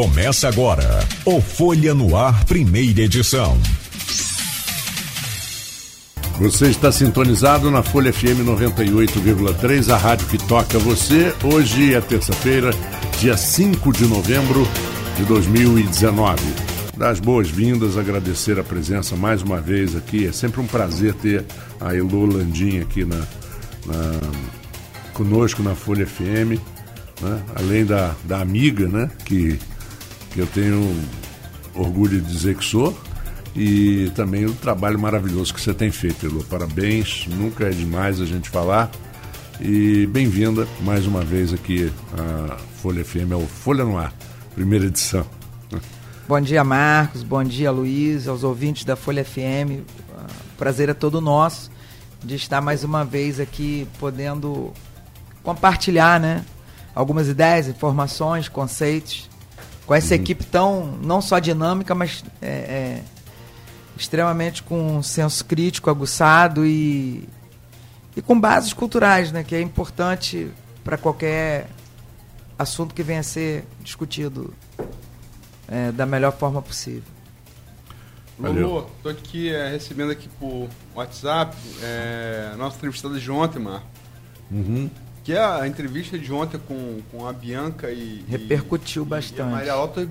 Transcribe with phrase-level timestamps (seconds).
[0.00, 3.60] Começa agora o Folha no Ar, primeira edição.
[6.38, 11.34] Você está sintonizado na Folha FM 98,3, a rádio que toca você.
[11.44, 12.70] Hoje é terça-feira,
[13.18, 14.66] dia 5 de novembro
[15.18, 16.40] de 2019.
[16.96, 20.26] Dar as boas-vindas, agradecer a presença mais uma vez aqui.
[20.26, 21.44] É sempre um prazer ter
[21.78, 23.18] a Elô Landim aqui na,
[23.84, 24.20] na,
[25.12, 26.58] conosco na Folha FM.
[27.20, 27.42] Né?
[27.54, 29.10] Além da, da amiga, né?
[29.26, 29.58] Que,
[30.30, 30.96] que eu tenho
[31.74, 32.96] orgulho de dizer que sou
[33.54, 36.42] e também o trabalho maravilhoso que você tem feito, Elô.
[36.44, 38.90] Parabéns, nunca é demais a gente falar.
[39.60, 44.12] E bem-vinda mais uma vez aqui à Folha FM, ao Folha no Ar,
[44.54, 45.26] primeira edição.
[46.26, 47.22] Bom dia, Marcos.
[47.22, 49.82] Bom dia, Luiz, aos ouvintes da Folha FM.
[50.54, 51.70] O prazer é todo nosso
[52.22, 54.72] de estar mais uma vez aqui podendo
[55.42, 56.44] compartilhar, né?
[56.94, 59.29] Algumas ideias, informações, conceitos
[59.90, 60.20] com essa uhum.
[60.20, 63.02] equipe tão não só dinâmica, mas é, é,
[63.96, 67.28] extremamente com um senso crítico aguçado e,
[68.16, 70.48] e com bases culturais, né, que é importante
[70.84, 71.68] para qualquer
[72.56, 74.54] assunto que venha a ser discutido
[75.66, 77.02] é, da melhor forma possível.
[78.38, 83.82] Lulu, estou aqui é, recebendo aqui por WhatsApp é, nossa entrevistada de ontem, Mar.
[84.52, 84.88] Uhum.
[85.22, 88.24] Que é a entrevista de ontem com, com a Bianca e.
[88.28, 89.40] Repercutiu e, bastante.
[89.40, 90.08] E a Maria Alta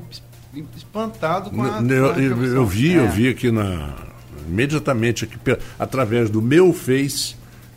[0.76, 1.82] espantado com a.
[1.82, 3.00] Eu, com a eu, eu vi, é.
[3.00, 4.08] eu vi aqui na.
[4.48, 5.38] Imediatamente aqui,
[5.78, 7.36] através do meu Face,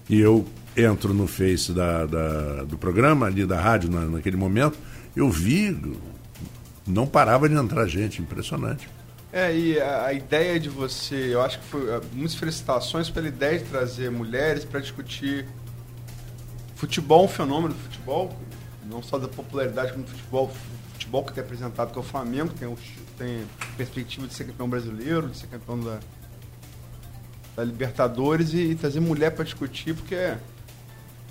[0.08, 4.78] e eu entro no Face da, da do programa, ali da rádio, na, naquele momento,
[5.14, 5.76] eu vi,
[6.86, 8.88] não parava de entrar gente, impressionante.
[9.32, 11.82] É, e a, a ideia de você, eu acho que foi.
[12.12, 15.46] Muitas felicitações pela ideia de trazer mulheres para discutir
[16.82, 18.36] futebol, um fenômeno do futebol,
[18.84, 20.50] não só da popularidade como do futebol,
[20.94, 22.76] futebol que é apresentado, que é o Flamengo, tem,
[23.16, 26.00] tem perspectiva de ser campeão brasileiro, de ser campeão da,
[27.54, 30.38] da Libertadores e, e trazer mulher para discutir, porque é,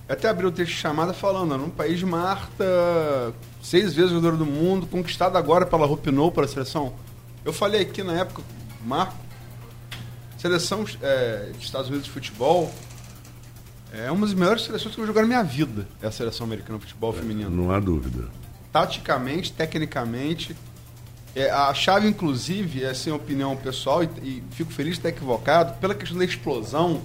[0.08, 4.46] até abriu o texto de chamada falando, num país de Marta, seis vezes jogador do
[4.46, 6.94] mundo, conquistado agora pela Rupinol, pela seleção.
[7.44, 8.42] Eu falei aqui na época,
[8.86, 9.18] Marco,
[10.38, 12.74] seleção é, dos Estados Unidos de futebol,
[13.94, 16.46] é uma das melhores seleções que eu vou jogar na minha vida, é a seleção
[16.46, 17.50] americana de futebol é, feminino.
[17.50, 18.30] Não há dúvida
[18.72, 20.56] taticamente, tecnicamente.
[21.36, 25.74] É, a chave, inclusive, é sem opinião pessoal, e, e, fico feliz de estar equivocado,
[25.80, 27.02] pela questão da explosão,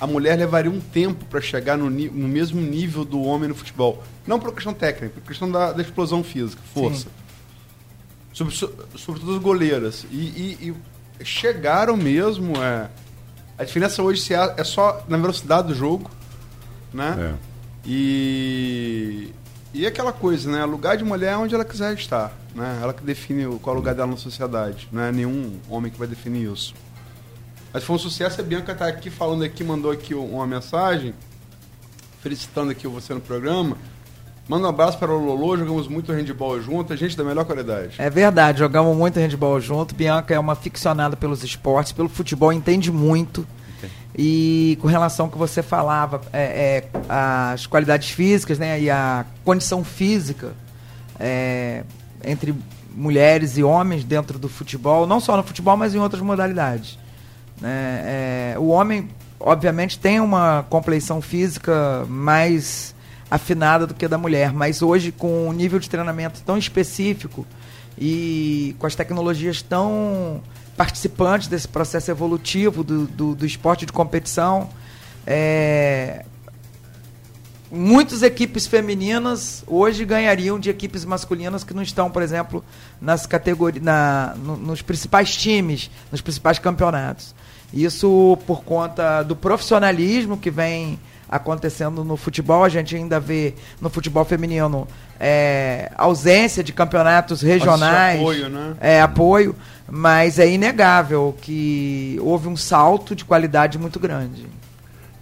[0.00, 4.02] a mulher levaria um tempo para chegar no, no, mesmo nível do homem no futebol.
[4.26, 7.06] Não por questão técnica, por questão da, da explosão física, força.
[8.32, 10.04] Sobre, sobretudo as goleiras.
[10.10, 10.74] E, e,
[11.20, 12.56] e chegaram mesmo.
[12.60, 12.88] É,
[13.56, 16.10] a diferença hoje é, é só na velocidade do jogo.
[16.92, 17.16] Né?
[17.18, 17.34] É.
[17.86, 19.32] E
[19.74, 20.64] e aquela coisa, né?
[20.64, 22.32] Lugar de mulher é onde ela quiser estar.
[22.54, 22.78] Né?
[22.80, 24.88] Ela que define qual é o lugar dela na sociedade.
[24.92, 26.72] Não é nenhum homem que vai definir isso.
[27.72, 28.40] Mas foi um sucesso.
[28.40, 31.12] A Bianca está aqui falando aqui, mandou aqui uma mensagem,
[32.20, 33.76] felicitando aqui você no programa.
[34.46, 37.94] Manda um abraço para o Lolo, jogamos muito handball junto, a gente da melhor qualidade.
[37.98, 39.94] É verdade, jogamos muito handball junto.
[39.94, 43.46] Bianca é uma ficcionada pelos esportes, pelo futebol, entende muito.
[44.16, 49.24] E com relação ao que você falava, é, é, as qualidades físicas né, e a
[49.44, 50.52] condição física
[51.18, 51.82] é,
[52.22, 52.54] entre
[52.94, 56.98] mulheres e homens dentro do futebol, não só no futebol, mas em outras modalidades.
[57.60, 58.02] Né?
[58.04, 59.08] É, o homem,
[59.40, 62.94] obviamente, tem uma compleição física mais
[63.30, 67.46] afinada do que a da mulher, mas hoje, com um nível de treinamento tão específico
[67.98, 70.42] e com as tecnologias tão
[70.76, 74.68] participantes desse processo evolutivo do, do, do esporte de competição.
[75.26, 76.24] É,
[77.70, 82.64] muitas equipes femininas hoje ganhariam de equipes masculinas que não estão, por exemplo,
[83.00, 87.34] nas categorias, na, no, nos principais times, nos principais campeonatos.
[87.72, 90.98] Isso por conta do profissionalismo que vem
[91.28, 92.64] acontecendo no futebol.
[92.64, 94.86] A gente ainda vê no futebol feminino
[95.18, 98.20] é, ausência de campeonatos regionais.
[98.20, 98.74] Apoio, né?
[98.80, 99.56] É, apoio.
[99.90, 104.46] Mas é inegável que houve um salto de qualidade muito grande.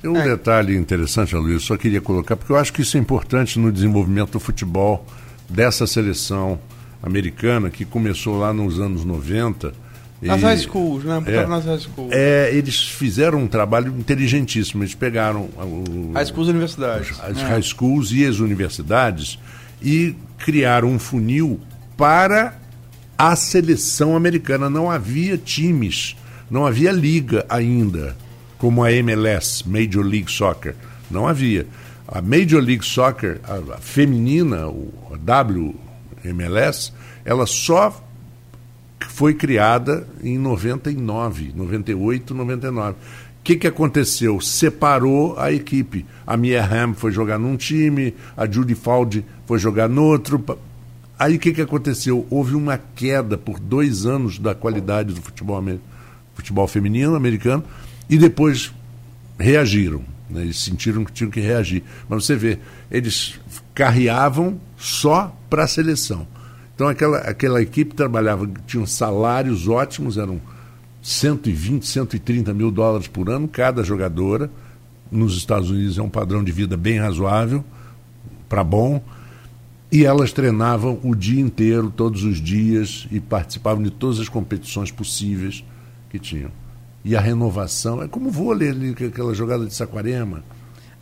[0.00, 0.24] Tem um é.
[0.24, 4.32] detalhe interessante, Luiz, só queria colocar, porque eu acho que isso é importante no desenvolvimento
[4.32, 5.06] do futebol
[5.48, 6.58] dessa seleção
[7.02, 9.72] americana que começou lá nos anos 90.
[10.22, 11.22] Nas high schools, né?
[11.26, 12.12] É, nas high schools.
[12.12, 14.84] É, eles fizeram um trabalho inteligentíssimo.
[14.84, 17.20] Eles pegaram o, high schools e universidades.
[17.20, 17.42] As é.
[17.42, 19.38] high schools e as universidades
[19.82, 21.60] e criaram um funil
[21.96, 22.56] para
[23.18, 24.70] a seleção americana.
[24.70, 26.16] Não havia times,
[26.48, 28.16] não havia liga ainda,
[28.58, 30.76] como a MLS, Major League Soccer.
[31.10, 31.66] Não havia.
[32.06, 36.92] A Major League Soccer, a, feminina, o a MLS,
[37.24, 38.02] ela só
[39.08, 42.92] foi criada em 99, 98, 99.
[42.92, 44.40] O que, que aconteceu?
[44.40, 46.06] Separou a equipe.
[46.26, 50.44] A Mia Hamm foi jogar num time, a Judy Faldi foi jogar no outro.
[51.18, 52.26] Aí o que, que aconteceu?
[52.30, 55.62] Houve uma queda por dois anos da qualidade do futebol,
[56.34, 57.64] futebol feminino americano
[58.08, 58.72] e depois
[59.38, 60.02] reagiram.
[60.30, 60.42] Né?
[60.42, 61.82] Eles sentiram que tinham que reagir.
[62.08, 62.58] Mas você vê,
[62.90, 63.40] eles
[63.74, 66.26] carreavam só para a seleção.
[66.74, 70.40] Então aquela, aquela equipe trabalhava, tinham salários ótimos, eram
[71.02, 74.50] 120, 130 mil dólares por ano cada jogadora.
[75.10, 77.64] Nos Estados Unidos é um padrão de vida bem razoável,
[78.48, 79.02] para bom.
[79.90, 84.90] E elas treinavam o dia inteiro, todos os dias, e participavam de todas as competições
[84.90, 85.62] possíveis
[86.08, 86.50] que tinham.
[87.04, 88.70] E a renovação, é como vôlei,
[89.06, 90.42] aquela jogada de Saquarema.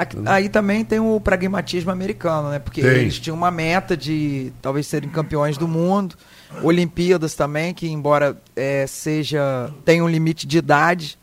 [0.00, 2.58] Aqui, aí também tem o pragmatismo americano, né?
[2.58, 2.90] Porque tem.
[2.90, 6.16] eles tinham uma meta de talvez serem campeões do mundo.
[6.62, 11.18] Olimpíadas também, que embora é, seja tenha um limite de idade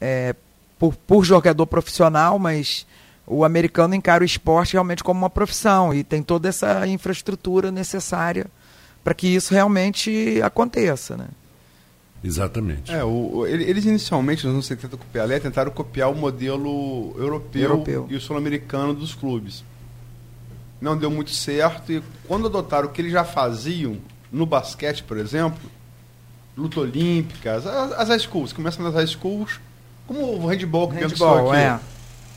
[0.00, 0.34] é,
[0.78, 2.86] por, por jogador profissional, mas
[3.26, 8.46] o americano encara o esporte realmente como uma profissão e tem toda essa infraestrutura necessária
[9.04, 11.26] para que isso realmente aconteça, né?
[12.24, 12.90] Exatamente.
[12.90, 17.62] É, o, eles inicialmente, nos anos 70 com o Pelé, tentaram copiar o modelo europeu,
[17.62, 18.06] europeu.
[18.08, 19.62] e o sul-americano dos clubes.
[20.80, 23.98] Não deu muito certo e quando adotaram o que eles já faziam
[24.32, 25.70] no basquete, por exemplo,
[26.56, 29.60] luta olímpica, as, as high schools, começam nas high schools,
[30.06, 31.60] como o handball que handball, aqui.
[31.60, 31.80] É.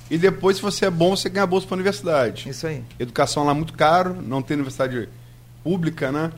[0.09, 2.49] E depois, se você é bom, você ganha bolsa para a universidade.
[2.49, 2.83] Isso aí.
[2.99, 5.07] Educação lá é muito caro, não tem universidade
[5.63, 6.31] pública, né?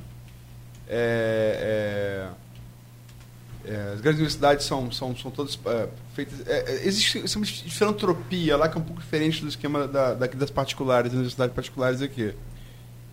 [0.88, 2.49] É, é
[3.66, 6.48] é, as grandes universidades são, são, são todas é, feitas.
[6.48, 10.14] É, é existe um de filantropia lá que é um pouco diferente do esquema da,
[10.14, 12.34] daqui das particulares, das universidades particulares aqui.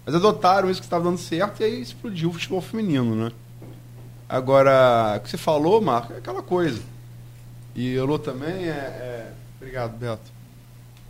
[0.05, 3.33] Mas adotaram isso que estava dando certo e aí explodiu o futebol feminino, né?
[4.29, 6.81] Agora, o que você falou, Marco, é aquela coisa.
[7.75, 9.33] E Elô também é, é.
[9.57, 10.37] Obrigado, Beto.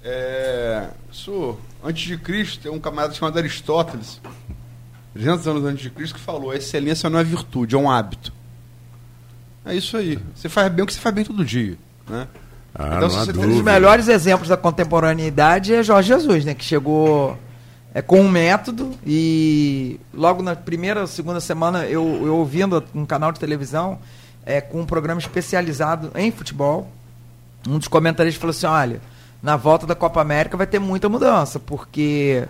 [0.03, 4.21] É, isso, antes de Cristo, tem um camarada chamado Aristóteles,
[5.15, 8.33] 300 anos antes de Cristo, que falou: a excelência não é virtude, é um hábito.
[9.67, 10.19] É isso aí.
[10.35, 11.77] Você faz bem o que você faz bem todo dia.
[12.09, 12.29] Né?
[12.75, 16.55] Ah, então, você um dos melhores exemplos da contemporaneidade é Jorge Jesus, né?
[16.55, 17.37] Que chegou
[17.93, 23.07] é, com um método e logo na primeira ou segunda semana eu, eu ouvindo um
[23.07, 23.99] canal de televisão
[24.45, 26.89] é, com um programa especializado em futebol,
[27.67, 29.01] um dos comentaristas falou assim, olha,
[29.43, 32.47] na volta da Copa América vai ter muita mudança, porque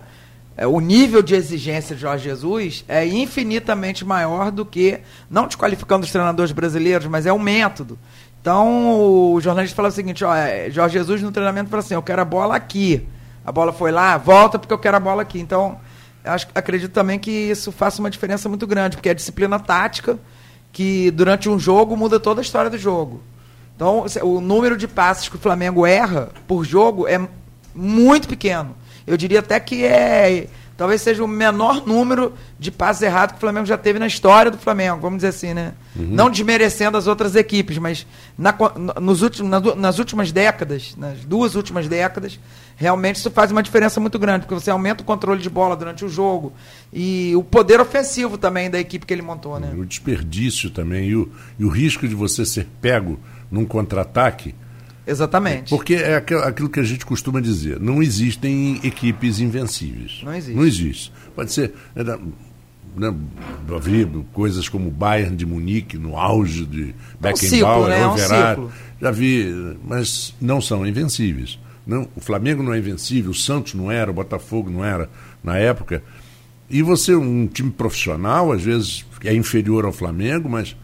[0.57, 4.99] é, o nível de exigência de Jorge Jesus é infinitamente maior do que,
[5.29, 7.97] não desqualificando os treinadores brasileiros, mas é o método.
[8.41, 12.01] Então o jornalista fala o seguinte: ó, é, Jorge Jesus no treinamento fala assim: eu
[12.01, 13.07] quero a bola aqui.
[13.45, 15.39] A bola foi lá, volta porque eu quero a bola aqui.
[15.39, 15.79] Então,
[16.25, 20.17] acho, acredito também que isso faça uma diferença muito grande, porque é a disciplina tática
[20.73, 23.21] que durante um jogo muda toda a história do jogo.
[23.75, 27.25] Então, o número de passes que o Flamengo erra por jogo é
[27.75, 28.75] muito pequeno.
[29.07, 33.41] Eu diria até que é talvez seja o menor número de passes errados que o
[33.41, 35.73] Flamengo já teve na história do Flamengo, vamos dizer assim, né?
[35.95, 36.09] Uhum.
[36.11, 38.05] Não desmerecendo as outras equipes, mas
[38.37, 38.55] na,
[39.01, 42.39] nos últimos, na, nas últimas décadas, nas duas últimas décadas,
[42.75, 46.05] realmente isso faz uma diferença muito grande, porque você aumenta o controle de bola durante
[46.05, 46.53] o jogo
[46.93, 49.73] e o poder ofensivo também da equipe que ele montou, né?
[49.75, 54.53] o desperdício também e o, e o risco de você ser pego num contra-ataque
[55.07, 55.69] Exatamente.
[55.69, 60.21] Porque é aquilo que a gente costuma dizer: não existem equipes invencíveis.
[60.23, 60.55] Não existe.
[60.55, 61.13] Não existe.
[61.33, 61.73] Pode ser.
[61.95, 62.17] Né,
[62.95, 63.13] né,
[64.33, 68.23] coisas como o Bayern de Munique no auge de Beckenbauer, é um né?
[68.23, 71.59] é um já vi, mas não são invencíveis.
[71.85, 75.09] Não, o Flamengo não é invencível, o Santos não era, o Botafogo não era
[75.43, 76.03] na época.
[76.69, 80.75] E você, um time profissional, às vezes é inferior ao Flamengo, mas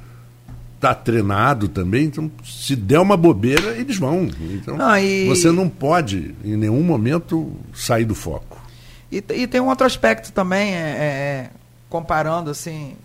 [0.84, 4.30] está treinado também, então se der uma bobeira, eles vão.
[4.42, 5.28] Então ah, e...
[5.30, 8.62] você não pode, em nenhum momento, sair do foco.
[9.10, 11.50] E, e tem um outro aspecto também, é, é, é,
[11.90, 12.96] comparando assim,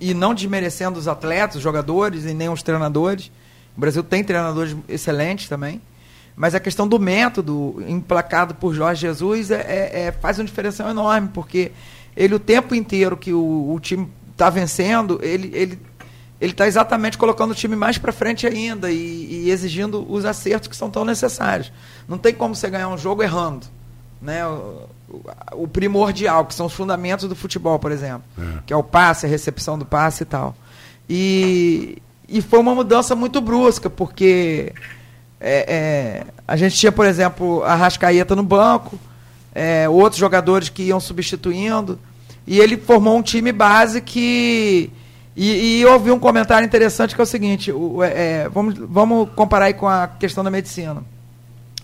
[0.00, 3.30] e não desmerecendo os atletas, os jogadores e nem os treinadores.
[3.76, 5.82] O Brasil tem treinadores excelentes também.
[6.34, 10.88] Mas a questão do método emplacado por Jorge Jesus é, é, é faz uma diferença
[10.88, 11.72] enorme, porque
[12.14, 15.78] ele o tempo inteiro que o, o time está vencendo, ele, ele
[16.40, 20.68] ele está exatamente colocando o time mais para frente ainda e, e, exigindo os acertos
[20.68, 21.72] que são tão necessários.
[22.06, 23.66] Não tem como você ganhar um jogo errando.
[24.20, 24.46] Né?
[24.46, 24.88] O,
[25.52, 28.58] o primordial, que são os fundamentos do futebol, por exemplo, é.
[28.66, 30.54] que é o passe, a recepção do passe e tal.
[31.08, 34.72] E, e foi uma mudança muito brusca, porque
[35.40, 38.98] é, é, a gente tinha, por exemplo, a Rascaeta no banco,
[39.54, 41.98] é, outros jogadores que iam substituindo
[42.46, 44.90] E ele formou um time base que.
[45.36, 49.74] E, e um comentário interessante que é o seguinte: o, é, vamos, vamos comparar aí
[49.74, 51.04] com a questão da medicina.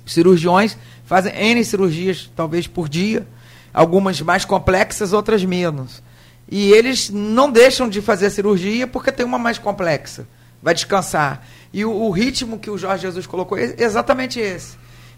[0.07, 3.27] Cirurgiões fazem N cirurgias, talvez por dia,
[3.73, 6.03] algumas mais complexas, outras menos.
[6.51, 10.27] E eles não deixam de fazer a cirurgia porque tem uma mais complexa.
[10.63, 11.47] Vai descansar.
[11.73, 14.77] E o, o ritmo que o Jorge Jesus colocou é exatamente esse.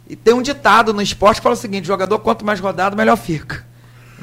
[0.08, 3.16] E tem um ditado no esporte que fala o seguinte: jogador, quanto mais rodado, melhor
[3.16, 3.64] fica.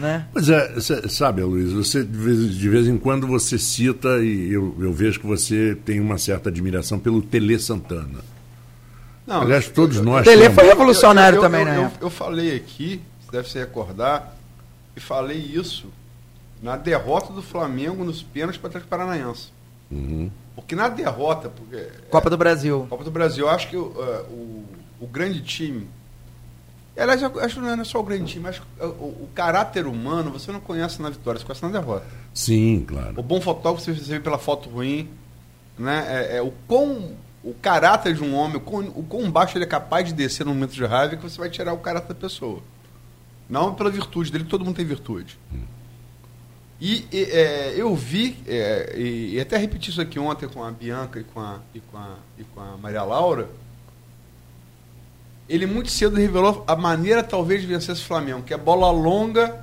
[0.01, 0.25] Né?
[0.33, 4.75] Pois é, sabe, Luiz, você de vez, de vez, em quando você cita, e eu,
[4.79, 8.19] eu, vejo que você tem uma certa admiração pelo Tele Santana.
[9.27, 10.25] Não, Aliás, todos eu, nós.
[10.25, 11.91] Tele foi revolucionário eu, também, né?
[12.01, 14.35] Eu, falei aqui, você deve se recordar,
[14.97, 15.87] e falei isso
[16.63, 19.49] na derrota do Flamengo nos pênaltis para o Paranaense.
[19.91, 20.31] Uhum.
[20.55, 21.49] Porque na derrota.
[21.49, 22.87] Porque, Copa é, do Brasil.
[22.89, 23.81] Copa do Brasil, eu acho que uh,
[24.29, 24.65] o,
[24.99, 25.87] o grande time.
[26.97, 30.51] Aliás, acho que não é só o grande time, mas o, o, caráter humano você
[30.51, 32.05] não conhece na vitória, você conhece na derrota.
[32.33, 33.13] Sim, claro.
[33.17, 35.09] O bom fotógrafo você vê pela foto ruim.
[35.79, 36.05] Né?
[36.07, 37.11] É, é, o quão
[37.43, 40.45] o caráter de um homem, o quão, o quão baixo ele é capaz de descer
[40.45, 42.61] no momento de raiva, que você vai tirar o caráter da pessoa.
[43.49, 45.39] Não pela virtude dele, todo mundo tem virtude.
[45.51, 45.61] Hum.
[46.79, 50.71] E, e é, eu vi, é, e, e, até repeti isso aqui ontem com a
[50.71, 53.49] Bianca e com a, e com a, e com a Maria Laura,
[55.51, 59.59] ele muito cedo revelou a maneira talvez de vencer esse Flamengo, que é bola longa,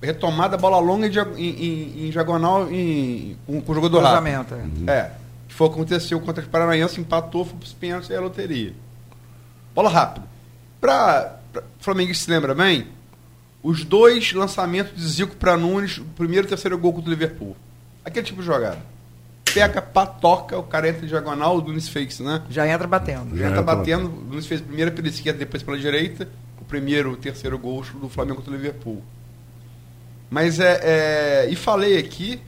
[0.00, 4.20] retomada bola longa em, em, em diagonal em, com, com o jogador rápido.
[4.86, 4.92] É.
[4.92, 5.10] é.
[5.48, 8.20] Que foi o que aconteceu contra os Paranaense, empatou, foi para os pênaltis e a
[8.20, 8.74] loteria.
[9.74, 10.24] Bola rápida.
[10.80, 12.86] Para o Flamengo se lembra bem,
[13.60, 17.12] os dois lançamentos de Zico para Nunes, o primeiro e o terceiro gol contra o
[17.12, 17.56] Liverpool.
[18.04, 18.78] Aquele tipo de jogada.
[19.54, 22.42] Pega, patoca, o cara entra em diagonal, o Nunes fez, né?
[22.50, 23.36] Já entra batendo.
[23.36, 24.08] Já, entra batendo.
[24.08, 26.28] O Nunes fez primeiro pela esquerda, depois pela direita.
[26.60, 29.02] O primeiro, o terceiro gol do Flamengo contra o Liverpool.
[30.28, 32.40] Mas é, é e falei aqui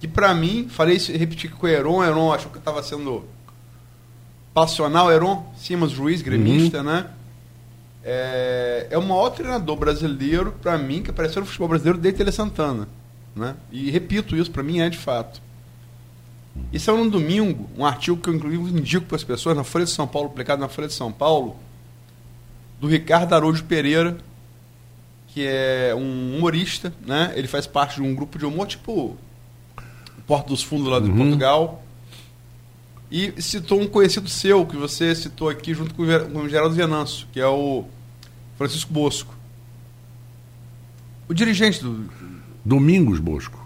[0.00, 3.24] que para mim, falei isso, repeti com o Heron, Heron achou que estava sendo
[4.54, 6.84] passional, Heron, Simas Ruiz, gremista, uhum.
[6.84, 7.10] né?
[8.10, 12.32] é, é o maior treinador brasileiro, para mim, que apareceu no futebol brasileiro desde Tele
[12.32, 12.88] Santana.
[13.36, 13.54] Né?
[13.70, 15.42] E repito isso, para mim é de fato.
[16.72, 19.84] Isso é um domingo, um artigo que eu inclusive indico para as pessoas na Folha
[19.84, 21.56] de São Paulo, publicado na Folha de São Paulo,
[22.80, 24.18] do Ricardo Araújo Pereira,
[25.28, 27.32] que é um humorista, né?
[27.36, 29.16] Ele faz parte de um grupo de humor tipo
[30.26, 31.16] Porto dos Fundos lá de uhum.
[31.16, 31.82] Portugal.
[33.10, 37.40] E citou um conhecido seu, que você citou aqui junto com o Geraldo Venâncio, que
[37.40, 37.84] é o
[38.58, 39.34] Francisco Bosco.
[41.26, 42.08] O dirigente do.
[42.62, 43.58] Domingos Bosco.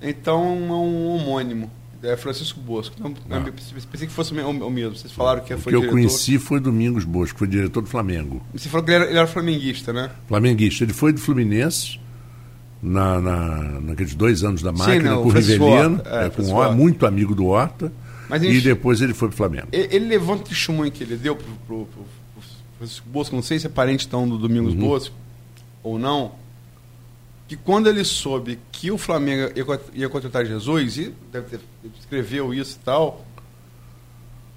[0.00, 1.70] Então é um homônimo.
[2.04, 2.94] É Francisco Bosco.
[2.98, 3.40] Então, ah.
[3.90, 4.96] Pensei que fosse o mesmo.
[4.96, 5.86] Vocês falaram que foi O que diretor.
[5.86, 8.42] eu conheci foi Domingos Bosco, foi diretor do Flamengo.
[8.52, 10.10] Você falou que ele era, ele era flamenguista, né?
[10.28, 10.84] Flamenguista.
[10.84, 11.98] Ele foi do Fluminense
[12.82, 16.42] na, na, naqueles dois anos da máquina Sim, não, com o Riveliano, é, é, com
[16.42, 17.90] o, muito amigo do Horta.
[18.28, 19.68] Mas e depois ele foi para o Flamengo.
[19.72, 21.88] Ele, ele levou um testemunho que ele deu para o
[22.78, 24.80] Francisco Bosco, não sei se é parente tão do Domingos uhum.
[24.80, 25.14] Bosco
[25.82, 26.32] ou não,
[27.46, 29.52] que quando ele soube que o Flamengo
[29.92, 31.60] ia, contratar Jesus, e deve ter,
[31.98, 33.24] escreveu isso e tal,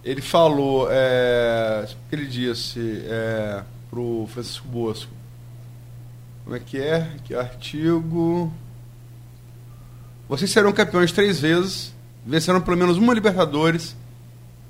[0.04, 5.12] ele falou, é, ele disse é, para o Francisco Bosco,
[6.46, 7.16] como é que é?
[7.26, 8.54] Que artigo.
[10.30, 11.94] Vocês serão campeões três vezes
[12.28, 13.96] venceram pelo menos uma Libertadores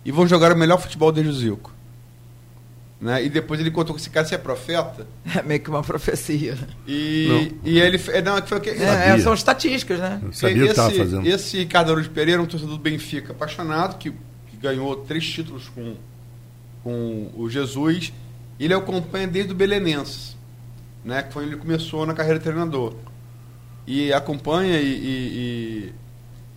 [0.06, 1.74] e vão jogar o melhor futebol desde o Zico.
[3.00, 3.26] Né?
[3.26, 5.06] E depois ele contou que esse cara se é profeta.
[5.36, 6.58] É meio que uma profecia.
[6.88, 8.02] E, e ele.
[8.10, 10.20] É, não, foi, que, é, é, são estatísticas, né?
[10.24, 11.28] Eu sabia esse, que estava fazendo.
[11.28, 15.96] Esse Ricardo Araújo Pereira, um torcedor do Benfica apaixonado, que, que, ganhou três títulos com,
[16.84, 18.12] com o Jesus.
[18.60, 20.36] Ele acompanha desde o Belenenses,
[21.06, 21.22] né?
[21.22, 22.96] que foi onde ele começou na carreira de treinador.
[23.86, 25.94] E acompanha e, e, e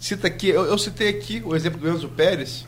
[0.01, 2.67] Cita aqui, eu, eu, citei aqui o exemplo do Enzo Pérez,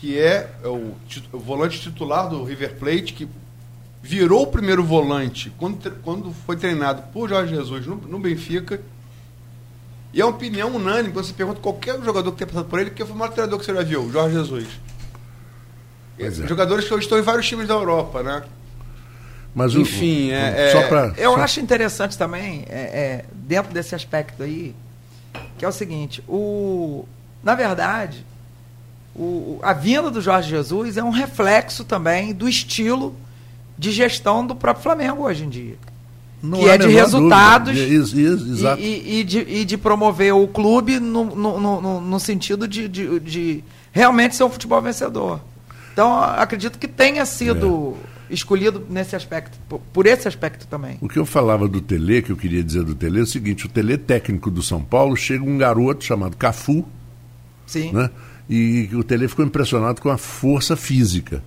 [0.00, 0.94] que é o,
[1.32, 3.28] o, volante titular do River Plate, que
[4.00, 8.80] virou o primeiro volante quando, quando foi treinado por Jorge Jesus no, no Benfica.
[10.12, 12.90] E é uma opinião unânime quando você pergunta qualquer jogador que tenha passado por ele,
[12.90, 14.66] que foi o maior treinador que você já viu, o Jorge Jesus.
[16.18, 16.30] É.
[16.30, 18.42] Jogadores que estão em vários times da Europa, né?
[19.54, 21.40] Mas Enfim, o, é, só é, pra, eu só...
[21.40, 24.74] acho interessante também, é, é, dentro desse aspecto aí,
[25.56, 27.04] que é o seguinte, o,
[27.42, 28.24] na verdade,
[29.18, 33.14] o, a vinda do Jorge Jesus é um reflexo também do estilo
[33.76, 35.76] de gestão do próprio Flamengo hoje em dia.
[36.40, 41.00] Não que é de resultados isso, isso, e, e, de, e, de, promover o clube
[41.00, 45.40] no, no, no, no sentido de, de, de, realmente ser um futebol vencedor.
[45.92, 47.96] Então, acredito que tenha sido
[48.30, 50.96] escolhido nesse aspecto, por, por, esse aspecto também.
[51.00, 53.66] O que eu falava do Tele, que eu queria dizer do Tele, é o seguinte:
[53.66, 56.86] o Tele técnico do São Paulo chega um garoto chamado Cafu,
[57.66, 57.92] Sim.
[57.92, 58.10] Né?
[58.48, 61.42] E o Tele ficou impressionado com a força física.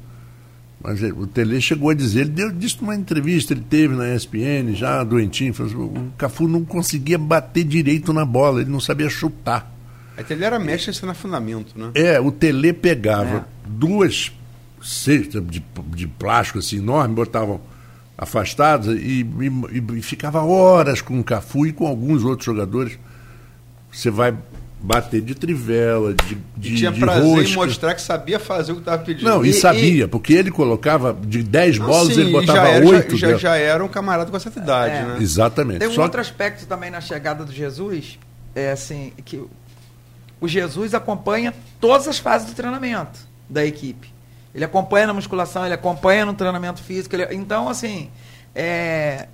[0.83, 4.73] Mas o Tele chegou a dizer, ele deu disse numa entrevista, ele teve na ESPN,
[4.73, 9.09] já doentinho, falou assim, o Cafu não conseguia bater direito na bola, ele não sabia
[9.09, 9.71] chutar.
[10.17, 11.91] Aí Tele era mestre na fundamento, né?
[11.93, 13.43] É, o Tele pegava é.
[13.67, 14.31] duas
[14.81, 15.63] cestas de,
[15.95, 17.61] de plástico assim enorme, botavam
[18.17, 22.97] afastadas e, e, e, ficava horas com o Cafu e com alguns outros jogadores.
[23.91, 24.35] Você vai
[24.81, 27.49] bater de trivela, de, de, e tinha de prazer rosca.
[27.49, 29.29] em mostrar que sabia fazer o que estava pedindo.
[29.29, 30.07] Não, e, e sabia, e...
[30.07, 33.17] porque ele colocava de 10 bolas, sim, ele botava já 8.
[33.17, 35.03] Já, já, já, era um camarada com essa idade, é.
[35.03, 35.17] né?
[35.21, 35.79] Exatamente.
[35.79, 36.01] Tem um Só...
[36.01, 38.17] outro aspecto também na chegada do Jesus,
[38.55, 39.39] é assim, que
[40.39, 44.11] o Jesus acompanha todas as fases do treinamento da equipe.
[44.53, 47.15] Ele acompanha na musculação, ele acompanha no treinamento físico.
[47.15, 47.27] Ele...
[47.35, 48.09] Então, assim,
[48.55, 49.27] é...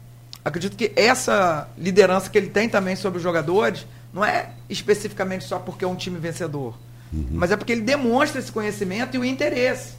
[0.43, 5.59] acredito que essa liderança que ele tem também sobre os jogadores não é especificamente só
[5.59, 6.77] porque é um time vencedor,
[7.13, 7.27] uhum.
[7.31, 9.97] mas é porque ele demonstra esse conhecimento e o interesse.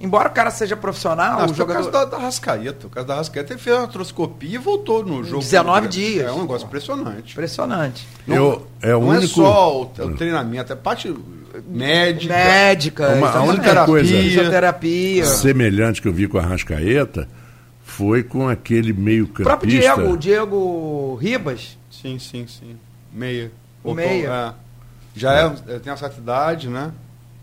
[0.00, 1.80] Embora o cara seja profissional, não, o jogador...
[1.80, 2.86] o caso da, da Rascaeta.
[2.88, 5.40] O caso da Rascaeta, ele fez uma artroscopia e voltou no jogo.
[5.40, 6.26] 19 dias.
[6.26, 7.32] É um negócio impressionante.
[7.32, 8.06] Impressionante.
[8.26, 9.24] Não, Eu, é, o não único...
[9.24, 11.14] é só o, o, treinamento, é parte
[11.68, 12.34] médica.
[12.34, 15.24] Médica, uma, a única terapia, coisa fisioterapia.
[15.26, 17.28] semelhante que eu vi com a Rascaeta
[17.82, 19.42] foi com aquele meio campista.
[19.42, 21.78] O próprio Diego, o Diego Ribas.
[21.90, 22.76] Sim, sim, sim.
[23.14, 23.50] Meia.
[23.82, 24.54] O meia.
[24.60, 24.64] É.
[25.14, 25.78] Já é.
[25.78, 26.92] tem uma certa idade, né?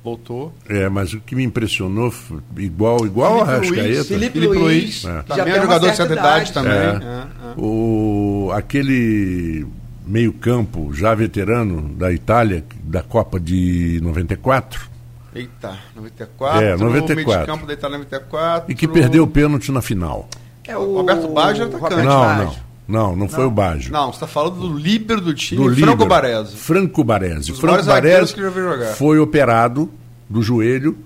[0.04, 0.52] Voltou.
[0.68, 2.12] É, mas o que me impressionou,
[2.58, 4.04] igual, igual a Rascaeta.
[4.04, 4.60] Felipe, Felipe Luiz.
[4.60, 5.06] Luiz.
[5.06, 5.22] É.
[5.22, 7.08] Também é jogador de certa idade, idade também.
[7.08, 7.28] É.
[7.56, 9.66] O, aquele
[10.06, 14.90] meio-campo já veterano da Itália, da Copa de 94.
[15.34, 16.62] Eita, 94.
[16.62, 17.16] É, 94.
[17.16, 18.72] meio campo da Itália 94.
[18.72, 20.28] E que perdeu o pênalti na final.
[20.68, 22.06] É o Roberto Baggio atacante.
[22.06, 22.46] Não, Baggio.
[22.46, 22.71] não.
[22.92, 23.92] Não, não foi o Baggio.
[23.92, 26.58] Não, você está falando do líbero do time, do Franco Baresi.
[26.58, 27.52] Franco Baresi.
[27.54, 28.94] Os Franco Baresi que eu já vi jogar.
[28.96, 29.90] foi operado
[30.30, 30.98] do joelho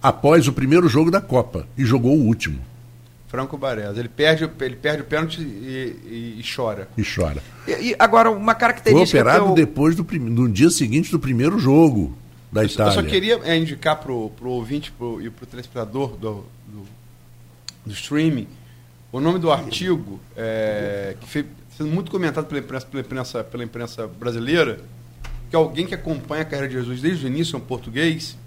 [0.00, 2.60] após o primeiro jogo da Copa e jogou o último.
[3.26, 3.98] Franco Baresi.
[3.98, 6.88] Ele perde, ele perde o pênalti e, e, e chora.
[6.96, 7.42] E chora.
[7.66, 9.20] E, e agora, uma Foi característica.
[9.20, 9.54] operado que eu...
[9.54, 10.20] depois do prim...
[10.20, 12.16] no dia seguinte do primeiro jogo
[12.52, 12.90] da Eu, Itália.
[12.90, 16.84] eu só queria é, indicar pro, pro ouvinte pro, e pro telespectador do, do,
[17.84, 18.46] do streaming
[19.12, 21.46] o nome do artigo é, que foi
[21.76, 24.80] sendo muito comentado pela imprensa, pela, imprensa, pela imprensa brasileira,
[25.50, 28.38] que alguém que acompanha a carreira de Jesus desde o início, é um português,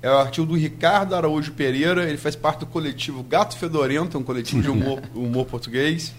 [0.00, 4.22] é o artigo do Ricardo Araújo Pereira, ele faz parte do coletivo Gato Fedorento, um
[4.22, 6.14] coletivo de humor, humor português.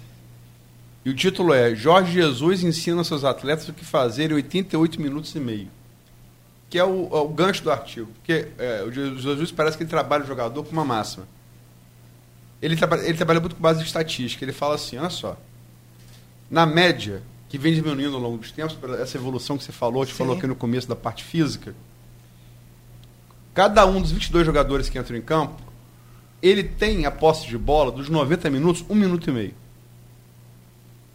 [1.05, 5.33] E o título é Jorge Jesus ensina seus atletas o que fazer em 88 minutos
[5.33, 5.69] e meio.
[6.69, 8.11] Que é o, é o gancho do artigo.
[8.15, 11.25] Porque é, o Jesus parece que ele trabalha o jogador com uma máxima.
[12.61, 14.43] Ele, traba, ele trabalha muito com base de estatística.
[14.43, 15.37] Ele fala assim: olha só.
[16.49, 20.13] Na média, que vem diminuindo ao longo dos tempos, essa evolução que você falou, te
[20.13, 21.75] falou aqui no começo da parte física,
[23.53, 25.61] cada um dos 22 jogadores que entram em campo,
[26.41, 29.53] ele tem a posse de bola dos 90 minutos, um minuto e meio.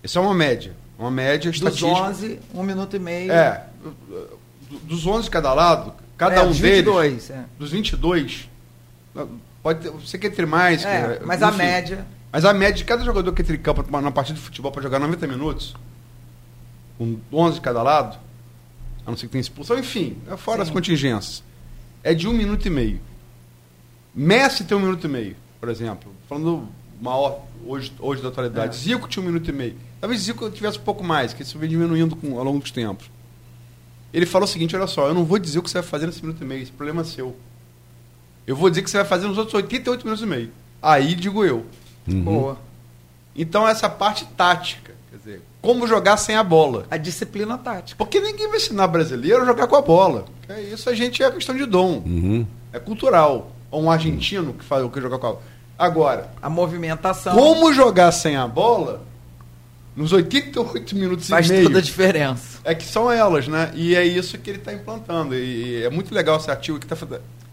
[0.03, 0.75] Isso é uma média.
[0.99, 1.91] Uma média Dos estatística.
[1.91, 3.33] 11, um minuto e meio.
[3.33, 3.67] É.
[4.85, 6.85] Dos 11 de cada lado, cada É, um os deles.
[6.85, 7.45] 22, é.
[7.59, 8.49] Dos 22.
[9.65, 10.85] Pode você quer ter mais.
[10.85, 11.57] É, mas a enfim.
[11.57, 12.07] média.
[12.31, 14.83] Mas a média de cada jogador que entra em campo numa partida de futebol para
[14.83, 15.75] jogar 90 minutos,
[16.99, 18.19] com 11 de cada lado,
[19.07, 20.63] a não ser que tenha expulsão, enfim, é fora Sim.
[20.65, 21.43] as contingências,
[22.03, 23.01] é de um minuto e meio.
[24.15, 26.13] Messi tem um minuto e meio, por exemplo.
[26.29, 26.69] Falando
[27.01, 28.77] maior hoje, hoje da atualidade.
[28.77, 28.79] É.
[28.79, 29.79] Zico tinha um minuto e meio.
[29.99, 33.11] Talvez Zico tivesse um pouco mais, que isso vem diminuindo com, ao longo dos tempos.
[34.13, 36.05] Ele falou o seguinte: olha só, eu não vou dizer o que você vai fazer
[36.05, 37.35] nesse minuto e meio, esse problema é seu.
[38.47, 40.51] Eu vou dizer que você vai fazer nos outros 88 minutos e meio.
[40.83, 41.65] Aí digo eu.
[42.07, 42.59] Boa.
[43.35, 46.87] Então essa parte tática, quer dizer, como jogar sem a bola.
[46.91, 47.97] A disciplina tática.
[47.97, 50.27] Porque ninguém vai ensinar brasileiro a jogar com a bola.
[50.49, 52.03] É isso a gente é questão de dom.
[52.05, 52.47] Uhum.
[52.73, 53.51] É cultural.
[53.71, 55.43] Ou um argentino que faz o que jogar com a bola.
[55.77, 59.03] Agora, A movimentação como jogar sem a bola
[59.97, 62.59] nos 88 minutos faz e meio toda a diferença.
[62.65, 63.73] é que são elas, né?
[63.75, 65.35] E é isso que ele está implantando.
[65.35, 66.95] E, e é muito legal esse artigo que está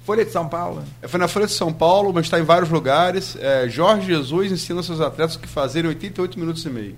[0.06, 0.84] Folha de São Paulo.
[1.04, 3.38] Foi na Folha de São Paulo, mas está em vários lugares.
[3.40, 6.96] É, Jorge Jesus ensina seus atletas o que fazer em 88 minutos e meio.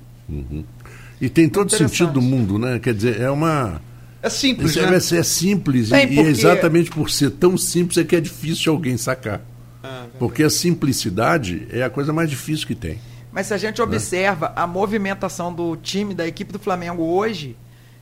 [1.19, 2.79] E tem todo sentido do mundo, né?
[2.79, 3.81] Quer dizer, é uma.
[4.21, 4.93] É simples, É, né?
[4.93, 8.21] é- é simples, Tem, e, e porque- exatamente por ser tão simples é que é
[8.21, 9.41] difícil alguém sacar.
[9.83, 12.99] Ah, Porque a simplicidade é a coisa mais difícil que tem.
[13.33, 17.57] Mas se a gente observa a movimentação do time, da equipe do Flamengo hoje,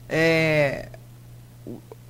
[0.08, 0.90] é,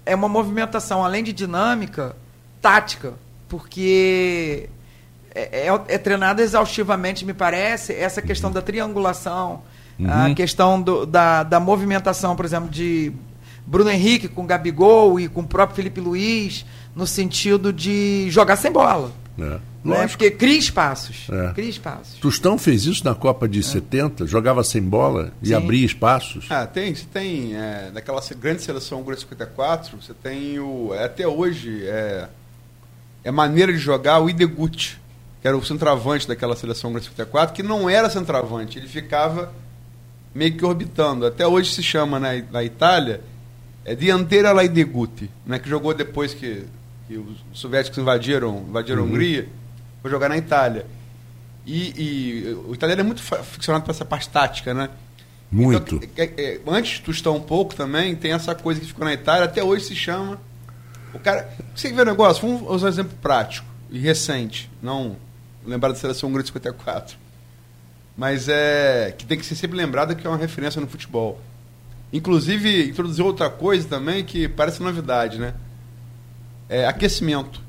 [0.05, 2.15] é uma movimentação, além de dinâmica,
[2.63, 3.13] tática.
[3.49, 4.71] Porque
[5.35, 9.63] é, é, é treinado exaustivamente, me parece, essa questão da triangulação,
[10.09, 13.13] a questão do- da, da movimentação, por exemplo, de
[13.67, 16.65] Bruno Henrique com Gabigol e com o próprio Felipe Luiz,
[16.97, 19.13] no sentido de jogar sem bola.
[19.39, 19.59] É.
[19.85, 20.07] Né?
[20.09, 21.27] Porque cria espaços.
[21.31, 21.53] É.
[21.55, 22.19] Cria espaços.
[22.21, 25.55] Tostão fez isso na Copa de 70, jogava sem bola e Sim.
[25.55, 26.47] abria espaços.
[26.51, 31.27] Ah, tem, você tem, é, naquela grande seleção Hungria 54, você tem o, é, até
[31.27, 32.29] hoje, é,
[33.25, 34.99] é maneira de jogar o Ideguchi,
[35.41, 39.53] que era o centroavante daquela seleção Hungria 54, que não era centroavante, ele ficava
[40.35, 41.27] meio que orbitando.
[41.27, 43.21] Até hoje se chama na, na Itália,
[43.85, 46.65] é Dianteira la Ideguchi, né, que jogou depois que,
[47.09, 49.49] que os soviéticos invadiram, invadiram a Hungria,
[50.01, 50.87] foi jogar na Itália.
[51.67, 54.89] E, e o italiano é muito ficcionado para essa parte tática, né?
[55.51, 55.97] Muito.
[55.97, 59.13] Então, é- é- antes de Tostão um pouco também, tem essa coisa que ficou na
[59.13, 60.41] Itália, até hoje se chama.
[61.15, 61.49] O cara.
[61.75, 62.47] Você vê o negócio?
[62.47, 65.17] Vamos usar um exemplo prático e recente, não
[65.65, 67.17] lembrar da seleção húngara de 54.
[68.17, 69.15] Mas é.
[69.17, 71.41] que tem que ser sempre lembrado que é uma referência no futebol.
[72.13, 75.55] Inclusive, introduziu outra coisa também que parece novidade, né?
[76.69, 77.61] É aquecimento.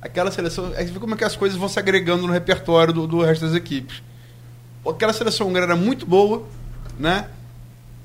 [0.00, 0.72] Aquela seleção.
[0.76, 3.44] Aí vê como é que as coisas vão se agregando no repertório do, do resto
[3.44, 4.02] das equipes.
[4.86, 6.46] Aquela seleção húngara era muito boa,
[6.98, 7.28] né?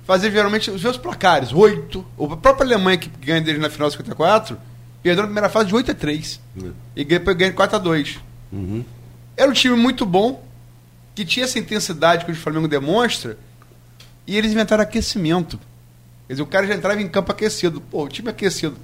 [0.06, 2.06] Fazia geralmente os meus placares, 8.
[2.32, 4.58] A própria Alemanha que ganha deles na final de 54,
[5.02, 6.40] perdeu na primeira fase de 8 a 3.
[6.96, 8.20] E depois ganha de 4 a 2.
[8.52, 8.84] Uhum.
[9.38, 10.44] Era um time muito bom,
[11.16, 13.38] que tinha essa intensidade que o Flamengo demonstra,
[14.28, 15.58] e eles inventaram aquecimento.
[16.28, 17.80] Quer dizer, o cara já entrava em campo aquecido.
[17.82, 18.76] Pô, o time aquecido.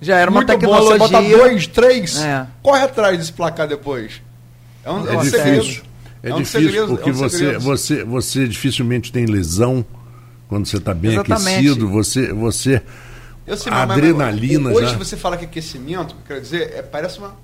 [0.00, 0.98] Já era uma muito bom, tecnologia.
[0.98, 2.46] você bota dois, três, É.
[2.62, 4.20] corre atrás desse placar depois.
[4.84, 5.38] É um, É um difícil.
[5.40, 5.82] segredo.
[6.24, 9.84] É, É um difícil segredo, porque é um você, você, você dificilmente tem lesão
[10.52, 11.48] quando você está bem Exatamente.
[11.50, 11.88] aquecido.
[11.88, 12.82] Você, você
[13.46, 14.98] Eu sei, a mas- mas- adrenalina Hoje já.
[14.98, 17.34] você fala que aquecimento, quer dizer, é, parece uma.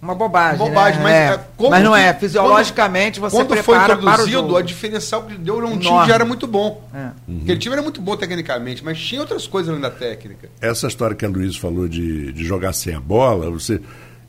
[0.00, 0.58] Uma bobagem.
[0.58, 1.04] Bobagem, né?
[1.04, 1.26] mas É.
[1.34, 2.14] é, como mas não que- é.
[2.14, 5.84] Fisiologicamente você Quando foi prepara para o introduzido, a diferencial que deu era um time
[5.86, 6.02] Enorme.
[6.02, 6.88] que já era muito bom.
[6.94, 7.10] É.
[7.42, 10.48] Aquele time era muito bom tecnicamente, mas tinha outras coisas além da técnica.
[10.60, 13.80] Essa história que a Luiz falou de, de jogar sem a bola, você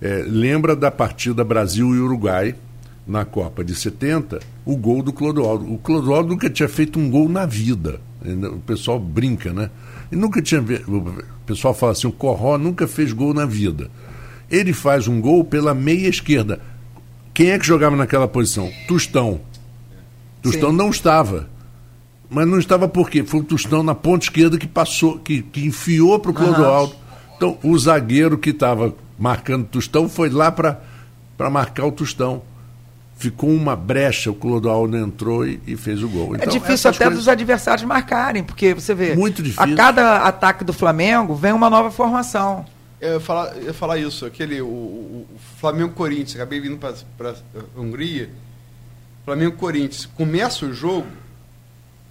[0.01, 2.55] é, lembra da partida Brasil e Uruguai
[3.05, 5.71] na Copa de 70, o gol do Clodoaldo.
[5.71, 7.99] O Clodoaldo nunca tinha feito um gol na vida.
[8.25, 9.69] O pessoal brinca, né?
[10.11, 10.61] E nunca tinha.
[10.61, 13.89] O pessoal fala assim: o Corró nunca fez gol na vida.
[14.49, 16.59] Ele faz um gol pela meia esquerda.
[17.33, 18.71] Quem é que jogava naquela posição?
[18.87, 19.41] Tostão.
[20.41, 20.77] Tostão Sim.
[20.77, 21.49] não estava.
[22.29, 23.23] Mas não estava por quê?
[23.23, 26.95] Foi o Tostão na ponta esquerda que passou, que, que enfiou para o Clodoaldo.
[27.35, 30.81] Então, o zagueiro que estava marcando o Tostão foi lá para
[31.49, 32.41] marcar o Tostão.
[33.17, 36.35] Ficou uma brecha, o Clodoaldo entrou e, e fez o gol.
[36.35, 39.15] É Então, difícil essas até coisas- dos adversários marcarem, porque você vê.
[39.15, 39.73] Muito difícil.
[39.73, 42.63] A cada ataque do Flamengo vem uma nova formação.
[43.01, 47.31] Eu ia falar, eu ia falar isso, aquele, o, o- o Flamengo-Corinthians, acabei vindo para
[47.31, 48.29] a Hungria.
[49.25, 51.07] Flamengo-Corinthians, começa o jogo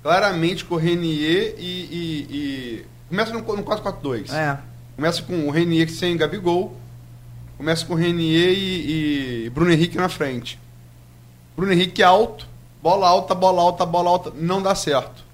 [0.03, 1.63] claramente com o Renier e.
[1.63, 4.33] e- e- começa no, no 4-4-2.
[4.33, 4.59] É.
[4.97, 6.77] Começa com o Renier sem Gabigol.
[7.57, 10.59] Começa com o Renier e, e Bruno Henrique na frente.
[11.57, 12.47] Bruno Henrique alto,
[12.83, 14.33] bola alta, bola alta, bola alta.
[14.35, 15.25] Não dá certo.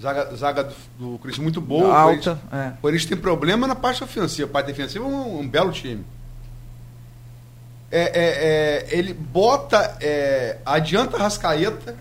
[0.00, 1.96] Zaga, zaga do, do Corinthians muito boa.
[1.96, 2.68] Alta, é.
[2.78, 4.48] o Corinthians tem problema na parte ofensiva.
[4.48, 6.04] A parte defensiva é um, um belo time.
[7.90, 11.96] É, é, é, ele bota, é, adianta Rascaeta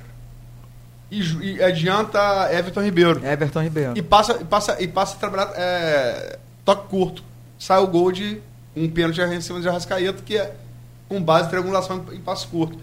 [1.09, 2.19] e, e adianta
[2.51, 3.25] Everton Ribeiro.
[3.25, 3.97] Everton Ribeiro.
[3.97, 7.23] E passa, e passa, e passa a trabalhar é, toque curto.
[7.57, 8.41] Sai o gol de
[8.75, 10.53] um pênalti em cima de Arrascaeta, que é
[11.07, 12.77] com base em triangulação em passe curto.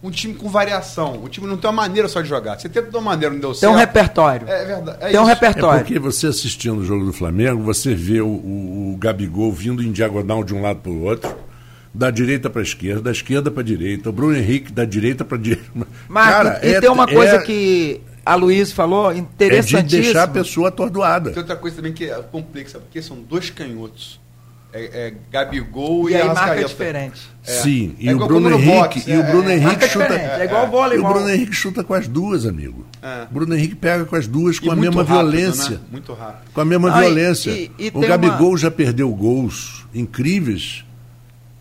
[0.00, 1.20] Um time com variação.
[1.24, 2.58] O time não tem uma maneira só de jogar.
[2.58, 3.72] Você tenta de uma maneira, não deu Tem certo.
[3.72, 4.48] um repertório.
[4.48, 4.98] É verdade.
[5.00, 5.30] é Tem um isso.
[5.30, 5.80] É repertório.
[5.84, 9.90] porque você assistindo o jogo do Flamengo, você vê o, o- o Gabigol vindo em
[9.90, 11.34] diagonal de um lado para o outro,
[11.92, 15.24] da direita para a esquerda, da esquerda para a direita, o Bruno Henrique da direita
[15.24, 15.68] para a direita.
[16.08, 20.02] Mas Cara, e é- tem uma coisa é- que a Luiz falou é de interessantíssima.
[20.02, 21.30] deixar a pessoa atordoada.
[21.30, 24.20] Tem outra coisa também que é complexa, porque são dois canhotos.
[24.70, 27.20] É, é Gabigol E e, aí marca diferente.
[27.46, 27.50] É.
[27.52, 30.14] Sim, e É o Bruno Henrique, boxe, e o é, Bruno é, Henrique marca chuta.
[30.14, 32.84] é igual E vôlei, o igual- Bruno Henrique chuta com as duas, amigo.
[33.02, 33.22] É.
[33.30, 35.70] O Bruno Henrique pega com as duas com E a mesma rápido, violência.
[35.76, 35.80] né?
[35.90, 36.52] Muito rápido.
[36.52, 37.50] Com a mesma Ah, violência.
[37.50, 40.84] e- e o Gabigol uma- já perdeu gols incríveis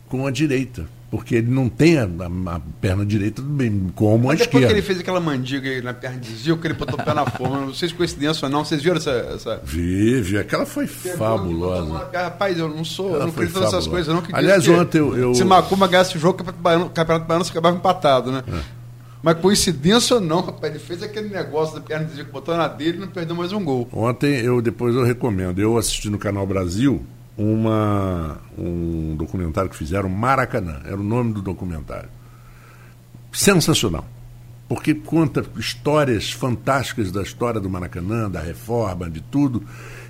[0.09, 0.85] com a direita.
[1.09, 4.67] Porque ele não tem a, a- perna direita bem como a depois esquerda.
[4.67, 7.13] que ele fez aquela mandiga aí na perna de Zio, que ele botou o pé
[7.13, 9.11] na forma, não sei se coincidência ou não, vocês viram essa.
[9.11, 9.61] essa...
[9.63, 11.83] Vive, aquela foi fabulosa.
[11.83, 14.97] uma- Rapaz, eu não sou, eu não acredito nessas coisas, não acredito Aliás, que ontem
[14.99, 18.43] eu- eu- Se Macumba ganhasse o jogo, o Campeonato Baiano, você acabava empatado, né?
[18.47, 18.59] É.
[19.23, 22.67] Mas coincidência ou não, rapaz, ele fez aquele negócio da perna de que botou na
[22.67, 23.87] dele e não perdeu mais um gol.
[23.91, 25.59] Ontem eu depois eu recomendo.
[25.59, 27.01] Eu assisti no Canal Brasil
[27.37, 30.81] uma, um documentário que fizeram Maracanã.
[30.85, 32.09] Era o nome do documentário.
[33.31, 34.05] sensacional.
[34.67, 39.63] Porque conta histórias fantásticas da história do Maracanã, da reforma, de tudo.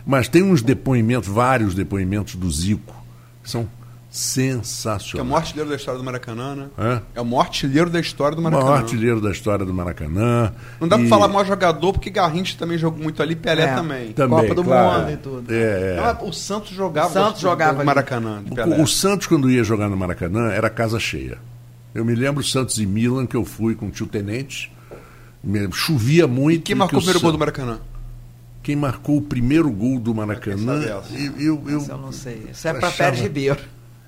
[0.06, 2.96] Mas tem uns depoimentos, vários depoimentos do Zico,
[3.44, 3.70] são
[4.18, 5.12] sensacionais.
[5.12, 6.68] Que é o maior artilheiro da história do Maracanã, né?
[6.78, 7.02] Hã?
[7.16, 8.66] É o maior artilheiro da história do O Maracanã.
[8.72, 10.52] maior artilheiro da história do Maracanã.
[10.82, 13.76] Não dá pra E- falar maior jogador, porque Garrincha também jogou muito ali, Pelé É.
[13.76, 14.12] também.
[14.14, 15.02] Também, Copa do claro.
[15.02, 15.54] Mundo e tudo.
[15.54, 16.24] É, é.
[16.24, 17.10] O Santos jogava.
[17.12, 17.86] Santos no- jogava no ali.
[17.86, 18.78] Maracanã, de Pelé.
[18.78, 21.38] O, o Santos, quando ia jogar no Maracanã, era casa cheia.
[21.94, 24.72] Eu me lembro Santos e Milan, que eu fui com o tio Tenente.
[25.72, 26.64] Chovia muito.
[26.64, 27.80] Quem e marcou o que primeiro gol do Maracanã?
[28.62, 30.82] Quem marcou o primeiro gol do Maracanã?
[31.08, 31.26] Quem?
[31.26, 32.48] Eu, eu, eu- Isso eu não sei.
[32.52, 33.58] Isso é pra achava- Pérez Ribeiro.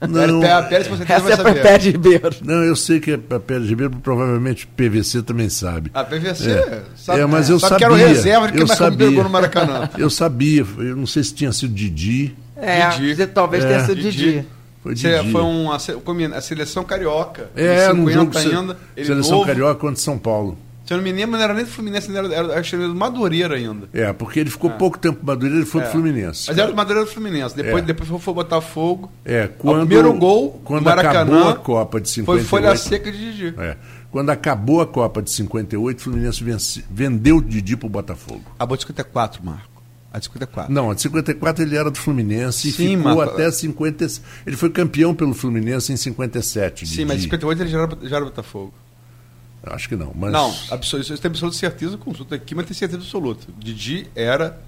[0.08, 1.62] Não, Pé- Pérez, com certeza Essa é saber.
[1.62, 2.30] Pérez Ribeiro.
[2.44, 5.92] não, eu sei que é para Pérez Ribeiro, provavelmente PVC também sabe.
[5.94, 6.82] A PVC, É.
[6.96, 9.24] sabe, É, mas eu sabe que era o sabia, reserva de quem primeiro sabia.
[9.24, 9.90] no Maracanã.
[9.98, 12.36] Eu sabia, eu não sei se tinha sido Didi.
[12.56, 13.26] É, Didi.
[13.28, 13.68] talvez É.
[13.68, 14.12] tenha sido Didi.
[14.18, 14.46] Didi.
[14.82, 15.32] Foi Didi.
[15.32, 17.50] foi uma, a seleção carioca.
[17.56, 18.78] É, de 50 jogo se- ainda.
[18.96, 19.46] Ele seleção novo.
[19.46, 20.58] carioca contra São Paulo.
[20.90, 22.88] Se eu não me lembro, não era nem do Fluminense, era, era, acho que era
[22.88, 23.88] do Madureira ainda.
[23.94, 25.84] É, porque ele ficou pouco tempo Madureira, ele foi É.
[25.84, 26.46] pro Fluminense.
[26.48, 27.56] Mas era do Madureira do Fluminense.
[27.56, 27.86] Depois, É.
[27.86, 29.12] depois foi, foi Botafogo.
[29.24, 32.48] É, quando, primeiro gol, quando Maracanã, acabou a Copa de Foi 58.
[32.48, 33.54] folha seca de Didi.
[33.60, 33.78] É,
[34.10, 38.42] quando acabou a Copa de 58, o Fluminense vence- vendeu o Didi pro Botafogo.
[38.58, 39.70] A boa de 54, Marco.
[40.12, 40.74] A de 54.
[40.74, 43.32] Não, a de 54 ele era do Fluminense Sim, e ficou Marco.
[43.34, 44.08] até 50.
[44.44, 46.88] Ele foi campeão pelo Fluminense em 57.
[46.88, 47.06] Sim, Didi.
[47.06, 48.74] mas em 58 ele já era, já era Botafogo.
[49.64, 53.46] Acho que não, mas Não, absoluto, tenho absoluta certeza, consulta aqui, mas tem certeza absoluta.
[53.58, 54.60] Didi era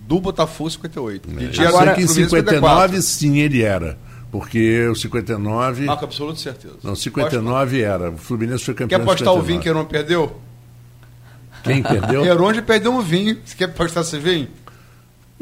[0.00, 1.28] do Botafogo 58.
[1.28, 3.98] Didi eu era Agora- sei que em do Fluminense 59 sim ele era,
[4.30, 6.74] porque o 59 Marco, absoluta certeza.
[6.84, 8.10] Não, 59 era.
[8.10, 9.00] O Fluminense foi Quer campeão.
[9.00, 9.46] em apostar o 59.
[9.48, 10.40] vinho que Heron perdeu?
[11.64, 12.24] Quem perdeu?
[12.26, 13.38] Heron perdeu um vinho.
[13.44, 14.48] Você quer apostar esse vinho?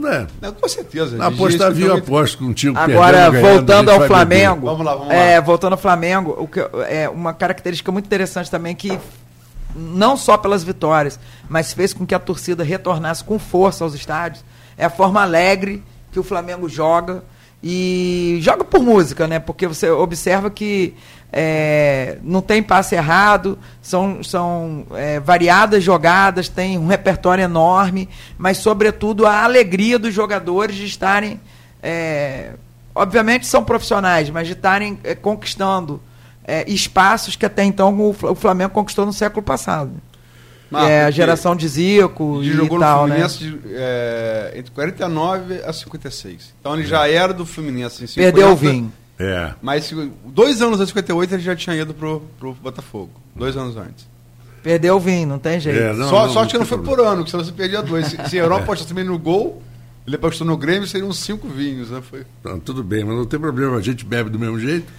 [0.08, 0.26] É.
[0.40, 1.16] Não, com certeza.
[1.16, 2.04] Na eu 58.
[2.04, 2.78] aposto contigo.
[2.78, 4.06] Agora, perdendo, ganhando, voltando a ao.
[4.06, 4.66] Flamengo.
[4.66, 5.14] Vamos lá, vamos lá.
[5.14, 8.98] É, voltando ao Flamengo, o que, é uma característica muito interessante também que
[9.74, 14.44] não só pelas vitórias, mas fez com que a torcida retornasse com força aos estádios,
[14.76, 17.22] é a forma alegre que o Flamengo joga
[17.62, 19.38] e joga por música, né?
[19.38, 20.94] Porque você observa que
[21.32, 28.58] é, não tem passe errado, são, são é, variadas jogadas, tem um repertório enorme, mas
[28.58, 31.40] sobretudo a alegria dos jogadores de estarem
[31.82, 32.50] é,
[32.94, 36.00] obviamente são profissionais, mas de estarem é, conquistando
[36.44, 39.92] é, espaços que até então o Fla- o Flamengo conquistou no século passado.
[40.70, 43.28] Marco, é a geração de Zico e jogou tal, no né?
[43.28, 46.54] Fluminense de, é, entre 49 a 56.
[46.60, 48.32] Então ele já era do Fluminense em 50.
[48.32, 48.92] Perdeu o vinho.
[49.20, 49.52] É.
[49.60, 49.92] Mas
[50.24, 53.10] dois anos antes de 58 ele já tinha ido pro, pro Botafogo.
[53.36, 54.08] Dois anos antes.
[54.62, 55.78] Perdeu o vinho, não tem jeito.
[55.78, 57.52] É, não, Só, não, sorte que não não foi tem por ano, que senão você
[57.52, 58.06] perdia dois.
[58.06, 59.62] Se, se Heron apostou também no gol,
[60.06, 62.02] ele apostou no Grêmio, seriam cinco vinhos, né?
[62.02, 62.24] Foi.
[62.42, 64.90] Não, tudo bem, mas não tem problema, a gente bebe do mesmo jeito.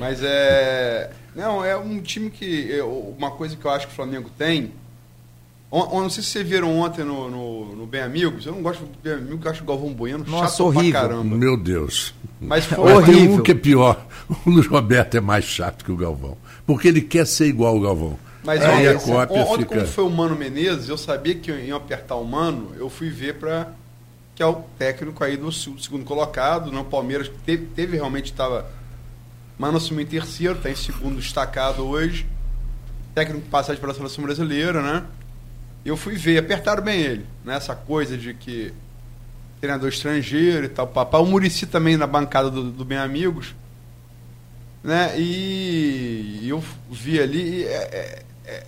[0.00, 1.10] Mas é.
[1.34, 2.72] Não, é um time que.
[2.72, 4.72] é, Uma coisa que eu acho que o Flamengo tem.
[5.70, 8.46] On- Não sei se vocês viram ontem no, no, no Bem Amigos.
[8.46, 10.90] Eu não gosto do Bem Amigos, eu acho o Galvão Bueno Nossa, chato horrível.
[10.92, 11.36] pra caramba.
[11.36, 12.14] Meu Deus.
[12.40, 12.78] Mas foi.
[12.94, 13.36] Mas tem Horrível.
[13.36, 14.06] um que é pior.
[14.46, 16.36] O Luiz Roberto é mais chato que o Galvão.
[16.66, 18.18] Porque ele quer ser igual ao Galvão.
[18.42, 19.74] Mas Aí ó, a cópia ontem, fica.
[19.76, 23.34] como foi o Mano Menezes, eu sabia que iam apertar o Mano, eu fui ver
[23.38, 23.68] para
[24.34, 28.66] que é o técnico aí do se- segundo colocado, não Palmeiras teve, teve realmente estava
[29.58, 32.26] Mano assumiu em terceiro, está em segundo destacado hoje.
[33.14, 35.04] Técnico passagem pela seleção brasileira, né?
[35.84, 37.56] Eu fui ver, apertaram bem ele, né?
[37.56, 38.72] Essa coisa de que
[39.60, 41.20] treinador estrangeiro e tal, papai.
[41.20, 43.54] O Murici também na bancada do, do Bem Amigos,
[44.82, 45.14] né?
[45.18, 48.62] E eu vi ali, e, é, é, é,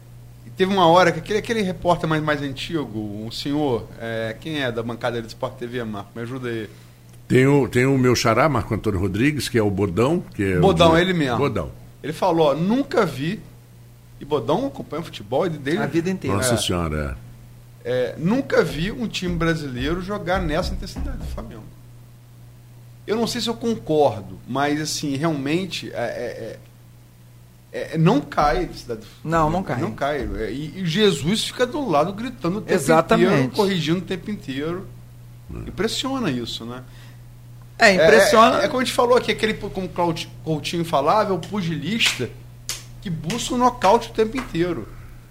[0.56, 4.70] teve uma hora que aquele, aquele repórter mais, mais antigo, um senhor, é, quem é
[4.72, 6.10] da bancada do Sport TV, Marco?
[6.14, 6.68] Me ajuda aí.
[7.28, 10.22] Tem o, tem o meu xará, Marco Antônio Rodrigues, que é o Bodão.
[10.34, 11.38] Que é o Bodão, de- ele mesmo.
[11.38, 11.70] Bodão.
[12.02, 13.40] Ele falou, ó, nunca vi,
[14.20, 16.36] e Bodão acompanha futebol desde A vida inteira.
[16.36, 16.56] Nossa É.
[16.56, 17.16] Senhora.
[17.84, 21.62] É, nunca vi um time brasileiro jogar nessa intensidade do Flamengo.
[23.06, 26.58] Eu não sei se eu concordo, mas assim, realmente é,
[27.72, 29.28] é, é, é, não cai a intensidade do Flamengo.
[29.28, 29.80] Não, não cai.
[29.80, 30.28] Não cai.
[30.40, 33.32] É, E, e Jesus fica do lado gritando o tempo Exatamente.
[33.32, 34.88] inteiro, corrigindo o tempo inteiro.
[35.68, 36.82] Impressiona isso, né?
[37.78, 38.62] É, impressiona.
[38.62, 41.38] É, é como a gente falou aqui, aquele, como o Claudio- Coutinho falava, é o
[41.38, 42.28] pugilista
[43.06, 44.88] que busca o nocaute o tempo inteiro.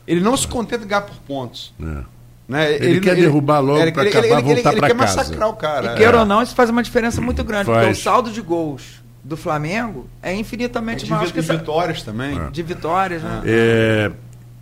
[0.08, 1.74] Ele não se contenta em ganhar por pontos.
[1.82, 2.04] É.
[2.48, 2.76] Né?
[2.76, 5.18] Ele quer derrubar logo pra acabar, voltar ele pra quer casa.
[5.18, 5.94] massacrar o cara.
[5.94, 6.20] E queira é.
[6.22, 7.98] ou não, isso faz uma diferença muito grande, porque Faz.
[7.98, 12.02] o saldo de gols do Flamengo é infinitamente de, maior vi- que de essa- vitórias
[12.04, 12.40] também.
[12.40, 12.50] É.
[12.50, 13.42] de vitórias, né?
[13.46, 14.12] É,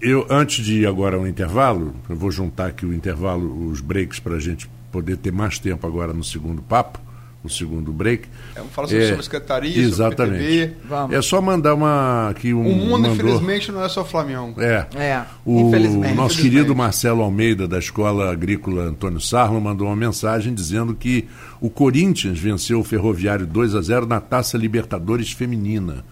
[0.02, 4.18] eu, antes de ir agora ao intervalo, eu vou juntar aqui o intervalo, os breaks,
[4.20, 7.00] para a gente poder ter mais tempo agora no segundo papo,
[7.44, 8.28] o segundo break.
[8.56, 10.38] É, vamos falar sobre, É, sobre secretaria, exatamente.
[10.44, 10.88] sobre o PTB.
[10.88, 11.16] Vamos.
[11.16, 14.62] É só mandar uma aqui um O mundo, mandou- infelizmente, não é só Flamengo.
[14.62, 14.88] É.
[14.96, 15.72] É, O
[16.16, 21.28] nosso querido Marcelo Almeida, da Escola Agrícola Antônio Sarlo, mandou uma mensagem dizendo que
[21.60, 26.04] o Corinthians venceu o Ferroviário 2 a 0 na Taça Libertadores Feminina.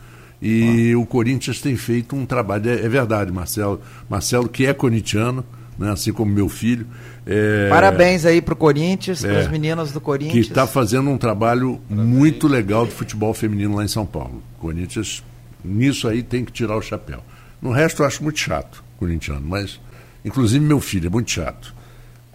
[0.42, 3.80] E o Corinthians tem feito um trabalho, é, é verdade, Marcelo.
[4.10, 5.46] Marcelo, que é corintiano,
[5.78, 6.88] né, assim como meu filho.
[7.26, 9.30] É, Parabéns aí pro Corinthians, É.
[9.30, 10.48] para as meninas do que Corinthians.
[10.48, 14.42] está fazendo um trabalho muito legal de futebol feminino lá em São Paulo.
[14.60, 15.24] Corinthians,
[15.64, 17.20] nisso aí, tem que tirar o chapéu.
[17.62, 19.80] No resto, eu acho muito chato, corintiano, mas,
[20.26, 21.76] inclusive, meu filho é muito chato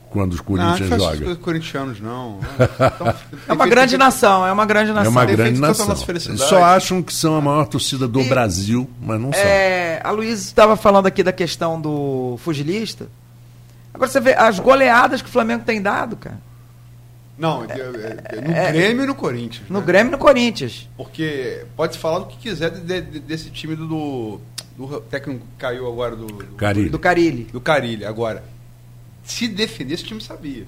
[0.08, 1.32] quando os Corinthians não jogam.
[1.32, 2.38] os corintianos, não.
[2.88, 3.14] Então,
[3.48, 5.06] É uma grande nação, é uma grande nação.
[5.06, 5.96] É uma Tem grande nação.
[6.36, 9.42] só acham que são a maior torcida do E- Brasil, mas não são.
[9.42, 13.08] É, a Luiz estava falando aqui da questão do fugilista.
[13.96, 16.38] Agora você vê as goleadas que o Flamengo tem dado, cara.
[17.38, 19.68] Não, é- é- é no Grêmio e no Corinthians.
[19.70, 19.86] No né?
[19.86, 20.86] Grêmio e no Corinthians.
[20.96, 24.38] Porque pode se falar do que quiser de- de- desse time do,
[24.76, 26.90] do técnico que caiu agora do, do, Carilli.
[26.90, 27.44] Do Carilli.
[27.44, 28.04] do Carilli.
[28.04, 28.44] Agora,
[29.24, 30.66] se defender, esse time sabia.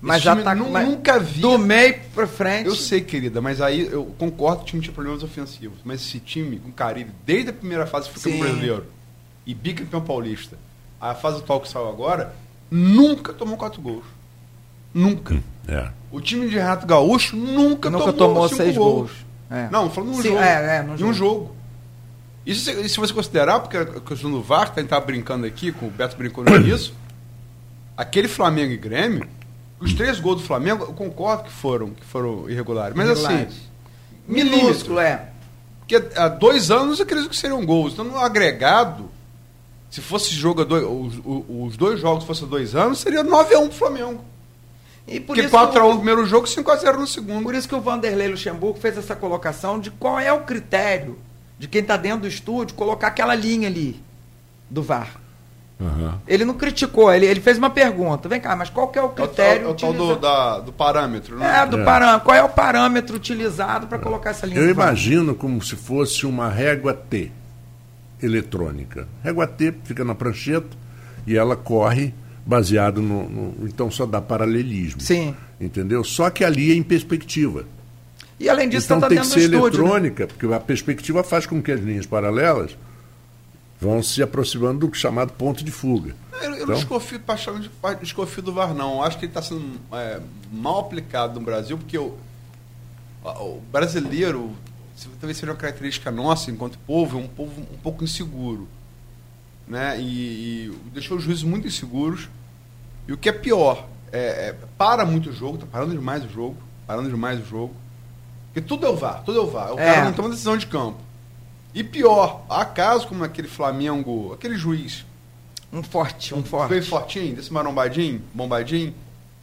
[0.00, 1.40] Mas já tá mas nunca vi.
[1.40, 2.66] Do meio pra frente.
[2.66, 5.78] Eu sei, querida, mas aí eu concordo que o time tinha problemas ofensivos.
[5.84, 8.86] Mas esse time, com Carilli, desde a primeira fase foi campeão brasileiro
[9.46, 10.56] e bicampeão paulista,
[11.00, 12.34] a fase atual que saiu agora,
[12.72, 14.04] nunca tomou quatro gols.
[14.94, 15.42] Nunca.
[15.68, 15.88] É.
[16.10, 19.10] O time de Renato Gaúcho nunca, Nunca tomou, tomou cinco seis gols.
[19.50, 19.68] É.
[19.70, 20.40] Não, falando num Sim, jogo.
[20.40, 21.10] é, é, num jogo.
[21.10, 21.56] um jogo.
[22.44, 25.70] Isso se, se você considerar, porque a questão do VAR, que a gente brincando aqui,
[25.70, 26.94] com o Beto brincou nisso,
[27.96, 29.28] aquele Flamengo e Grêmio,
[29.78, 32.96] os três gols do Flamengo, eu concordo que foram, que foram irregulares.
[32.96, 33.48] Mas Irregulares.
[33.48, 33.60] assim.
[34.26, 35.28] Minúsculo, é.
[35.80, 37.92] Porque há dois anos eu acredito que seriam gols.
[37.92, 39.10] Então, no agregado,
[39.92, 44.24] se fosse jogo dois, os, os- dois jogos fossem dois anos, seria 9x1 pro Flamengo.
[45.06, 47.42] E por Porque isso, 4x1 no primeiro jogo, 5x0 no segundo.
[47.42, 51.18] por isso que o Vanderlei Luxemburgo fez essa colocação de qual é o critério
[51.58, 54.00] de quem está dentro do estúdio colocar aquela linha ali
[54.70, 55.20] do VAR.
[55.80, 56.20] Aham.
[56.28, 58.28] Ele não criticou, ele, ele fez uma pergunta.
[58.28, 60.72] Vem cá, mas qual que é o É critério é o tal do, da- do
[60.72, 61.62] parâmetro, né?
[61.62, 61.84] É, do É.
[61.84, 62.20] parâmetro.
[62.24, 64.86] Qual é o parâmetro utilizado para colocar essa linha Eu do VAR?
[64.88, 67.30] imagino como se fosse uma régua T
[68.22, 69.06] eletrônica.
[69.22, 70.76] Régua T fica na prancheta
[71.26, 72.14] e ela corre
[72.46, 75.00] baseado no, no- Então só dá paralelismo.
[75.00, 75.34] Sim.
[75.60, 76.02] Entendeu?
[76.04, 77.64] Só que ali é em perspectiva.
[78.40, 79.60] E além disso, então tá tem que ser estúdio.
[79.60, 79.66] né?
[79.68, 82.76] eletrônica, porque a perspectiva faz com que as linhas paralelas
[83.80, 86.14] vão se aproximando do chamado ponto de fuga.
[86.32, 86.74] Eu, eu não Então?
[86.74, 88.94] desconfio, particularmente, desconfio do VAR, não.
[88.96, 90.20] Eu acho que ele está sendo é,
[90.52, 92.16] mal aplicado no Brasil, porque o,
[93.24, 94.50] o brasileiro,
[95.20, 98.68] talvez seja uma característica nossa enquanto povo, é um povo um pouco inseguro.
[99.66, 100.00] Né?
[100.00, 102.28] E, e deixou os juízes muito inseguros.
[103.06, 106.28] E o que é pior, é, é, para muito o jogo, está parando demais o
[106.28, 107.74] jogo, parando demais o jogo.
[108.52, 109.72] Porque tudo é o VAR, tudo é o VAR.
[109.74, 109.92] O É.
[109.94, 110.98] cara não toma decisão de campo.
[111.74, 115.06] E pior, há casos como aquele Flamengo, aquele juiz
[115.72, 116.82] Um forte, um Bem forte.
[116.82, 118.94] fortinho, desse marombadinho, bombadinho.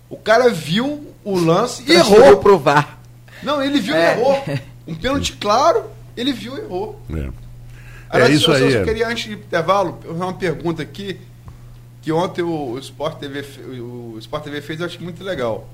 [0.07, 2.38] O cara viu o lance e errou.
[2.38, 2.99] pro VAR.
[3.41, 4.15] Não, ele viu É.
[4.15, 4.43] e errou.
[4.89, 6.99] Um pênalti claro, ele viu e errou.
[7.12, 7.30] É.
[8.10, 8.80] Aliás, isso eu, aí, Eu é.
[8.80, 11.19] só queria, antes de intervalo, uma pergunta aqui,
[12.02, 13.41] que ontem o, o Sport TV,
[13.80, 15.69] o Sport TV fez, eu acho muito legal.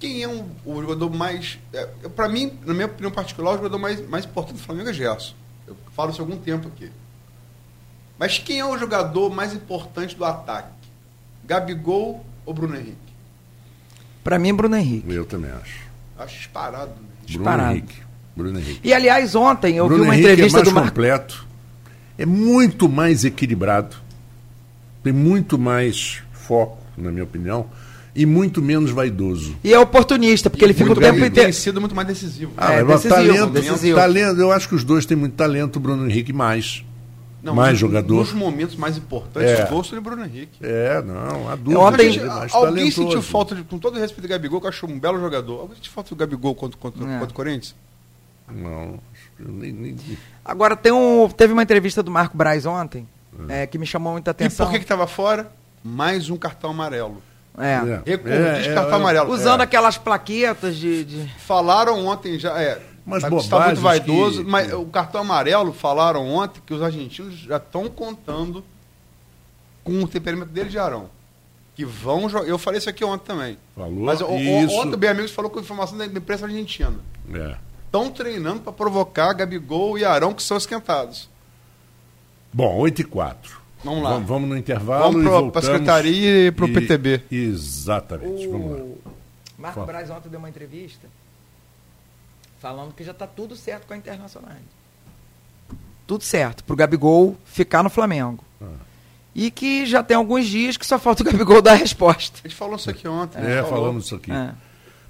[0.00, 1.58] Quem é um- o jogador mais.
[1.72, 4.92] É, para mim, na minha opinião particular, o jogador mais, mais importante do Flamengo é
[4.92, 5.34] Gerson.
[5.66, 6.90] Eu falo isso há algum tempo aqui.
[8.18, 10.68] Mas quem é o jogador mais importante do ataque?
[11.44, 12.96] Gabigol ou Bruno Henrique?
[14.24, 15.12] Pra mim, Bruno Henrique.
[15.12, 15.82] Eu também acho.
[16.18, 16.90] Acho disparado.
[16.90, 17.08] Né?
[17.32, 17.72] Bruno Disparado.
[17.76, 17.94] Henrique.
[18.36, 18.80] Bruno Henrique.
[18.82, 20.88] E aliás, ontem eu Bruno vi uma Henrique entrevista é mais do Marco.
[20.90, 21.46] completo,
[22.18, 23.96] é muito mais equilibrado,
[25.02, 27.66] tem muito mais foco, na minha opinião,
[28.14, 29.56] e muito menos vaidoso.
[29.64, 31.34] E é oportunista, porque ele fica o tempo inteiro.
[31.34, 32.52] tem sido muito mais decisivo.
[32.56, 33.96] Ah, É, mas decisivo, talento, decisivo.
[33.98, 36.84] talento, eu acho que os dois têm muito talento, o Bruno Henrique mais.
[37.42, 38.14] Não, mais jogador.
[38.18, 39.64] Nos momentos mais importantes, É.
[39.64, 40.58] o foi de Bruno Henrique.
[40.64, 41.80] É, não, a dúvida.
[41.80, 43.02] Ontem- ele é mais alguém talentoso.
[43.02, 45.60] sentiu falta, de, com todo respeito do Gabigol, que eu acho um belo jogador.
[45.62, 47.18] Alguém sentiu falta do Gabigol contra, contra, É.
[47.18, 47.74] contra o Corinthians?
[48.48, 48.98] Não,
[49.40, 49.96] eu nem, nem-
[50.44, 53.08] Agora tem um, teve uma entrevista do Marco Braz ontem
[53.48, 54.66] é, que me chamou muita E atenção.
[54.66, 55.50] por que estava fora?
[55.82, 57.22] Mais um cartão amarelo.
[57.58, 57.76] É.
[58.06, 59.00] Recordista É, é, cartão é.
[59.00, 59.32] amarelo.
[59.32, 59.64] Usando É.
[59.64, 61.04] aquelas plaquetas de.
[61.04, 62.58] de- Falaram ontem já.
[62.60, 66.72] É, Umas tá- está bobagens muito vaidoso, que- mas o cartão amarelo falaram ontem que
[66.72, 68.62] os argentinos já estão contando
[69.82, 71.10] com o temperamento dele de Arão.
[71.74, 72.46] Que vão jogar.
[72.46, 73.58] Eu falei isso aqui ontem também.
[73.74, 74.74] Falou Mas o- o- isso.
[74.76, 76.94] ontem o Bem Amigos falou com informação da imprensa argentina.
[77.34, 77.56] É.
[77.86, 81.28] Estão treinando para provocar Gabigol e Arão, que são esquentados.
[82.52, 83.60] Bom, 8 e 4.
[83.82, 84.10] Vamos lá.
[84.12, 85.52] Vamos, vamos no intervalo Vamos voltamos.
[85.52, 87.22] pra secretaria e pro PTB.
[87.30, 88.76] Exatamente, vamos lá.
[88.84, 88.98] O
[89.58, 89.86] Marco Fala.
[89.86, 91.08] Braz ontem deu uma entrevista
[92.62, 94.52] falando que já está tudo certo com a Internacional.
[96.06, 98.44] Tudo certo, pro Gabigol ficar no Flamengo.
[98.62, 98.66] Ah.
[99.34, 102.38] E que já tem alguns dias que só falta o Gabigol dar a resposta.
[102.44, 103.38] A gente falou isso aqui ontem.
[103.40, 103.70] É, falou.
[103.70, 104.30] falamos isso aqui.
[104.30, 104.52] É.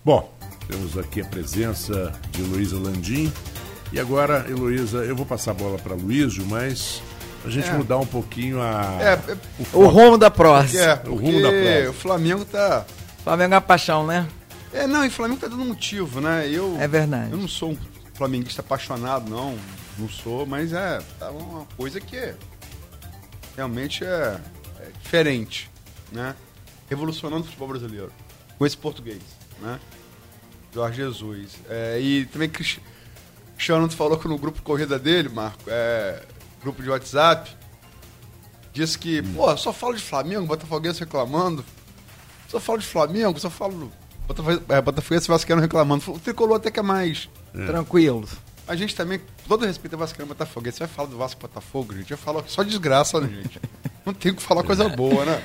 [0.03, 0.33] Bom,
[0.67, 3.31] temos aqui a presença de Luísa Landim.
[3.93, 7.03] E agora, Heloísa, eu vou passar a bola para Luísio, mas
[7.45, 7.73] a gente É.
[7.75, 8.97] mudar um pouquinho a.
[9.01, 9.87] É, é, O foco.
[9.89, 10.79] rumo da prosa.
[10.79, 11.91] é, O rumo da prosa.
[11.91, 12.87] o Flamengo tá.
[13.23, 14.27] Flamengo é uma paixão, né?
[14.73, 16.49] É, não, e o Flamengo tá dando motivo, né?
[16.49, 17.31] Eu, É verdade.
[17.33, 17.79] Eu não sou um
[18.15, 19.59] flamenguista apaixonado, não.
[19.99, 22.35] Não sou, mas é tá uma coisa que
[23.57, 24.41] realmente é,
[24.81, 25.71] é diferente,
[26.11, 26.35] né?
[26.89, 28.13] Revolucionando o futebol brasileiro.
[28.59, 29.21] Com esse português,
[29.61, 29.79] né?
[30.73, 31.51] Jorge Jesus.
[31.69, 32.81] É, e também Cristi-
[33.57, 36.23] Cristiano falou que no grupo Corrida dele, Marco, é,
[36.63, 37.55] grupo de WhatsApp,
[38.73, 41.63] disse que, pô, só falo de Flamengo, Botafoguense reclamando.
[42.49, 43.93] Só falo de Flamengo, só falo.
[44.33, 46.13] Botafoguense, é, Botafoguense e Vascaíno reclamando.
[46.13, 47.29] O tricolor até que é mais.
[47.53, 48.29] Tranquilo.
[48.67, 51.43] A gente também, todo respeito a Vascaíno e Botafogo, você vai falar do Vasco e
[51.43, 53.61] Botafogo, gente, vai falar só desgraça, né, gente?
[54.07, 55.43] Não tem o que falar coisa boa, né?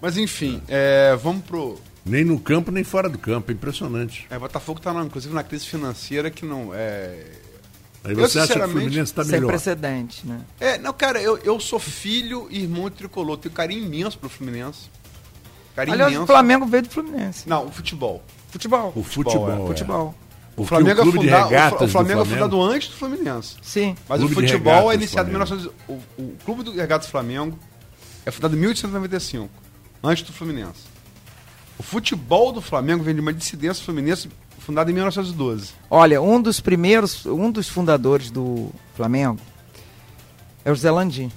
[0.00, 1.78] Mas enfim, é, vamos pro.
[2.06, 3.50] Nem no campo, nem fora do campo.
[3.50, 4.26] É impressionante.
[4.30, 6.72] É, Botafogo tá, na- inclusive, na crise financeira que não.
[6.72, 7.24] É,
[8.04, 9.48] Aí Eu, você acha que o sinceramente, Fluminense Sem melhor.
[9.48, 10.40] precedente, né?
[10.60, 14.28] é não, cara, eu, eu sou filho e irmão de tricolor, tenho carinho imenso pro
[14.28, 14.88] Fluminense.
[15.78, 16.24] Carinho Aliás, imenso.
[16.24, 17.48] o Flamengo veio do Fluminense.
[17.48, 18.20] Não, o futebol.
[18.50, 18.92] Futebol.
[18.96, 19.48] O futebol.
[19.50, 19.62] é.
[19.62, 19.66] é.
[19.68, 20.14] Futebol.
[20.56, 22.62] O, O Flamengo, o clube é, funda- o Fla- regatas o Flamengo do é fundado
[22.62, 23.56] antes do Fluminense.
[23.62, 23.94] Sim.
[24.08, 25.54] Mas Clube o futebol é do iniciado em Flamengo.
[25.62, 26.06] 1900.
[26.18, 27.56] O, o Clube do Regatas do Flamengo
[28.26, 29.48] é fundado em 1895,
[30.02, 30.80] antes do Fluminense.
[31.78, 35.70] O futebol do Flamengo vem de uma dissidência fluminense fundada em 1912.
[35.88, 39.38] Olha, um dos primeiros, um dos fundadores do Flamengo
[40.64, 41.30] é o José Landim,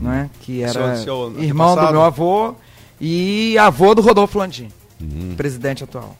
[0.00, 0.30] não é?
[0.42, 2.54] Que era Seu- seu irmão do meu avô
[3.00, 4.68] e avô do Rodolfo Landim,
[5.00, 5.34] Uhum.
[5.36, 6.16] presidente atual.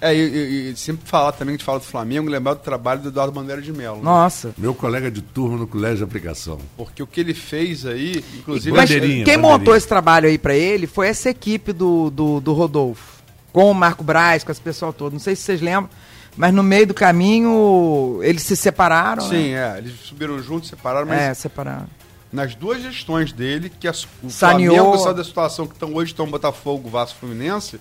[0.00, 2.60] É, e, e- e sempre falar também, que a gente fala do Flamengo, lembrar do
[2.60, 3.96] trabalho do Eduardo Bandeira de Mello.
[3.96, 4.02] né?
[4.04, 4.54] Nossa.
[4.56, 6.58] Meu colega de turma no colégio de aplicação.
[6.76, 8.70] Porque o que ele fez aí, inclusive.
[8.76, 9.58] Mas Bandeirinha, quem bandeirinha.
[9.58, 13.22] montou esse trabalho aí pra ele foi essa equipe do, do, do Rodolfo,
[13.52, 15.14] com o Marco Braz, com esse pessoal todo.
[15.14, 15.88] Não sei se vocês lembram,
[16.36, 19.22] mas no meio do caminho eles se separaram.
[19.22, 19.74] Sim, né?
[19.74, 19.78] é.
[19.78, 21.86] Eles subiram juntos, separaram, mas É, separaram.
[22.32, 24.74] Nas duas gestões dele, que as, o Saneou.
[24.74, 27.80] Flamengo saiu da situação que estão hoje estão Botafogo, Vasco Fluminense,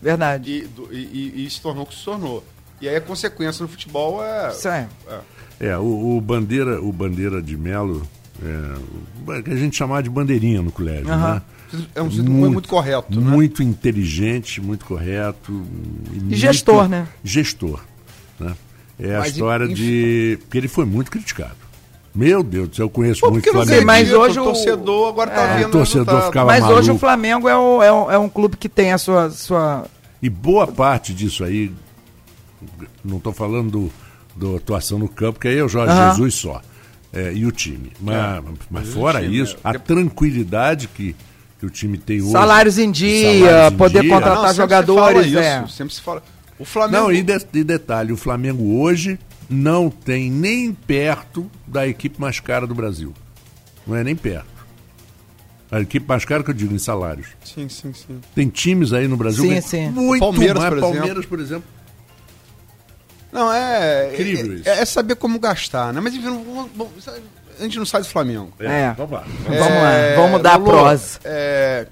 [0.00, 0.50] Verdade.
[0.50, 2.44] e, do- e- e- e se tornou o que se tornou.
[2.80, 4.50] E aí a consequência no futebol é.
[4.50, 4.88] Isso é.
[5.60, 8.08] É, o, o Bandeira, o Bandeira de Melo,
[8.42, 11.42] é, o que a gente chamava de bandeirinha no colégio, né?
[11.94, 13.30] É um muito, muito, muito correto, né?
[13.30, 15.52] Muito inteligente, muito correto.
[15.52, 17.06] muito- gestor, né?
[17.22, 17.80] Gestor.
[18.40, 18.56] Né?
[18.98, 20.38] É a Mas, história enfim- de.
[20.40, 21.54] Porque ele foi muito criticado.
[22.14, 23.76] Meu Deus do céu, eu conheço Pô, muito não Flamengo.
[23.76, 25.56] sei, mas hoje o torcedor agora tá É.
[25.58, 26.26] vendo O torcedor resultado.
[26.26, 26.92] ficava Mas hoje maluco.
[26.94, 29.30] o Flamengo é, o- é um, é um clube que tem a sua.
[29.30, 29.84] sua...
[30.20, 31.72] E boa parte disso aí,
[33.04, 33.92] não estou falando do,
[34.34, 36.10] do atuação no campo, que aí é o Jorge Aham.
[36.10, 36.60] Jesus só.
[37.12, 37.92] é, e o time.
[38.00, 39.58] Mas, mas o fora time, isso, é.
[39.68, 41.16] a tranquilidade que,
[41.58, 42.30] que o time tem hoje.
[42.32, 44.10] Salários em dia, salários em poder dia.
[44.10, 45.66] contratar Não, sempre se jogadores, fala isso, é.
[45.68, 46.22] Sempre se fala.
[46.58, 47.04] O Flamengo.
[47.04, 49.18] Não, e, de- e detalhe, o Flamengo hoje
[49.50, 53.12] não tem nem perto da equipe mais cara do Brasil.
[53.86, 54.48] Não é nem perto.
[55.70, 57.28] A equipe mais cara que eu digo em salários.
[57.44, 58.20] Sim, sim, sim.
[58.34, 59.88] Tem times aí no Brasil Sim, que sim.
[59.90, 60.68] muito Palmeiras, mais.
[60.68, 60.96] por exemplo.
[60.98, 61.68] Palmeiras, por exemplo.
[63.32, 64.12] Não, é.
[64.14, 64.68] Incrível é, isso.
[64.68, 66.00] é saber como gastar, né?
[66.00, 68.52] Mas enfim, não- vamos- vamos- a gente não sai do Flamengo.
[68.58, 68.92] É.
[68.94, 69.24] Vamos lá.
[69.44, 71.20] Vamos lá, vamos mudar a Lulu, prosa.
[71.24, 71.86] é,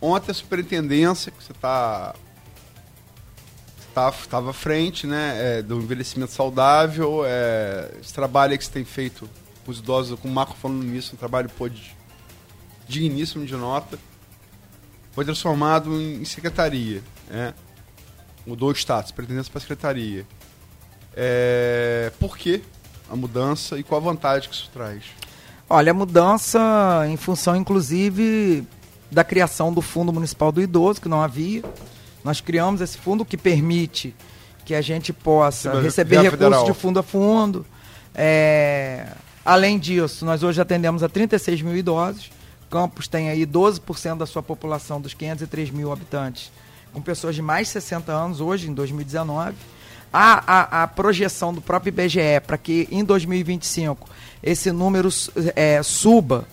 [0.00, 2.14] ontem a superintendência, que você tá.
[4.08, 5.58] Estava à frente, né?
[5.58, 7.22] é, do envelhecimento saudável.
[7.26, 9.28] é, esse trabalho que você tem feito
[9.64, 11.94] com os idosos, com o Marco falando nisso, um trabalho pô, de-
[12.88, 13.98] digníssimo de nota.
[15.12, 17.02] Foi transformado em, em secretaria.
[17.28, 17.52] Né?
[18.46, 20.26] Mudou o status, superintendência para secretaria.
[21.14, 22.62] É, por que
[23.10, 25.02] a mudança e qual a vantagem que isso traz?
[25.68, 26.58] Olha, a mudança
[27.08, 28.66] em função, inclusive,
[29.10, 31.62] da criação do Fundo Municipal do Idoso, que não havia.
[32.24, 34.14] Nós criamos esse fundo que permite
[34.64, 37.66] que a gente possa receber recursos de fundo a fundo.
[38.14, 39.06] É,
[39.44, 42.30] Além disso, nós hoje atendemos a 36 mil idosos.
[42.70, 46.52] Campos tem aí 12% da sua população, dos 503 mil habitantes,
[46.92, 49.56] com pessoas de mais de 60 anos, hoje, em 2019.
[50.12, 54.08] A, a, a projeção do próprio IBGE para que em 2025
[54.42, 55.08] esse número
[55.54, 56.46] é, suba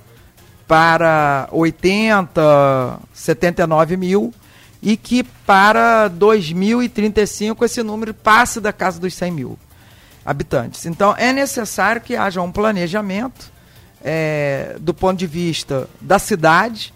[0.68, 4.34] para 80, 79 mil
[4.82, 9.60] e que para 2035 esse número passe da casa dos 100 mil
[10.26, 10.86] habitantes.
[10.86, 13.52] Então é necessário que haja um planejamento
[14.04, 16.94] é, do ponto de vista da cidade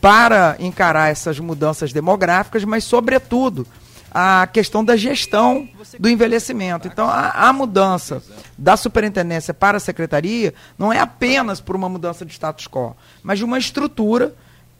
[0.00, 3.66] para encarar essas mudanças demográficas, mas, sobretudo,
[4.10, 5.68] a questão da gestão
[5.98, 6.86] do envelhecimento.
[6.88, 8.22] Então, a, a, mudança
[8.56, 13.38] da superintendência para a secretaria não é apenas por uma mudança de status quo, mas
[13.38, 14.34] de uma estrutura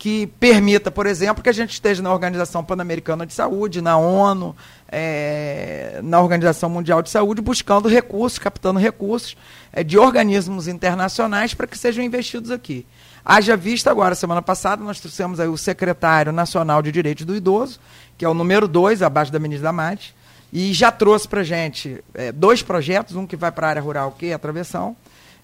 [0.07, 4.55] que permita, por exemplo, que a gente esteja na Organização Pan-Americana de Saúde, na ONU,
[4.87, 9.37] é, na Organização Mundial de Saúde, buscando recursos, captando recursos
[9.73, 12.87] é, de organismos internacionais para que sejam investidos aqui.
[13.25, 17.81] Haja vista agora, semana passada, nós trouxemos aí o secretário nacional de Direitos do Idoso,
[18.17, 20.15] que é o número dois, abaixo da ministra Damate,
[20.53, 23.83] e já trouxe para a gente é, dois projetos, um que vai para a área
[23.83, 24.97] rural, que é a travessão,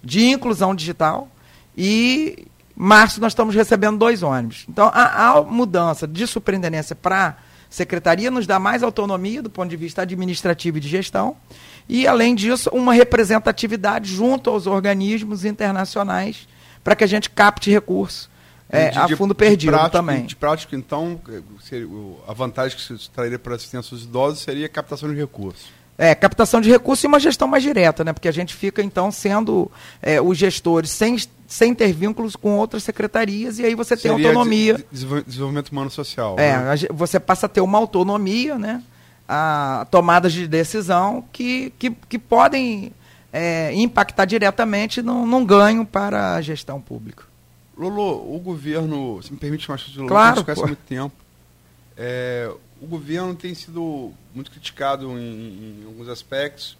[0.04, 1.28] de inclusão digital,
[1.76, 4.64] e março nós estamos recebendo dois ônibus.
[4.68, 7.36] Então, a, a mudança de superintendência para
[7.68, 11.36] secretaria nos dá mais autonomia do ponto de vista administrativo e de gestão,
[11.88, 16.46] e, além disso, uma representatividade junto aos organismos internacionais
[16.84, 18.30] para que a gente capte recursos
[18.68, 20.24] é, de, a fundo perdido de prático, também.
[20.24, 21.20] De prático, então,
[21.60, 21.86] seria,
[22.26, 25.66] a vantagem que se traria para assistência aos idosos seria a captação de recursos.
[25.98, 28.14] É, captação de recursos e uma gestão mais direta, né?
[28.14, 29.70] Porque a gente fica, então, sendo
[30.00, 31.16] é, os gestores sem,
[31.52, 34.82] sem ter vínculos com outras secretarias e aí você tem Seria autonomia.
[34.90, 36.38] Desenvolvimento humano social.
[36.38, 36.74] É, né?
[36.90, 38.82] você passa a ter uma autonomia, né?
[39.28, 42.90] A tomadas de decisão que, que, que podem
[43.30, 47.24] é, impactar diretamente num, num ganho para a gestão pública.
[47.76, 51.14] Lolo, o governo, se me permite chamar de Lolo, claro, a gente muito tempo.
[51.98, 52.50] É,
[52.80, 56.78] o governo tem sido muito criticado em, em alguns aspectos.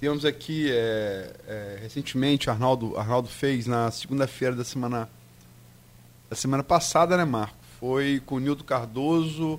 [0.00, 5.10] Temos aqui, é, é, recentemente, Arnaldo, Arnaldo fez na segunda-feira da semana,
[6.30, 7.56] da semana passada, né, Marco?
[7.80, 9.58] Foi com o Nildo Cardoso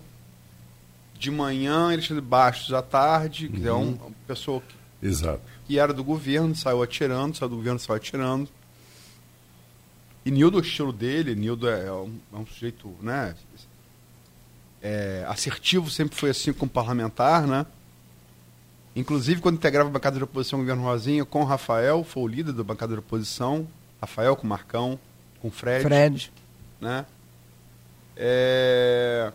[1.13, 3.51] de manhã, Alexandre Bastos à tarde, uhum.
[3.51, 5.41] que é um, uma pessoa que, Exato.
[5.65, 8.49] que era do governo, saiu atirando, saiu do governo, saiu atirando.
[10.25, 13.35] E Nildo, o estilo dele, Nildo é, é, um, é um, sujeito né,
[14.81, 17.65] é, assertivo, sempre foi assim como parlamentar, né?
[18.99, 22.27] Inclusive, quando integrava a bancada de oposição, o governo Rosinha, com o Rafael, foi o
[22.27, 23.65] líder da bancada de oposição.
[24.01, 24.99] Rafael com o Marcão,
[25.41, 25.83] com o Fred.
[25.83, 26.31] Fred.
[26.81, 27.05] Né?
[28.15, 29.31] É...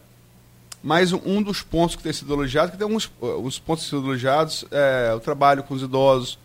[0.82, 4.00] Mas um dos pontos que tem sido elogiado, que tem alguns os pontos que têm
[4.00, 6.38] sido elogiados, é o trabalho com os idosos,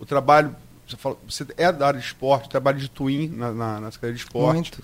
[0.00, 0.54] o trabalho
[0.88, 4.16] você, fala, você é da área de esporte, trabalha de twin na, na, na Secretaria
[4.16, 4.54] de Esporte.
[4.54, 4.82] Muito.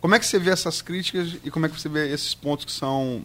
[0.00, 2.64] Como é que você vê essas críticas e como é que você vê esses pontos
[2.64, 3.22] que são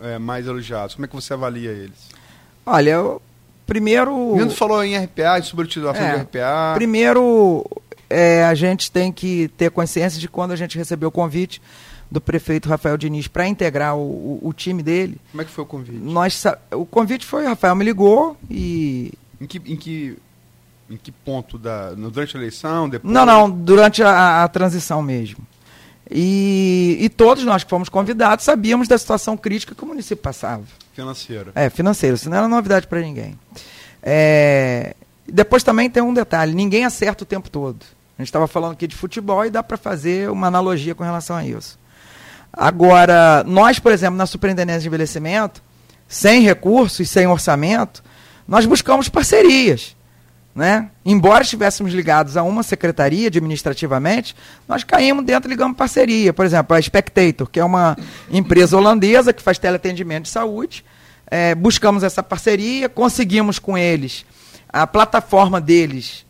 [0.00, 0.94] é, é, mais elogiados?
[0.94, 2.08] Como é que você avalia eles?
[2.66, 3.22] Olha, eu,
[3.64, 4.12] primeiro.
[4.12, 6.72] O Nando falou em RPA, em sobreutilização é, de RPA.
[6.74, 7.64] Primeiro,
[8.10, 11.62] é, a gente tem que ter consciência de quando a gente recebeu o convite
[12.10, 15.20] do prefeito Rafael Diniz para integrar o, o, o, time dele.
[15.30, 15.98] Como é que foi o convite?
[15.98, 19.12] Nós, o convite foi, o Rafael me ligou e.
[19.40, 20.16] Em que, em que
[20.88, 22.88] em que ponto da durante a eleição?
[22.88, 23.12] Depois?
[23.12, 25.44] Não, não, durante a, a transição mesmo.
[26.10, 30.62] E, e, todos nós que fomos convidados sabíamos da situação crítica que o município passava.
[30.94, 31.50] Financeira.
[31.54, 33.36] É, financeira, isso não era novidade para ninguém.
[34.02, 34.94] É,
[35.26, 37.84] depois também tem um detalhe: ninguém acerta o tempo todo.
[38.18, 41.36] A gente estava falando aqui de futebol e dá para fazer uma analogia com relação
[41.36, 41.78] a isso.
[42.52, 45.62] Agora, nós, por exemplo, na Superintendência de Envelhecimento,
[46.08, 48.02] sem recursos e sem orçamento,
[48.48, 49.94] nós buscamos parcerias.
[50.56, 50.88] Né?
[51.04, 54.34] Embora estivéssemos ligados a uma secretaria administrativamente,
[54.66, 56.32] nós caímos dentro e ligamos parceria.
[56.32, 57.94] Por exemplo, a Spectator, que é uma
[58.30, 60.82] empresa holandesa que faz teleatendimento de saúde.
[61.30, 64.24] É, buscamos essa parceria, conseguimos com eles
[64.66, 66.24] a plataforma deles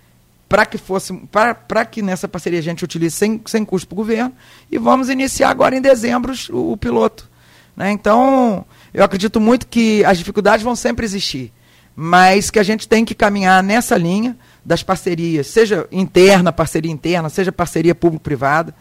[0.49, 3.97] para que fosse para que nessa parceria a gente utilize sem, sem custo para o
[3.97, 4.33] governo
[4.71, 7.29] e vamos iniciar agora em dezembro o, o piloto.
[7.77, 7.93] Né?
[7.93, 11.53] Então, eu acredito muito que as dificuldades vão sempre existir
[11.97, 17.31] mas que a gente tem que caminhar nessa linha das parcerias, seja interna, parceria interna,
[17.31, 18.75] seja parceria público-privada.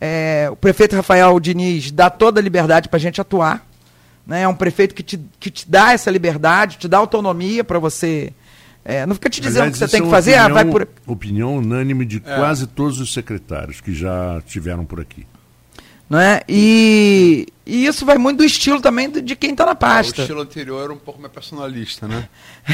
[0.00, 3.66] É, o prefeito Rafael Diniz dá toda a liberdade para a gente atuar.
[4.26, 4.42] Né?
[4.42, 8.32] É um prefeito que te, que te dá essa liberdade, te dá autonomia para você.
[8.84, 10.32] É, não fica te dizendo o que você tem que é fazer.
[10.32, 10.88] Opinião, ah, vai por...
[11.06, 12.36] opinião unânime de é.
[12.36, 15.26] quase todos os secretários que já tiveram por aqui.
[16.08, 16.42] Não é?
[16.48, 20.20] E, e isso vai muito do estilo também de quem está na pasta.
[20.20, 22.28] o estilo anterior era um pouco mais personalista, né?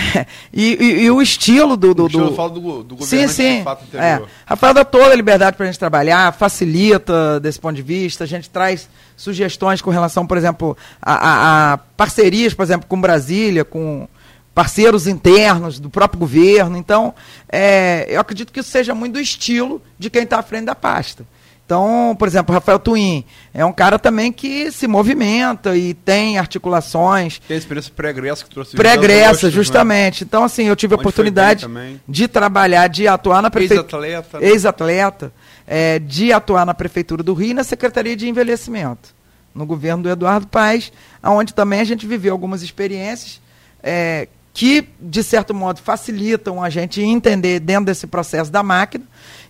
[0.52, 1.94] e, e, e, o estilo do.
[1.94, 2.34] do, o estilo do...
[2.34, 3.62] falo do, do sim, sim.
[3.62, 4.26] fato anterior.
[4.26, 4.30] É.
[4.46, 8.26] Rafael dá toda a liberdade para a gente trabalhar, facilita desse ponto de vista, a
[8.26, 13.64] gente traz sugestões com relação, por exemplo, a, a, a parcerias, por exemplo, com Brasília,
[13.64, 14.08] com
[14.54, 16.76] parceiros internos do próprio governo.
[16.78, 17.14] Então,
[17.48, 20.74] é, eu acredito que isso seja muito do estilo de quem está à frente da
[20.74, 21.26] pasta.
[21.68, 26.38] Então, por exemplo, o Rafael Twin é um cara também que se movimenta e tem
[26.38, 27.42] articulações.
[27.46, 29.52] Tem experiência pregressa que trouxe Pregressa, né?
[29.52, 30.24] justamente.
[30.24, 30.26] Né?
[30.26, 31.68] Então, assim, eu tive a oportunidade
[32.08, 33.82] de trabalhar, de atuar na prefeitura.
[33.82, 34.40] Ex-atleta.
[34.40, 34.48] Né?
[34.48, 35.32] Ex-atleta.
[35.66, 39.10] É, de atuar na Prefeitura do Rio e na Secretaria de Envelhecimento,
[39.54, 40.90] no governo do Eduardo Paes,
[41.22, 43.42] onde também a gente viveu algumas experiências
[43.82, 49.04] é, que, de certo modo, facilitam a gente entender dentro desse processo da máquina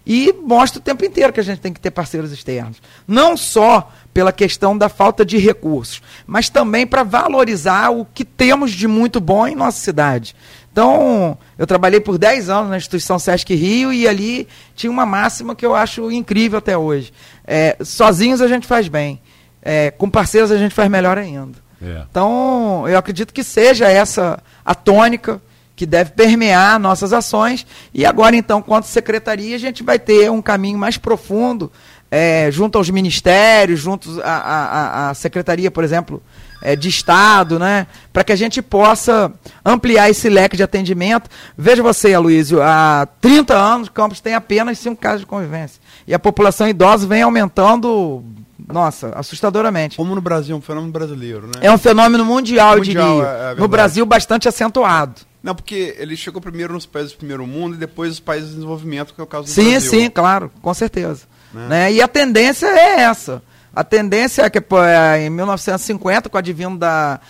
[0.08, 2.80] e mostra o tempo inteiro que a gente tem que ter parceiros externos.
[3.06, 8.70] Não só pela questão da falta de recursos, mas também para valorizar o que temos
[8.70, 10.34] de muito bom em nossa cidade.
[10.72, 15.54] Então, eu trabalhei por 10 anos na instituição Sesc Rio e ali tinha uma máxima
[15.54, 17.12] que eu acho incrível até hoje.
[17.46, 19.20] É, sozinhos a gente faz bem,
[19.60, 21.58] é, com parceiros a gente faz melhor ainda.
[21.82, 22.04] É.
[22.10, 25.40] Então, eu acredito que seja essa a tônica
[25.78, 27.64] que deve permear nossas ações.
[27.94, 31.70] E agora, então, quanto secretaria, a gente vai ter um caminho mais profundo,
[32.10, 36.20] é, junto aos ministérios, junto à, secretaria, por exemplo,
[36.60, 37.86] é, de Estado, né?
[38.12, 39.32] Para que a gente possa
[39.64, 41.30] ampliar esse leque de atendimento.
[41.56, 45.80] Veja você, Aloysio, há 30 anos, Campos tem apenas cinco casos de convivência.
[46.08, 48.24] E a população idosa vem aumentando
[48.66, 49.96] nossa, assustadoramente.
[49.96, 51.52] Como no Brasil, um fenômeno brasileiro, né?
[51.60, 53.28] É um fenômeno mundial, mundial eu diria.
[53.28, 55.27] É, é no Brasil, bastante acentuado.
[55.42, 58.54] Não, porque ele chegou primeiro nos países do primeiro mundo e depois os países de
[58.56, 59.90] desenvolvimento, que é o caso do sim, Brasil.
[59.90, 61.26] Sim, sim, claro, com certeza.
[61.52, 61.68] Né?
[61.68, 61.92] né?
[61.92, 63.42] E a tendência é essa.
[63.74, 67.20] A tendência é que pô, é, em 1950, com o advento da,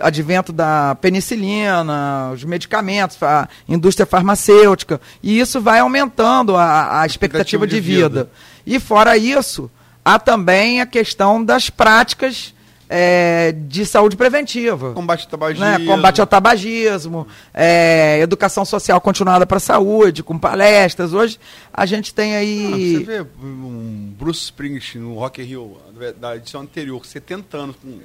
[0.00, 7.64] advento da penicilina, os medicamentos, a indústria farmacêutica, e isso vai aumentando a, a expectativa,
[7.64, 8.08] expectativa de, de vida.
[8.08, 8.30] vida.
[8.66, 9.70] E fora isso,
[10.04, 12.54] há também a questão das práticas
[12.92, 14.92] é, de saúde preventiva.
[14.92, 15.64] Combate ao tabagismo.
[15.64, 15.86] Né?
[15.86, 21.14] Combate ao tabagismo, é, educação social continuada para a saúde, com palestras.
[21.14, 21.38] Hoje
[21.72, 22.66] a gente tem aí.
[22.66, 25.76] Ah, você vê um Bruce Springsteen no Rock Rio,
[26.18, 28.00] da edição anterior, 70 anos, com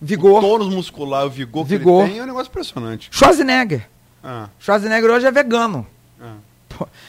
[0.00, 0.38] vigor.
[0.38, 2.04] O tônus muscular, o vigor, vigor.
[2.04, 3.08] que ele tem, é um negócio impressionante.
[3.10, 3.88] Schwarzenegger.
[4.22, 4.48] Ah.
[4.60, 5.84] Schwarzenegger hoje é vegano.
[6.20, 6.36] Ah.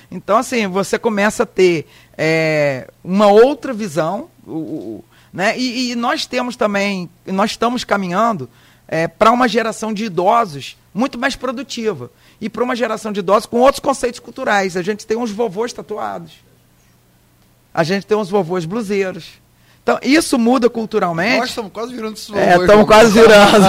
[0.10, 1.86] Então, assim, você começa a ter
[2.18, 4.28] é, uma outra visão.
[4.48, 5.58] O, né?
[5.58, 8.50] E, e, nós temos também, nós estamos caminhando
[8.88, 12.12] é, para uma geração de idosos muito mais produtiva.
[12.42, 14.76] E para uma geração de idosos com outros conceitos culturais.
[14.76, 16.34] A gente tem uns vovôs tatuados.
[17.74, 19.34] A gente tem uns vovôs bluseiros.
[19.90, 21.40] Então, isso muda culturalmente.
[21.40, 23.68] Nós estamos quase virando esses É, estamos quase virando.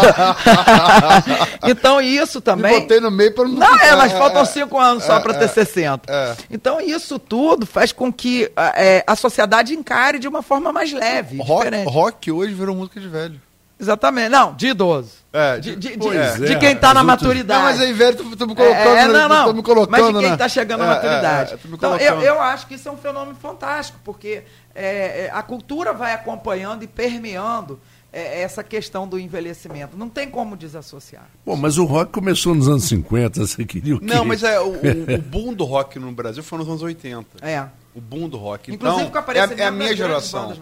[1.66, 2.74] então, isso também.
[2.74, 3.54] Me botei no meio para não.
[3.54, 6.12] Não, é, mas faltam cinco anos só é, para ter 60.
[6.12, 6.36] É, é.
[6.50, 11.38] Então, isso tudo faz com que é, a sociedade encare de uma forma mais leve.
[11.38, 11.88] Rock, diferente.
[11.90, 13.40] rock hoje virou música de velho.
[13.80, 14.28] Exatamente.
[14.28, 15.20] Não, de idoso.
[15.32, 16.32] É, de, de, de, é.
[16.38, 17.60] de quem está na maturidade.
[17.60, 18.96] Não, mas aí, velho, tu, tu me colocando.
[18.96, 19.52] É, não, não.
[19.52, 21.56] me colocando, mas de quem está chegando à maturidade.
[21.72, 24.42] então, eu, eu acho que isso é um fenômeno fantástico, porque
[24.74, 27.80] é, é, a cultura vai acompanhando e permeando
[28.12, 29.96] é, essa questão do envelhecimento.
[29.96, 31.26] Não tem como desassociar.
[31.46, 34.06] Bom, mas o rock começou nos anos 50, você queria o quê?
[34.06, 34.74] Não, mas é, o, o,
[35.14, 37.24] o boom do rock no Brasil foi nos anos 80.
[37.40, 37.66] É.
[37.94, 38.72] O boom do rock.
[38.72, 40.52] Inclusive então, é, é, a minha geração.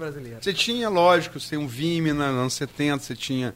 [0.41, 3.55] Você tinha, lógico, você tem um Vime nos anos 70, você tinha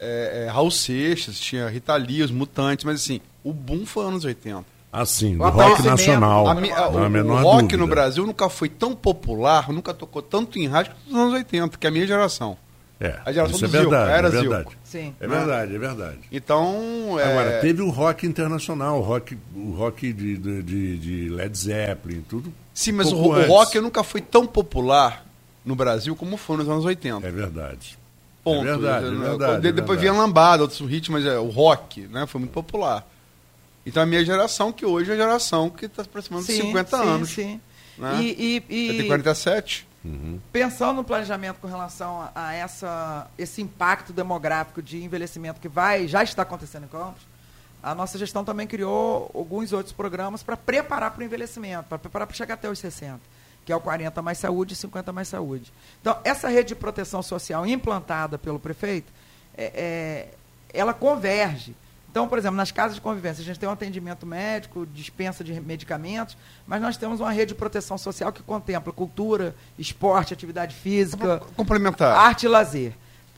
[0.00, 4.12] é, é, Raul Seixas, tinha Rita Lee, os Mutantes, mas assim, o boom foi nos
[4.12, 4.64] anos 80.
[4.90, 6.48] Assim, do rock nacional.
[6.48, 7.76] A, a, o, o rock dúvida.
[7.76, 11.76] no Brasil nunca foi tão popular, nunca tocou tanto em rádio quanto nos anos 80,
[11.76, 12.56] que é a minha geração.
[13.00, 14.62] É, a geração isso do é verdade, era é verdade.
[14.64, 14.76] Zilco.
[14.82, 15.14] Sim.
[15.20, 16.18] É verdade, é verdade.
[16.32, 17.16] Então.
[17.18, 17.30] É...
[17.30, 22.52] Agora, teve o rock internacional, o rock, o rock de, de, de Led Zeppelin, tudo.
[22.74, 25.24] Sim, mas o, o, rock nunca foi tão popular
[25.64, 27.26] no Brasil como foi nos anos 80.
[27.26, 27.98] É verdade.
[28.42, 28.66] Ponto.
[28.66, 29.62] É verdade, é verdade.
[29.62, 33.06] De, depois vinha lambada, outros ritmos, mas é, o rock né, foi muito popular.
[33.86, 37.02] Então a minha geração, que hoje é a geração que está aproximando de 50 sim,
[37.02, 37.28] anos.
[37.30, 37.60] Sim,
[37.96, 38.20] né?
[38.20, 38.88] E, e, e...
[38.88, 39.87] Eu tenho 47.
[40.04, 40.40] Uhum.
[40.52, 46.22] Pensando no planejamento com relação a, essa, esse impacto demográfico de envelhecimento que vai já
[46.22, 47.22] está acontecendo em Campos,
[47.82, 52.26] a nossa gestão também criou alguns outros programas para preparar para o envelhecimento, para preparar
[52.26, 53.20] para chegar até os 60,
[53.64, 55.72] que é o 40 mais saúde e 50 mais saúde.
[56.00, 59.12] Então, essa rede de proteção social implantada pelo prefeito,
[59.56, 60.28] é, é,
[60.72, 61.74] ela converge
[62.10, 65.52] então, por exemplo, nas casas de convivência, a gente tem um atendimento médico, dispensa de
[65.60, 66.36] medicamentos,
[66.66, 72.16] mas nós temos uma rede de proteção social que contempla cultura, esporte, atividade física, complementar,
[72.16, 72.94] arte e lazer.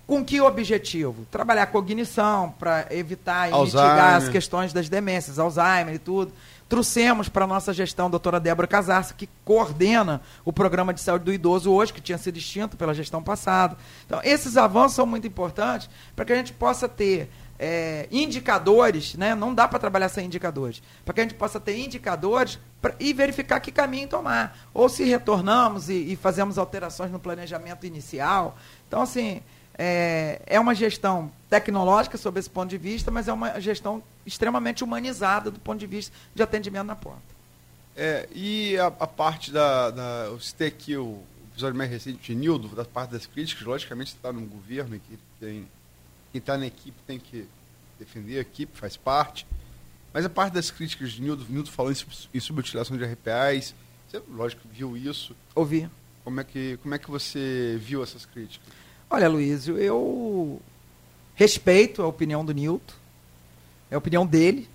[0.06, 1.24] Com que objetivo?
[1.30, 3.90] Trabalhar cognição para evitar e Alzheimer.
[3.90, 6.32] mitigar as questões das demências, Alzheimer e tudo.
[6.68, 11.24] Trouxemos para a nossa gestão a doutora Débora Casarça, que coordena o programa de saúde
[11.24, 13.76] do idoso hoje, que tinha sido extinto pela gestão passada.
[14.06, 17.28] Então, esses avanços são muito importantes para que a gente possa ter
[17.62, 19.34] é, indicadores, né?
[19.34, 20.82] Não dá para trabalhar sem indicadores.
[21.04, 24.58] Para que a gente possa ter indicadores pra, e verificar que caminho tomar.
[24.72, 28.56] Ou se retornamos e, e fazemos alterações no planejamento inicial.
[28.88, 29.42] Então, assim,
[29.76, 34.82] é, é uma gestão tecnológica sob esse ponto de vista, mas é uma gestão extremamente
[34.82, 37.20] humanizada do ponto de vista de atendimento na porta.
[37.94, 40.24] É, e a, a parte da, da.
[40.28, 44.32] Eu citei aqui o episódio mais recente de Nildo, da parte das críticas, logicamente está
[44.32, 45.68] num governo que tem
[46.32, 47.46] quem está na equipe tem que
[47.98, 49.46] defender a equipe, faz parte.
[50.12, 51.96] Mas a parte das críticas de Nildo, Nildo falando
[52.32, 53.74] em subutilização de RPAs,
[54.08, 55.36] você, lógico, viu isso.
[55.54, 55.88] Ouvi.
[56.24, 58.66] Como é que, como é que você viu essas críticas?
[59.08, 60.60] Olha, Luiz, eu
[61.34, 62.94] respeito a opinião do Nilton,
[63.90, 64.68] é a opinião dele.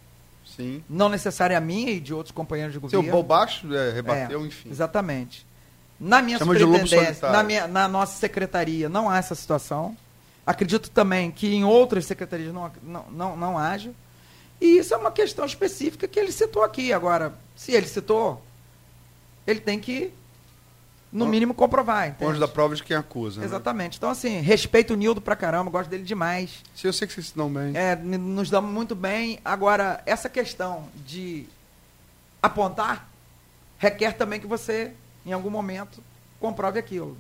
[0.46, 0.84] Sim.
[0.90, 3.04] Não necessariamente a minha e de outros companheiros de governo.
[3.10, 4.70] Seu baixo é, rebateu, é, enfim.
[4.70, 5.46] Exatamente.
[6.00, 9.98] Na minha Chama superintendência, na, minha, na nossa secretaria, não há essa situação.
[10.46, 13.92] Acredito também que em outras secretarias não, não, não, não haja.
[14.62, 16.94] E isso é uma questão específica que ele citou aqui.
[16.94, 18.42] Agora, se ele citou,
[19.46, 20.12] ele tem que,
[21.12, 22.10] no mínimo, comprovar.
[22.10, 22.26] Entende?
[22.26, 23.40] Longe da prova de quem acusa.
[23.42, 23.46] Né?
[23.48, 23.94] Exatamente.
[23.94, 23.98] Né?
[23.98, 26.64] Então, assim, respeito o Nildo pra caramba, gosto dele demais.
[26.76, 27.76] Sim, eu sei que vocês se dão bem.
[27.76, 29.40] É, nos damos muito bem.
[29.44, 31.48] Agora, essa questão de
[32.42, 33.10] apontar
[33.78, 34.92] requer também que você,
[35.26, 36.02] em algum momento,
[36.40, 37.18] comprove aquilo.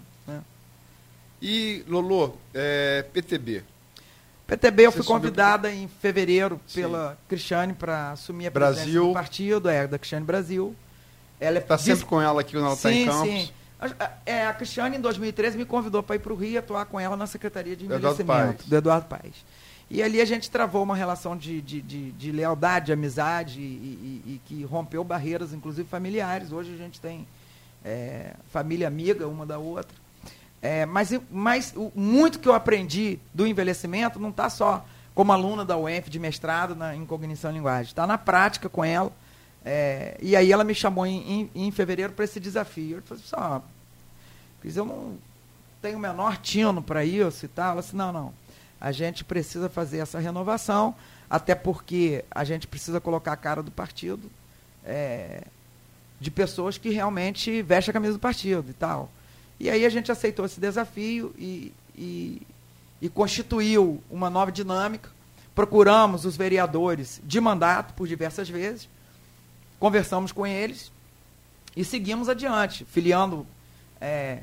[1.42, 3.64] E, Lolo, é, PTB.
[4.48, 5.84] PTB, eu Você fui convidada subiu...
[5.84, 7.18] em fevereiro pela Sim.
[7.28, 9.08] Cristiane para assumir a presidência Brasil.
[9.08, 10.76] do partido, é, da Cristiane Brasil.
[11.40, 13.28] Ela está é sempre com ela aqui quando ela está em Campos.
[13.28, 16.86] Sim, a, é, a Cristiane, em 2013, me convidou para ir para o Rio atuar
[16.86, 19.36] com ela na Secretaria de Envelhecimento, do Eduardo Paes.
[19.90, 23.64] E ali a gente travou uma relação de, de, de, de lealdade, de amizade, e,
[23.64, 26.52] e, e, que rompeu barreiras, inclusive familiares.
[26.52, 27.28] Hoje a gente tem
[27.84, 29.96] é, família amiga uma da outra.
[30.66, 35.78] É, mas, mas muito que eu aprendi do envelhecimento não está só como aluna da
[35.78, 39.11] UENF de mestrado na, em cognição e linguagem, está na prática com ela.
[39.63, 42.97] É, e aí ela me chamou em, em, em fevereiro para esse desafio.
[42.97, 45.20] Eu falei assim, eu não
[45.84, 47.74] tenho o menor tino para isso e tal.
[47.74, 48.34] Ela disse, não, não.
[48.82, 50.95] A gente precisa fazer essa renovação,
[51.30, 54.32] até porque a gente precisa colocar a cara do partido
[54.84, 55.43] é,
[56.20, 59.11] de pessoas que realmente vestem a camisa do partido e tal.
[59.66, 62.39] E aí a gente aceitou esse desafio e, e,
[63.01, 65.09] e constituiu uma nova dinâmica.
[65.55, 68.88] Procuramos os vereadores de mandato por diversas vezes,
[69.80, 70.91] conversamos com eles
[71.76, 73.43] e seguimos adiante, filiando,
[73.99, 74.41] é,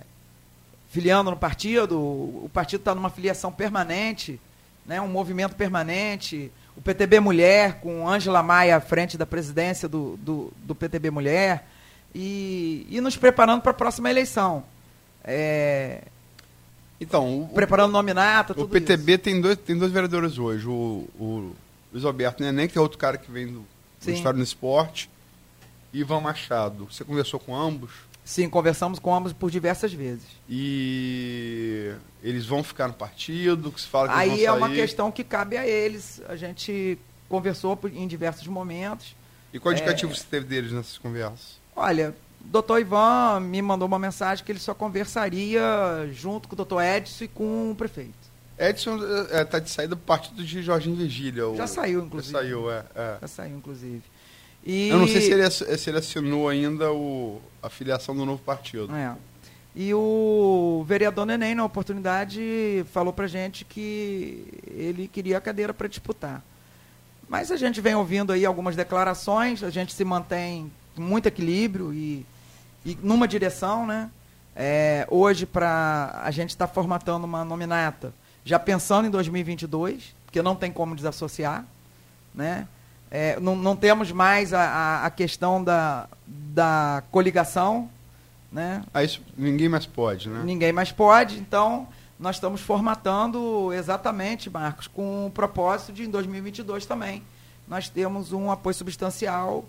[0.91, 2.01] filiando no partido.
[2.01, 4.41] O partido está numa filiação permanente,
[4.85, 6.51] né, um movimento permanente.
[6.77, 11.65] O PTB Mulher, com Ângela Maia à frente da presidência do, do, do PTB Mulher,
[12.13, 14.65] e, e nos preparando para a próxima eleição.
[15.25, 16.03] É...
[17.01, 19.23] Então, o, preparando nominata, O PTB isso.
[19.23, 20.67] tem dois, tem dois vereadores hoje.
[20.69, 21.53] O, o
[21.93, 23.67] Luiz Alberto Neném, que é outro cara que vem do,
[24.05, 25.11] do Estado no Esporte,
[25.93, 26.87] e Ivan Machado.
[26.91, 27.91] Você conversou com ambos?
[28.25, 30.25] Sim, conversamos com ambos por diversas vezes.
[30.49, 31.93] E
[32.23, 33.73] eles vão ficar no partido?
[33.73, 36.23] Que se fala que Aí é uma questão que cabe a eles.
[36.29, 36.99] A gente
[37.29, 39.17] conversou em diversos momentos.
[39.53, 40.15] E qual indicativo é...
[40.15, 41.61] você teve deles nessas conversas?
[41.75, 42.15] Olha,
[42.45, 45.63] doutor Ivan me mandou uma mensagem que ele só conversaria
[46.13, 48.33] junto com o doutor Edson e com o prefeito.
[48.59, 51.43] Edson está é, tá de saída do partido de Jorginho Vigília.
[51.57, 52.33] Já saiu, inclusive.
[52.33, 52.85] Já saiu, é.
[52.95, 53.19] é.
[53.21, 54.03] Já saiu, inclusive.
[54.65, 54.89] E...
[54.89, 58.95] Eu não sei se ele, se ele assinou ainda o, a filiação do novo partido.
[58.95, 59.17] É.
[59.75, 65.89] E o vereador Neném, na oportunidade, falou pra gente que ele queria a cadeira para
[65.89, 66.45] disputar.
[67.29, 71.93] Mas a gente vem ouvindo aí algumas declarações, a gente se mantém com muito equilíbrio
[71.95, 72.27] e
[72.85, 74.11] e numa direção, né?
[74.55, 78.13] É, hoje, para a gente está formatando uma nominata,
[78.45, 81.65] já pensando em 2022, porque não tem como desassociar,
[82.35, 82.67] né?
[83.11, 87.89] É, não, não, temos mais a, a, questão da, da coligação,
[88.51, 88.83] né?
[88.93, 90.43] Ah, isso ninguém mais pode, né?
[90.45, 91.87] Ninguém mais pode, então
[92.19, 97.23] nós estamos formatando exatamente, Marcos, com o propósito de em 2022 também
[97.73, 99.65] nós temos um apoio substancial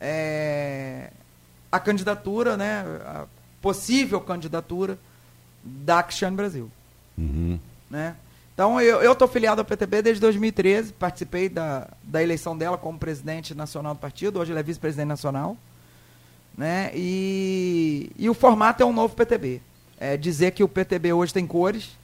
[0.00, 1.10] é,
[1.70, 3.26] a candidatura, né, a
[3.60, 4.98] possível candidatura
[5.62, 6.70] da Cristiane Brasil.
[7.16, 7.58] Uhum.
[7.90, 8.16] Né?
[8.54, 13.54] Então, eu estou filiado ao PTB desde 2013, participei da, da eleição dela como presidente
[13.54, 15.56] nacional do partido, hoje ele é vice-presidente nacional.
[16.56, 16.90] Né?
[16.92, 19.62] E, e o formato é um novo PTB.
[19.96, 21.96] É dizer que o PTB hoje tem cores,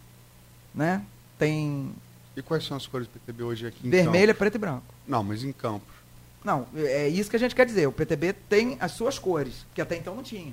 [0.73, 1.03] né?
[1.39, 1.93] tem...
[2.37, 4.95] E quais são as cores do PTB hoje aqui em Vermelho, preto e branco.
[5.07, 5.94] Não, mas em Campos.
[6.45, 7.87] Não, é isso que a gente quer dizer.
[7.89, 10.53] O PTB tem as suas cores, que até então não tinha.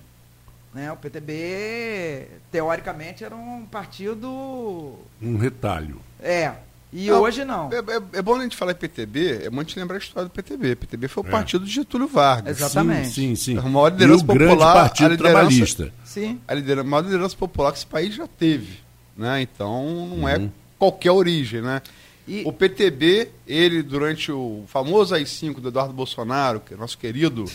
[0.74, 0.90] Né?
[0.92, 4.98] O PTB, teoricamente, era um partido.
[5.22, 6.00] Um retalho.
[6.22, 6.54] É.
[6.94, 7.70] E Não, hoje não.
[7.72, 10.00] É, é- é bom a gente falar em PTB, é bom a gente lembrar a
[10.00, 10.76] história do PTB.
[10.76, 11.30] PTB foi o É.
[11.32, 12.58] partido de Getúlio Vargas.
[12.58, 13.08] Exatamente.
[13.10, 13.58] Sim, sim, sim.
[13.58, 15.94] A maior e liderança o grande popular, partido a liderança- trabalhista.
[16.04, 16.42] Sim.
[16.48, 18.80] A, lidera- a maior liderança popular que esse país já teve.
[19.16, 19.42] Né?
[19.42, 20.52] Então não é Uhum.
[20.78, 21.62] qualquer origem.
[21.62, 21.82] Né?
[22.28, 27.46] E, O PTB, ele, durante o famoso AI-5 do Eduardo Bolsonaro, que é nosso querido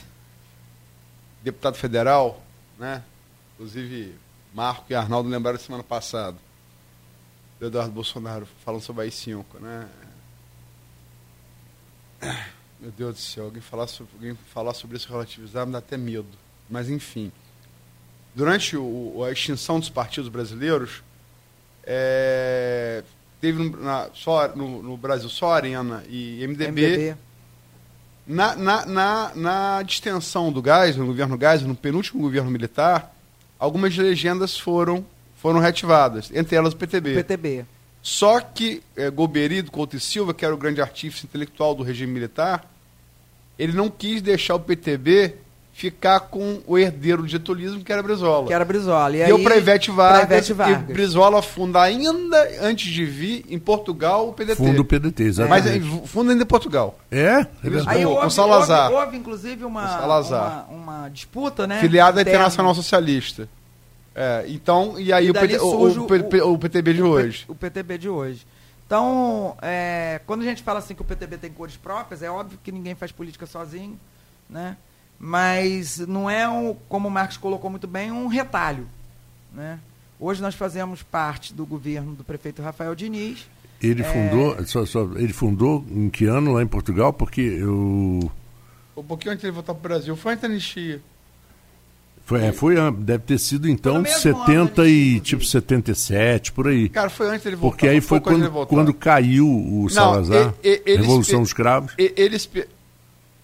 [1.43, 2.43] deputado federal,
[2.79, 3.03] né?
[3.55, 4.15] inclusive
[4.53, 6.37] Marco e Arnaldo lembraram semana passada,
[7.61, 9.45] do Eduardo Bolsonaro falando sobre AI-5.
[9.61, 9.89] Né?
[12.81, 15.97] Meu Deus do céu, alguém falar sobre, alguém falar sobre isso relativizar me dá até
[15.97, 16.27] medo.
[16.69, 17.31] Mas, enfim.
[18.35, 21.03] Durante o- a extinção dos partidos brasileiros,
[21.85, 23.03] é,
[23.41, 26.71] teve no, na- só, no, no Brasil só Arena e MDB.
[26.71, 27.17] MDB.
[28.27, 33.15] Na, na, na, na distensão do gás, no governo gás, no penúltimo governo militar,
[33.59, 35.07] algumas legendas foram,
[35.37, 37.15] foram reativadas, entre elas o PTB.
[37.15, 37.65] PTB.
[38.03, 42.13] Só que é, Golbery, Couto e Silva, que era o grande artífice intelectual do regime
[42.13, 42.69] militar,
[43.59, 45.37] ele não quis deixar o PTB
[45.77, 48.47] ficar com o herdeiro do getulismo, que era Brizola.
[48.47, 49.15] Que era Brizola.
[49.15, 50.83] E Deu aí, para Ivete Vargas, Ivete e Vargas.
[50.97, 54.57] Brizola funda ainda, antes de vir, em Portugal, o PDT.
[54.57, 56.03] Fundo PDT, Mas exatamente.
[56.03, 56.99] é, funda ainda em Portugal.
[57.11, 57.21] É?
[57.21, 57.47] É
[57.89, 58.91] Aí houve, com Salazar.
[58.91, 61.79] Houve, houve, inclusive, uma, uma, uma disputa, né?
[61.79, 62.23] Filiada.
[62.23, 63.47] Internacional Socialista.
[64.15, 67.45] É, então, e aí E o, PT, o- o, o PTB de o P- hoje.
[67.49, 68.47] O PTB de hoje.
[68.87, 72.59] Então, é, quando a gente fala assim que o PTB tem cores próprias, é óbvio
[72.65, 74.01] que ninguém faz política sozinho,
[74.49, 74.75] né?
[75.19, 78.87] Mas não é, um, como o Marcos colocou muito bem, um retalho.
[79.53, 79.79] Né?
[80.21, 83.47] Hoje nós fazemos parte do governo do prefeito Rafael Diniz.
[83.83, 84.05] Ele É.
[84.05, 87.13] fundou, só, só- ele fundou em que ano lá em Portugal?
[87.13, 88.31] Porque eu
[88.97, 91.03] Um pouquinho antes de ele voltar para o Brasil, foi antes da anistia.
[92.25, 96.67] foi, é, foi deve ter sido então mesmo ano, 70 né, e tipo 77 por
[96.69, 96.89] aí.
[96.89, 97.77] Cara, foi antes dele voltar.
[97.77, 101.93] Porque aí foi quando, quando caiu o Salazar, e- e- eles- Revolução e- dos Cravos.
[101.99, 102.15] E-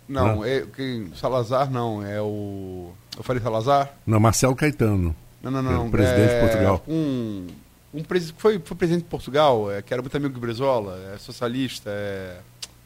[0.08, 2.90] Não, é, quem, Salazar não, é o.
[3.16, 3.90] Eu falei Salazar?
[4.06, 5.14] Não, Marcelo Caetano.
[5.42, 5.86] Não, não, É, não.
[5.86, 6.82] o presidente de é Portugal.
[6.88, 7.46] Um.
[7.94, 11.18] Um presi- foi, foi presidente de Portugal, é, que era muito amigo do Brizola, é
[11.18, 12.38] socialista, é.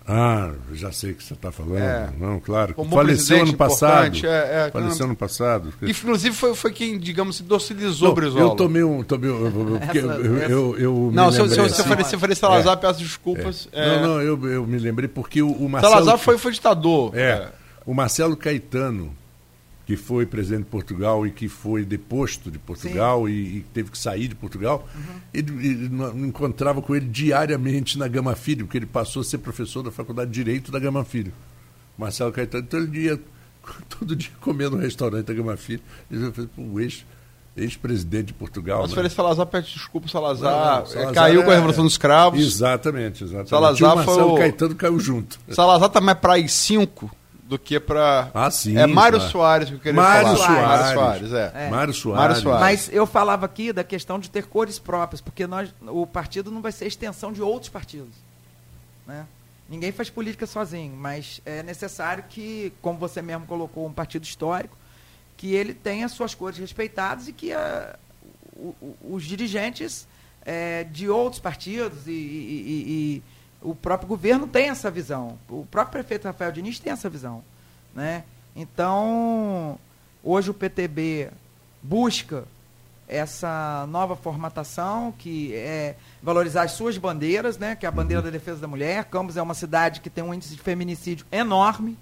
[0.08, 1.78] Ah, já sei o que você está falando.
[1.78, 2.08] É.
[2.18, 2.74] Não, claro.
[2.76, 4.24] Bom Faleceu ano passado.
[4.24, 5.74] é, é, Faleceu não- ano passado.
[5.82, 8.40] Inclusive foi, foi quem, digamos, se docilizou Não, o Brizola.
[8.42, 9.02] eu tomei um.
[9.02, 11.82] Tomei, um- eu, eu- porque eu, eu, Não, se, eu- se, lembrei assim.
[11.82, 13.68] falei, se eu falei Salazar, peço desculpas.
[13.72, 13.96] é.
[13.96, 15.94] Não, não, eu, eu me lembrei porque o, o Marcelo.
[15.94, 17.10] Salazar foi, foi ditador.
[17.16, 17.48] É,
[17.84, 19.12] o Marcelo Caetano,
[19.86, 23.96] que foi presidente de Portugal e que foi deposto de Portugal e, e teve que
[23.96, 25.20] sair de Portugal, Uhum.
[25.32, 29.38] ele, ele não- encontrava com ele diariamente na Gama Filho, porque ele passou a ser
[29.38, 31.32] professor da Faculdade de Direito da Gama Filho.
[31.96, 33.20] Marcelo Caetano, então ele ia
[33.88, 35.80] todo dia comer no restaurante da Gama Filho.
[36.10, 37.04] E falei, pô, o ex-
[37.56, 38.80] ex-presidente de Portugal.
[38.82, 38.96] Mas né?
[38.96, 41.96] falei Salazar, peço desculpa, Salazar, Não, não, é, Salazar caiu com a é- Revolução dos
[41.96, 42.40] Cravos.
[42.40, 43.50] Exatamente, exatamente.
[43.50, 45.38] Salazar E o Marcelo foi o- Caetano caiu junto.
[45.50, 47.08] Salazar tá mais pra I5
[47.48, 48.30] do que pra.
[48.34, 48.76] Ah, sim.
[48.76, 49.32] é Mário claro.
[49.32, 50.36] Soares que eu queria Mário falar.
[50.36, 50.66] Soares.
[50.68, 51.52] Mário Soares, é.
[51.54, 51.70] É.
[51.70, 52.20] Mário Soares.
[52.28, 52.60] Mário Soares.
[52.60, 56.60] Mas eu falava aqui da questão de ter cores próprias, porque nós, o partido não
[56.60, 58.14] vai ser extensão de outros partidos.
[59.06, 59.24] Né?
[59.68, 64.76] Ninguém faz política sozinho, mas é necessário que, como você mesmo colocou, um partido histórico,
[65.36, 67.96] que ele tenha suas cores respeitadas e que a-
[68.56, 70.06] o- o- os dirigentes
[70.48, 73.22] é, de outros partidos e, e- e- e
[73.62, 75.38] o próprio governo tem essa visão.
[75.48, 77.42] O próprio prefeito Rafael Diniz tem essa visão.
[77.94, 78.24] Né?
[78.54, 79.78] Então,
[80.22, 81.30] hoje o PTB
[81.82, 82.44] busca
[83.08, 88.30] essa nova formatação que é valorizar as suas bandeiras, né, que é a bandeira da
[88.30, 89.04] defesa da mulher.
[89.04, 91.96] Campos é uma cidade que tem um índice de feminicídio enorme,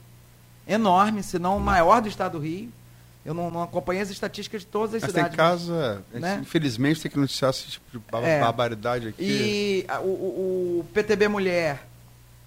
[0.67, 2.73] enorme, se não o maior do estado do Rio.
[3.25, 5.37] Eu não, não acompanhei as estatísticas de todas as Mas tem cidades.
[5.37, 6.05] casa.
[6.11, 6.39] a gente, né?
[6.43, 8.41] Infelizmente tem que noticiar esse tipo de É.
[8.41, 9.23] barbaridade aqui.
[9.25, 11.87] E o, o- o PTB Mulher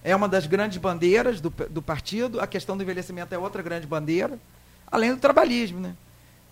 [0.04, 2.40] é uma das grandes bandeiras do, do partido.
[2.40, 4.38] A questão do envelhecimento é outra grande bandeira,
[4.92, 5.96] além do trabalhismo, né?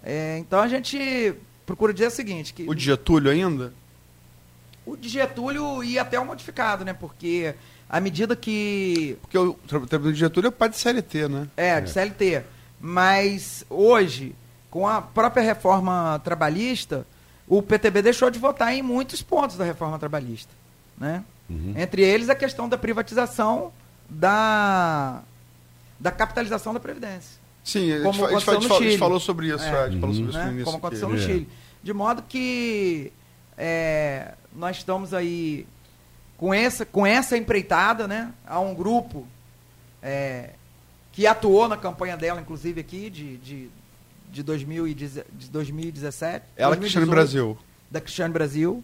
[0.04, 3.74] É, então a gente procura dizer o seguinte, que O de Getúlio ainda?
[4.86, 6.94] o de Getúlio ia até o modificado, né?
[6.94, 7.54] Porque
[7.90, 11.48] à medida que Porque o tra- trabalhador de Getúlio é pai de CLT, né?
[11.58, 12.44] É, de CLT.
[12.80, 14.36] Mas hoje,
[14.70, 17.06] com a própria reforma trabalhista,
[17.48, 20.52] o PTB deixou de votar em muitos pontos da reforma trabalhista.
[20.98, 21.24] Né?
[21.76, 23.72] Entre eles a questão da privatização
[24.10, 25.22] da,
[26.00, 27.40] da capitalização da Previdência.
[27.64, 29.64] Sim, a gente, a gente, a gente aconteceu no fa- a gente falou sobre isso,
[29.64, 29.68] É.
[29.70, 30.46] é, a gente falou sobre isso né?
[30.46, 30.66] no início.
[30.66, 31.18] Como aconteceu aqui.
[31.18, 31.26] no É.
[31.26, 31.50] Chile.
[31.84, 33.12] De modo que
[33.58, 35.66] é, nós estamos aí
[36.38, 38.32] com essa, com essa empreitada, né?
[38.46, 39.26] Há um grupo
[40.02, 40.52] é,
[41.16, 43.70] que atuou na campanha dela, inclusive aqui, de, de,
[44.30, 46.46] de, 2010 de 2017.
[46.58, 47.58] Ela que chama 2018, Brasil.
[47.90, 48.84] Da Cristiane Brasil.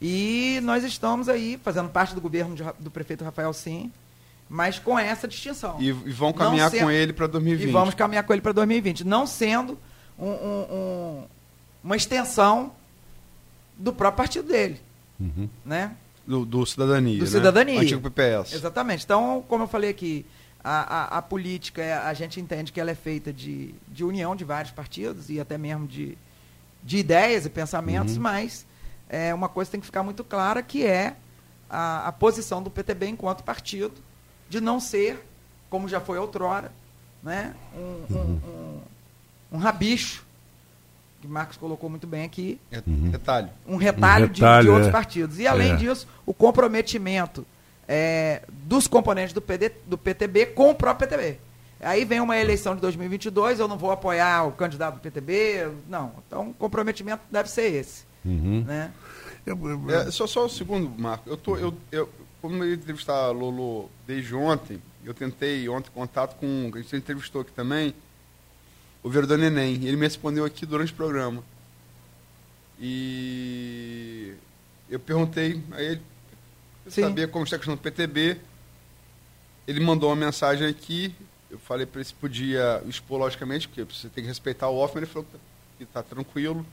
[0.00, 3.90] E nós estamos aí fazendo parte do governo de, do prefeito Rafael Sim,
[4.48, 5.76] mas com essa distinção.
[5.80, 7.68] E, e vão caminhar com ele para 2020.
[7.68, 9.76] E vamos caminhar com ele para 2020, não sendo
[10.16, 11.24] um, um, um,
[11.82, 12.72] uma extensão
[13.76, 14.80] do próprio partido dele,
[15.18, 15.48] Uhum.
[15.64, 15.96] né?
[16.26, 17.18] Do, do Cidadania.
[17.18, 17.30] Do né?
[17.30, 17.78] Cidadania.
[17.78, 18.52] O Antigo PPS.
[18.52, 19.04] Exatamente.
[19.04, 20.26] Então, como eu falei aqui,
[20.68, 20.80] a,
[21.16, 24.44] a, a política, é- a gente entende que ela é feita de, de união de
[24.44, 26.18] vários partidos e até mesmo de,
[26.82, 28.22] de ideias e pensamentos, Uhum.
[28.22, 28.66] mas
[29.08, 31.14] é, uma coisa tem que ficar muito clara que é
[31.70, 33.94] a, a posição do PTB enquanto partido
[34.48, 35.24] de não ser,
[35.70, 36.72] como já foi outrora,
[37.22, 38.80] né, um, um, um,
[39.52, 40.24] um rabicho,
[41.20, 43.10] que Marcos colocou muito bem aqui, É- Uhum.
[43.10, 43.50] Detalhe.
[43.68, 44.90] um retalho, de- retalho, de, outros é.
[44.90, 45.38] partidos.
[45.38, 45.76] E além É.
[45.76, 47.46] disso, o comprometimento
[47.88, 51.38] é, dos componentes do, PD, do PTB com o próprio PTB.
[51.80, 56.12] Aí vem uma eleição de 2022, eu não vou apoiar o candidato do PTB, não.
[56.26, 58.04] Então, o comprometimento deve ser esse.
[58.24, 58.64] Uhum.
[58.66, 58.90] Né?
[59.44, 61.28] Eu- eu- É, só, só um segundo, Marco.
[61.28, 62.08] Eu tô, eu, eu,
[62.40, 66.70] como eu ia entrevistar a Lolo desde ontem, eu tentei ontem contato com.
[66.74, 67.94] A gente entrevistou aqui também,
[69.02, 69.74] o vereador Neném.
[69.74, 71.44] Ele me respondeu aqui durante o programa.
[72.80, 74.34] E
[74.90, 76.00] eu perguntei a ele
[76.88, 77.02] Sim.
[77.02, 78.38] saber como está a questão do PTB.
[79.66, 81.14] Ele mandou uma mensagem aqui.
[81.50, 84.94] Eu falei para ele se podia expor, logicamente, porque você tem que respeitar o off,
[84.94, 85.26] mas ele falou
[85.78, 86.64] que está tranquilo.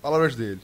[0.00, 0.60] Palavras dele.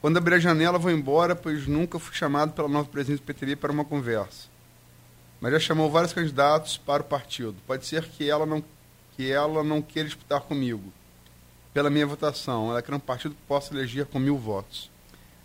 [0.00, 3.56] Quando abrir a janela, vou embora, pois nunca fui chamado pela nova presidente do PTB
[3.56, 4.48] para uma conversa.
[5.40, 7.56] Mas já chamou vários candidatos para o partido.
[7.66, 8.62] Pode ser que ela não,
[9.16, 10.92] que ela não queira disputar comigo.
[11.72, 14.90] Pela minha votação, ela quer um partido que possa eleger com mil votos.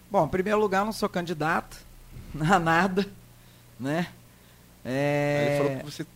[0.10, 1.78] Bom, em primeiro lugar, eu não sou candidato
[2.40, 3.06] a nada,
[3.80, 4.08] né?
[4.84, 5.48] É...
[5.50, 6.08] Ele falou que você.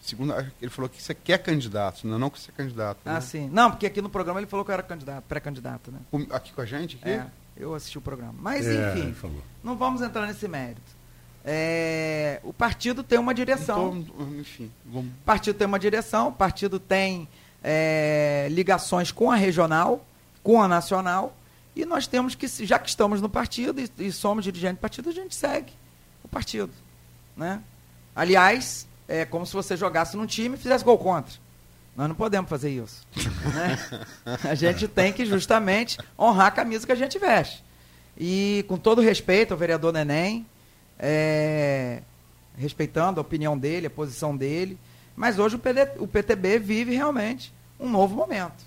[0.00, 2.98] Segundo, ele falou que você quer candidato, não, não que você é candidato.
[3.04, 3.20] Ah, né?
[3.20, 3.48] sim.
[3.52, 5.98] Não, porque aqui no programa ele falou que eu era candidato, pré-candidato, né?
[6.30, 6.96] Aqui com a gente?
[6.96, 7.08] Aqui?
[7.10, 8.34] É, eu assisti o programa.
[8.40, 9.14] Mas, É, enfim,
[9.62, 10.80] não vamos entrar nesse mérito.
[11.44, 14.02] É, o partido tem uma direção.
[14.02, 15.10] Tô- enfim, vamos.
[15.12, 17.28] O partido tem uma direção, o partido tem
[17.62, 20.04] é, ligações com a regional,
[20.42, 21.36] com a nacional,
[21.74, 25.08] e nós temos que, já que estamos no partido e, e somos dirigentes do partido,
[25.08, 25.72] a gente segue
[26.22, 26.72] o partido.
[27.36, 27.60] Né?
[28.14, 31.34] Aliás, é como se você jogasse num time e fizesse gol contra.
[31.96, 33.06] Nós não podemos fazer isso.
[33.54, 33.78] né?
[34.48, 37.62] A gente tem que justamente honrar a camisa que a gente veste.
[38.16, 40.46] E com todo respeito ao vereador Neném,
[40.98, 42.02] é,
[42.56, 44.78] respeitando a opinião dele, a posição dele,
[45.16, 48.64] mas hoje o, PD o PTB vive realmente um novo momento.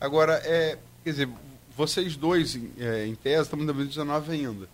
[0.00, 1.28] Agora, é, quer dizer,
[1.76, 4.68] vocês dois, em- é, em tese, estamos em 2019 ainda.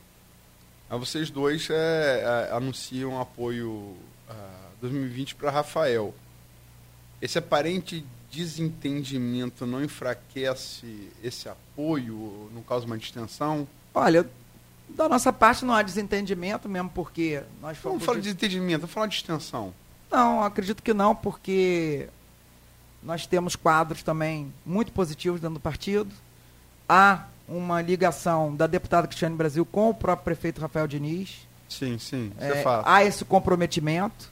[0.88, 3.94] Mas vocês dois é, é, anunciam apoio
[4.28, 4.34] a
[4.80, 6.14] 2020 para Rafael.
[7.20, 13.66] Esse aparente desentendimento não enfraquece esse apoio, não causa uma distensão?
[13.94, 14.28] Olha,
[14.88, 18.04] da nossa parte não há desentendimento, mesmo porque nós Vamos fomos.
[18.04, 19.74] falar de desentendimento, vamos falar de distensão.
[20.10, 22.08] Não, acredito que não, porque
[23.02, 26.10] nós temos quadros também muito positivos dentro do partido.
[26.88, 31.46] Há uma ligação da deputada Cristiane Brasil com o próprio prefeito Rafael Diniz.
[31.68, 32.86] Sim, sim, isso É, é fato.
[32.86, 34.30] há esse comprometimento.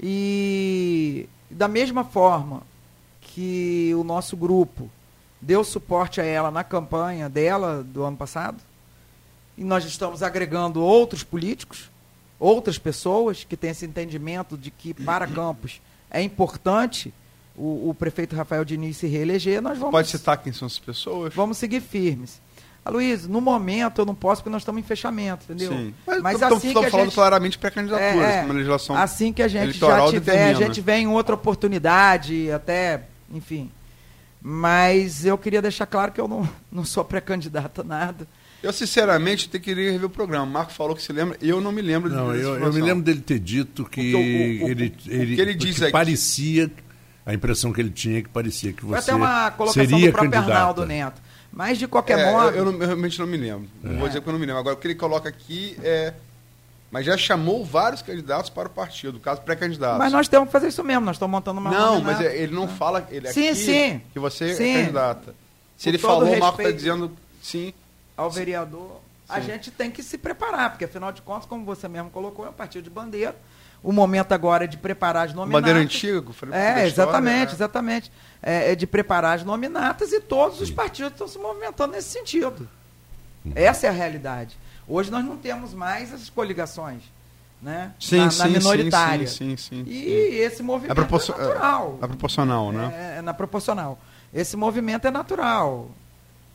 [0.00, 2.62] E da mesma forma
[3.20, 4.90] que o nosso grupo
[5.40, 8.58] deu suporte a ela na campanha dela do ano passado,
[9.56, 11.90] e nós estamos agregando outros políticos,
[12.38, 15.80] outras pessoas que têm esse entendimento de que para Campos
[16.10, 17.12] é importante
[17.56, 21.34] o, o prefeito Rafael Diniz se reeleger, nós vamos Pode citar quem são essas pessoas?
[21.34, 22.40] Vamos seguir firmes.
[22.84, 25.70] Aloysio, no momento eu não posso porque nós estamos em fechamento, entendeu?
[25.70, 25.94] Sim.
[26.04, 28.40] Mas, Mas estamos assim que a falando gente- claramente pré-candidaturas, É, é.
[28.40, 32.50] como a legislação assim que a gente já tiver, a gente vem em outra oportunidade,
[32.50, 33.70] até, enfim.
[34.40, 38.26] Mas eu queria deixar claro que eu não, não sou pré-candidato a nada.
[38.62, 40.44] Eu, sinceramente, te queria rever o programa.
[40.44, 43.02] O Marco falou que se lembra, eu não me lembro Não, eu, eu me lembro
[43.02, 45.90] dele ter dito que O que o- o- ele, o que ele, ele diz que
[45.90, 46.70] parecia,
[47.24, 50.06] a impressão que ele tinha é que parecia que Foi você até uma colocação seria
[50.08, 50.58] do próprio candidata.
[50.58, 51.22] Arnaldo Neto.
[51.52, 53.68] Mas, de qualquer É, modo, eu, eu não- eu realmente não me lembro.
[53.82, 54.60] Não vou dizer que eu não me lembro.
[54.60, 56.14] Agora, o que ele coloca aqui é...
[56.90, 59.98] Mas já chamou vários candidatos para o partido, caso pré-candidatos.
[59.98, 62.18] mas nós temos que fazer isso mesmo, nós estamos montando uma Não, nominata.
[62.18, 64.02] mas é- ele não fala ele Sim, aqui sim.
[64.12, 64.64] que você Sim.
[64.70, 65.34] é candidata.
[65.78, 67.10] Se Com ele falou, o Marco está dizendo
[67.42, 67.72] sim.
[68.14, 69.46] ao vereador, a Sim.
[69.46, 72.52] gente tem que se preparar, porque afinal de contas, como você mesmo colocou, é um
[72.52, 73.34] partido de bandeira.
[73.82, 75.60] O momento agora é de preparar as nominatas.
[75.62, 77.52] Bandeira antiga, falei É, exatamente, né?
[77.52, 78.12] exatamente.
[78.42, 82.68] É, é de preparar as nominatas e todos os partidos estão se movimentando nesse sentido.
[83.56, 84.56] Essa é a realidade.
[84.86, 87.02] Hoje nós não temos mais essas coligações,
[87.60, 87.92] né?
[87.98, 89.26] Sim, na, sim, na minoritária.
[89.26, 89.94] Sim, sim, sim, E
[90.30, 90.36] sim.
[90.36, 91.98] esse movimento É, proporcio- é natural.
[92.02, 93.12] é proporcional, né?
[93.14, 93.98] É, é na proporcional.
[94.32, 95.90] Esse movimento é natural.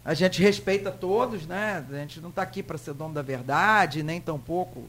[0.06, 1.86] A gente respeita todos, né?
[1.92, 4.86] A gente não está aqui para ser dono da verdade, nem tampouco.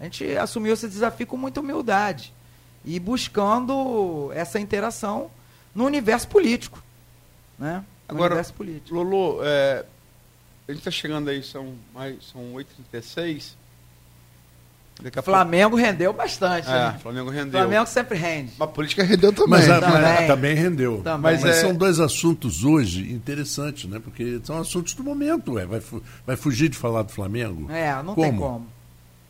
[0.00, 2.32] A gente assumiu esse desafio com muita humildade
[2.84, 5.30] e buscando essa interação
[5.74, 6.82] no universo político,
[7.58, 7.84] né?
[8.08, 8.94] No Agora, universo político.
[8.94, 9.84] Lolo, é,
[10.68, 13.54] a gente está chegando aí, são, mais, são 8h36.
[15.00, 16.76] Daqui a Flamengo rendeu bastante, pouco.
[16.78, 16.98] É, né?
[17.00, 17.60] Flamengo rendeu.
[17.60, 18.52] Flamengo sempre rende.
[18.58, 19.50] Mas a política rendeu também.
[19.50, 20.00] Mas, a- Também.
[20.02, 21.00] mas também rendeu.
[21.04, 21.32] Também.
[21.32, 24.00] Mas, Mas é- são dois assuntos hoje interessantes, né?
[24.02, 25.66] Porque são assuntos do momento, ué.
[25.66, 25.80] Vai,
[26.26, 27.70] vai fugir de falar do Flamengo?
[27.70, 28.26] É, não Como?
[28.28, 28.66] tem como.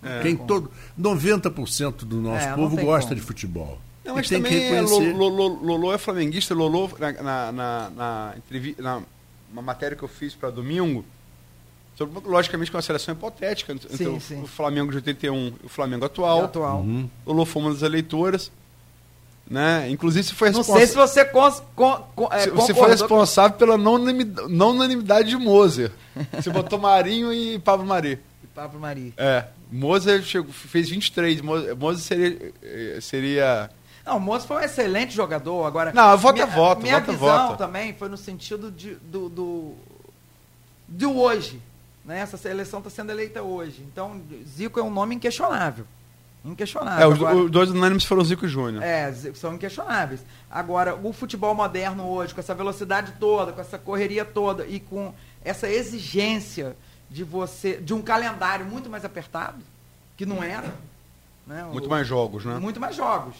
[0.02, 0.20] É.
[0.22, 0.70] Quem todo,
[1.00, 3.20] 90% do nosso É, não povo gosta como.
[3.20, 3.78] de futebol.
[4.04, 5.12] Não, mas tem que também é, reconhecer.
[5.12, 6.54] Lolo, Lolo, Lolo é flamenguista.
[6.54, 8.34] Lolo, na, na, na, na,
[8.78, 9.02] na
[9.52, 11.04] uma matéria que eu fiz para domingo,
[11.96, 14.42] sobre, logicamente, com uma seleção hipotética entre Sim, o, sim.
[14.42, 16.44] o Flamengo de 81 e o Flamengo É atual.
[16.44, 16.78] atual.
[16.80, 17.08] Uhum.
[17.26, 18.52] Lolo foi uma das eleitoras.
[19.50, 19.88] Né?
[19.90, 22.90] Inclusive, se foi Não responsa- sei se você cons, con, con, é, se- você foi
[22.90, 25.90] responsável pela não unanimidade, não unanimidade de Moser.
[26.34, 28.18] Você botou Marinho e Pablo Mari.
[28.58, 29.14] Pablo Mari.
[29.16, 29.44] É.
[29.70, 31.40] Moser chegou, fez 23.
[31.40, 33.70] Moser, Moser seria, eh, seria
[34.04, 35.64] Não, o Moço foi um excelente jogador.
[35.64, 37.58] Agora, Não, voto minha, voto, Minha voto é visão voto.
[37.58, 39.74] também foi no sentido de, do, do,
[40.88, 41.62] de hoje.
[42.04, 42.18] Né?
[42.18, 43.80] Essa seleção está sendo eleita hoje.
[43.92, 45.84] Então, Zico é um nome inquestionável.
[46.44, 47.04] Inquestionável.
[47.04, 48.82] É, os, Agora- os dois unânimes foram Zico e Júnior.
[48.82, 50.20] É, são inquestionáveis.
[50.50, 55.14] Agora, o futebol moderno hoje, com essa velocidade toda, com essa correria toda e com
[55.44, 56.74] essa exigência
[57.10, 59.58] de você, de um calendário muito mais apertado,
[60.16, 60.72] que não era.
[61.46, 61.64] Né?
[61.72, 62.58] Muito O- mais jogos, né?
[62.58, 63.34] Muito mais jogos.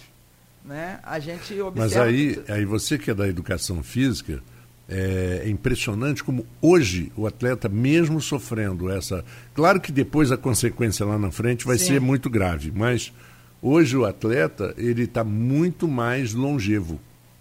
[0.64, 0.98] Né?
[1.02, 1.72] A gente observa.
[1.76, 4.42] Mas aí, que- aí você que é da educação física,
[4.88, 9.24] é, é impressionante como hoje o atleta, mesmo sofrendo essa.
[9.54, 11.86] Claro que depois a consequência lá na frente vai Sim.
[11.86, 13.12] ser muito grave, mas
[13.60, 16.98] hoje o atleta ele está muito mais longevo.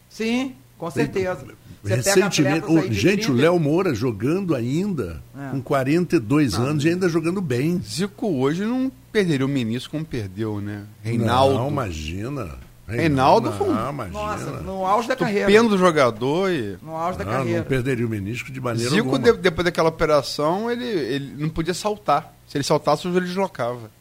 [0.09, 1.45] Sim, com certeza.
[1.83, 5.51] Recentemente, o- gente, o 30 Léo Moura jogando ainda, É.
[5.51, 7.81] com 42 anos e ainda jogando bem.
[7.81, 10.83] Zico hoje não perderia o ministro como perdeu, né?
[11.03, 11.55] Reinaldo.
[11.55, 12.55] Não, imagina.
[12.87, 14.19] Reinaldo foi um- não, imagina.
[14.19, 15.51] Nossa, no auge da carreira.
[15.51, 16.77] Estupendo jogador e.
[16.81, 17.59] No auge da Não, carreira.
[17.59, 19.19] não perderia o menisco de maneira Zico, alguma.
[19.33, 22.33] de- depois daquela operação, ele, ele não podia saltar.
[22.47, 23.91] Se ele saltasse, o joelho deslocava.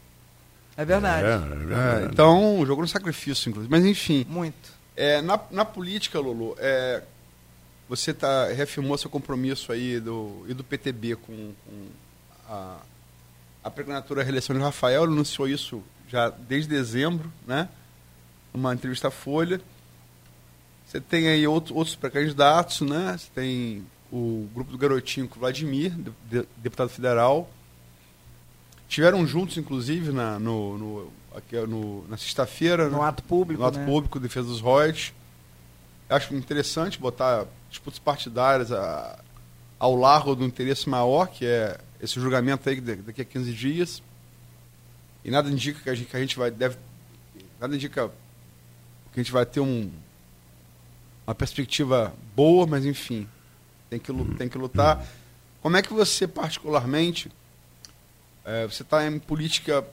[0.77, 1.27] É verdade.
[1.27, 2.09] É, é É, verdade.
[2.13, 3.71] então, o jogo no sacrifício, inclusive.
[3.71, 4.25] Mas enfim.
[4.29, 4.77] Muito.
[4.97, 7.03] É, na, na política, Lulu, é,
[7.89, 11.87] você tá, reafirmou seu compromisso aí do, e do PTB com, com
[12.49, 12.79] a,
[13.65, 17.69] a pré-candidatura à reeleição de Rafael, anunciou isso já desde dezembro, né?
[18.53, 19.61] Numa entrevista à Folha.
[20.87, 23.17] Você tem aí outro, outros pré-candidatos, né?
[23.19, 27.51] Você tem o grupo do Garotinho com o Vladimir, de- de- deputado federal.
[28.89, 32.89] Tiveram juntos, inclusive, na, no, no, aqui, no- na sexta-feira.
[32.89, 33.09] No né?
[33.09, 33.61] ato público.
[33.61, 33.85] no ato né?
[33.87, 35.13] público, defesa dos royalties.
[36.09, 39.19] Acho interessante botar disputas partidárias a-
[39.79, 44.03] ao largo do interesse maior, que é esse julgamento aí da- daqui a 15 dias.
[45.25, 46.77] E nada indica que a gente, que a gente vai deve
[47.61, 48.09] nada indica
[49.13, 49.91] que a gente vai ter um,
[51.27, 53.27] uma perspectiva boa, mas enfim,
[53.91, 55.05] tem que, lu- tem que lutar.
[55.63, 57.31] Como é que você particularmente
[58.45, 59.85] eh, você está em política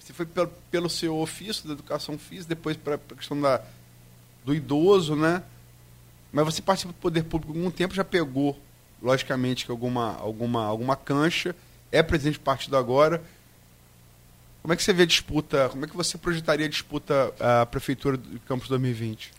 [0.00, 3.62] você foi pelo, pelo seu ofício da educação física, depois para a questão da,
[4.44, 5.44] do idoso, né?
[6.32, 8.58] Mas você participa do poder público há algum tempo, já pegou,
[9.02, 11.54] logicamente, que alguma, alguma, alguma cancha,
[11.90, 13.22] é presidente do partido agora.
[14.62, 15.68] Como é que você vê a disputa?
[15.70, 19.32] Como é que você projetaria a disputa ah, à prefeitura do Campos 2020?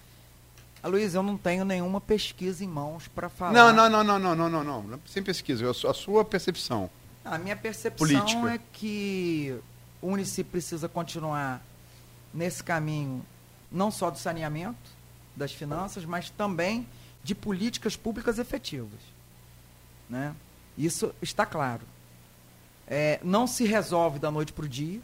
[0.84, 3.54] Luiz, eu não tenho nenhuma pesquisa em mãos para falar.
[3.54, 5.00] Não, não, não, não, não, não, não, não.
[5.06, 6.90] Sem pesquisa, a sua percepção.
[7.24, 8.56] A minha percepção política.
[8.56, 9.56] é que
[10.02, 11.64] o município precisa continuar
[12.34, 13.24] nesse caminho,
[13.72, 14.90] não só do saneamento,
[15.36, 16.88] das finanças, mas também
[17.24, 19.00] de políticas públicas efetivas.
[20.10, 20.36] Né?
[20.78, 21.82] Isso está claro.
[22.88, 25.00] É, não se resolve da noite para o dia.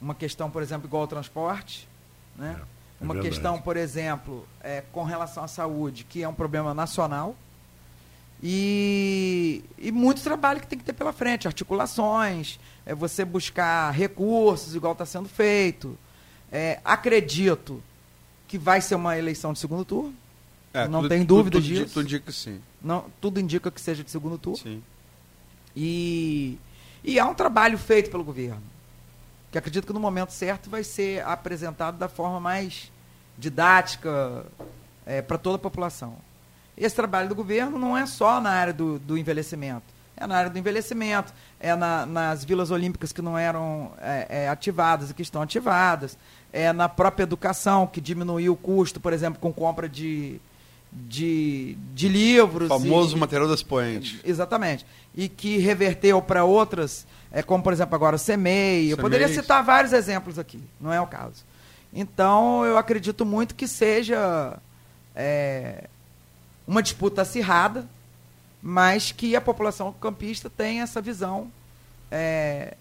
[0.00, 1.88] Uma questão, por exemplo, igual ao transporte.
[2.36, 2.56] Né?
[2.56, 2.62] É,
[3.00, 3.34] é Uma verdade.
[3.34, 7.34] questão, por exemplo, é, com relação à saúde, que é um problema nacional.
[8.40, 14.76] E, e muito trabalho que tem que ter pela frente, articulações, é você buscar recursos,
[14.76, 15.98] igual está sendo feito.
[16.52, 17.82] É, acredito
[18.48, 20.14] que vai ser uma eleição de segundo turno.
[20.90, 21.94] Não tudo- tem tudo- dúvida tudo, disso.
[21.94, 22.60] Tudo indica que sim.
[22.82, 24.58] Não, tudo indica que seja de segundo turno.
[24.58, 24.82] sim.
[25.76, 26.58] E,
[27.04, 28.62] e há um trabalho feito pelo governo,
[29.52, 32.90] que acredito que no momento certo vai ser apresentado da forma mais
[33.38, 34.44] didática
[35.26, 36.16] para toda a população.
[36.76, 39.84] Esse trabalho do governo não é só na área do, do envelhecimento,
[40.20, 44.48] é na área do envelhecimento, é na- nas vilas olímpicas que não eram é, é,
[44.48, 46.18] ativadas e que estão ativadas,
[46.52, 50.40] é na própria educação, que diminuiu o custo, por exemplo, com compra de,
[50.92, 52.70] de, de livros.
[52.70, 54.18] O famoso e, material das poentes.
[54.24, 54.84] Exatamente.
[55.14, 58.90] E que reverteu para outras, é, como por exemplo agora o CEMEI.
[58.90, 61.44] Eu poderia citar vários exemplos aqui, não é o caso.
[61.92, 64.58] Então eu acredito muito que seja
[65.14, 65.84] é,
[66.66, 67.86] uma disputa acirrada,
[68.62, 71.50] mas que a população campista tem essa visão
[72.10, 72.76] é,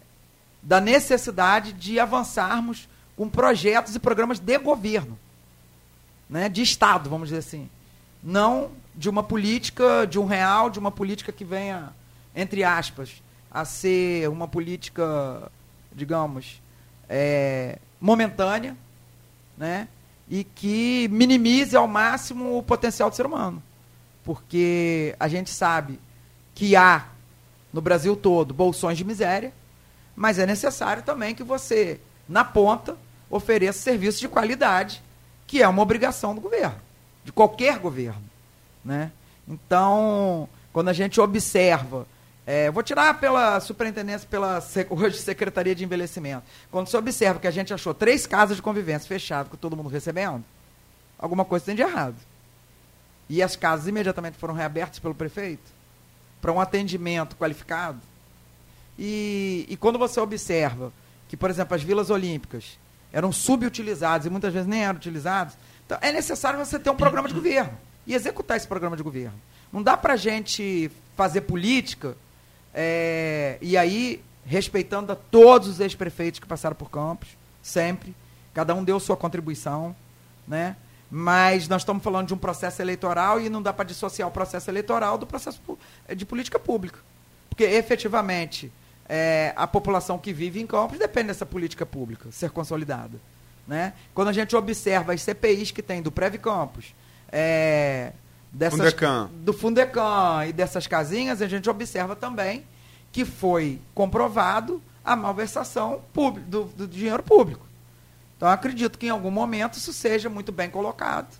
[0.62, 5.18] da necessidade de avançarmos com projetos e programas de governo,
[6.30, 7.70] né, de Estado, vamos dizer assim.
[8.24, 11.94] Não de uma política, de um real, de uma política que venha,
[12.36, 13.22] entre aspas,
[13.52, 15.52] a ser uma política,
[15.94, 16.62] digamos,
[17.08, 18.76] é, momentânea,
[19.58, 19.88] né?
[20.30, 23.64] E que minimize ao máximo o potencial do ser humano.
[24.28, 26.02] Porque a gente sabe
[26.54, 27.06] que há
[27.72, 29.54] no Brasil todo bolsões de miséria,
[30.14, 31.98] mas é necessário também que você,
[32.28, 32.98] na ponta,
[33.30, 35.02] ofereça serviços de qualidade,
[35.48, 36.76] que é uma obrigação do governo,
[37.24, 38.22] de qualquer governo.
[38.84, 39.14] Né?
[39.48, 42.06] Então, quando a gente observa
[42.46, 46.44] é, vou tirar pela superintendência, pela hoje Secretaria de Envelhecimento.
[46.70, 49.88] Quando você observa que a gente achou três casas de convivência fechadas, com todo mundo
[49.88, 50.44] recebendo,
[51.18, 52.16] alguma coisa tem de errado.
[53.30, 55.72] E as casas imediatamente foram reabertas pelo prefeito
[56.42, 58.00] para um atendimento qualificado.
[58.98, 60.92] E, e quando você observa
[61.28, 62.78] que, por exemplo, as vilas olímpicas
[63.12, 67.28] eram subutilizadas e muitas vezes nem eram utilizadas, então é necessário você ter um programa
[67.28, 69.40] de governo e executar esse programa de governo.
[69.72, 72.16] Não dá para a gente fazer política
[72.74, 77.30] é, e aí, respeitando a todos os ex-prefeitos que passaram por Campos,
[77.62, 78.16] sempre,
[78.54, 79.96] cada um deu sua contribuição,
[80.48, 80.76] né?
[81.10, 84.70] Mas nós estamos falando de um processo eleitoral e não dá para dissociar o processo
[84.70, 85.62] eleitoral do processo
[86.16, 87.00] de política pública.
[87.50, 88.72] Porque, efetivamente,
[89.08, 93.20] é, a população que vive em Campos depende dessa política pública ser consolidada.
[93.68, 93.94] Né?
[94.14, 96.94] Quando a gente observa as CPIs que tem do Preve Campos,
[97.32, 98.14] é,
[98.52, 99.30] dessas, Fundecan.
[99.34, 102.66] do Fundecan e dessas casinhas, a gente observa também
[103.12, 106.02] que foi comprovado a malversação
[106.48, 107.67] do, do dinheiro público.
[108.38, 111.36] Então, acredito que em algum momento isso seja muito bem colocado.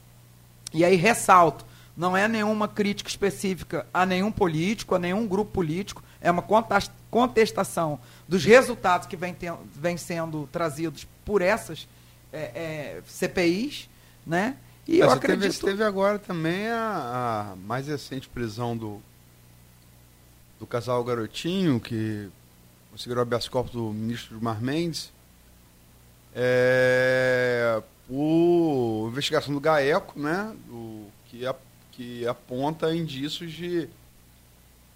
[0.74, 1.64] E aí ressalto,
[1.96, 6.44] não é nenhuma crítica específica a nenhum político, a nenhum grupo político, é uma
[7.10, 9.36] contestação dos resultados que vêm
[9.74, 11.88] vem sendo trazidos por essas
[12.34, 13.90] é, é, CPIs,
[14.26, 14.58] né?
[14.88, 15.54] E eu acredito...
[15.60, 19.02] Teve, teve agora também a, a, mais recente prisão do,
[20.60, 22.30] do casal Garotinho, que
[22.92, 25.12] conseguiram habeas corpus do ministro Mar Mendes,
[26.40, 31.56] é, por investigação do GAECO, né, do, que, a,
[31.92, 33.90] que aponta indícios de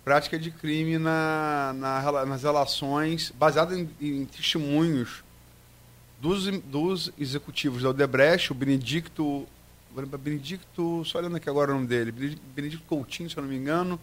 [0.06, 5.24] prática de crime na, na nas relações, baseado em, em testemunhos
[6.20, 9.48] dos, dos executivos da Odebrecht, o Benedicto
[10.20, 12.12] Benedicto, só olhando aqui agora o nome dele,
[12.56, 14.00] Benedicto Coutinho, se eu não me engano.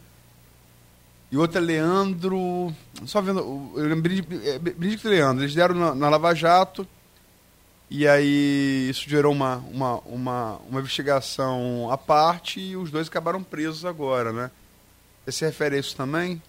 [1.30, 2.74] E outro é Leandro.
[3.06, 3.40] Só vendo.
[3.74, 4.12] Eu lembro
[4.44, 5.44] é, Benedicto e Leandro.
[5.44, 6.86] Eles deram na, na, Lava Jato.
[7.90, 13.42] E aí isso gerou uma, uma, uma, uma investigação à parte e os dois acabaram
[13.42, 14.50] presos agora, né?
[15.24, 16.42] Você se refere a isso também?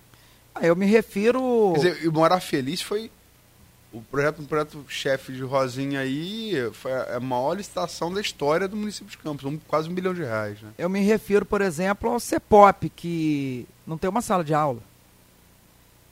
[0.53, 1.73] Ah, eu me refiro.
[1.75, 3.09] Quer dizer, o Morar Feliz foi
[3.91, 8.75] o projeto, um projeto chefe de Rosinha aí foi a maior licitação da história do
[8.75, 10.61] município de Campos, um, quase um bilhão de reais.
[10.61, 10.71] Né?
[10.77, 14.81] Eu me refiro, por exemplo, ao CEPOP, que não tem uma sala de aula.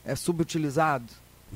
[0.04, 1.06] É subutilizado.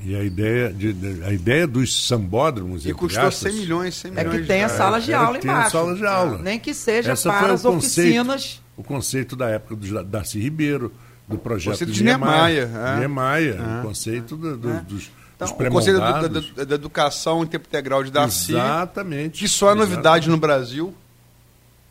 [0.04, 2.84] E a ideia, de, a ideia dos sambódromos...
[2.84, 4.34] E custou aspas, 100 milhões, 100 milhões.
[4.34, 5.70] É que tem a sala de aula embaixo.
[5.70, 6.38] sala de aula.
[6.38, 8.62] Nem que seja Essa para as conceito, oficinas...
[8.76, 10.92] O conceito da época do Darcy Ribeiro,
[11.28, 12.68] do projeto conceito de Niemeyer.
[12.68, 12.98] Niemeyer, é.
[12.98, 13.80] Niemeyer é.
[13.80, 14.80] o conceito do, do, é.
[14.80, 15.10] dos
[15.44, 18.52] então, o Conselho da, da, da, Educação em Tempo Integral de Darcy.
[18.52, 19.40] Exatamente.
[19.40, 20.94] Que só é novidade no Brasil.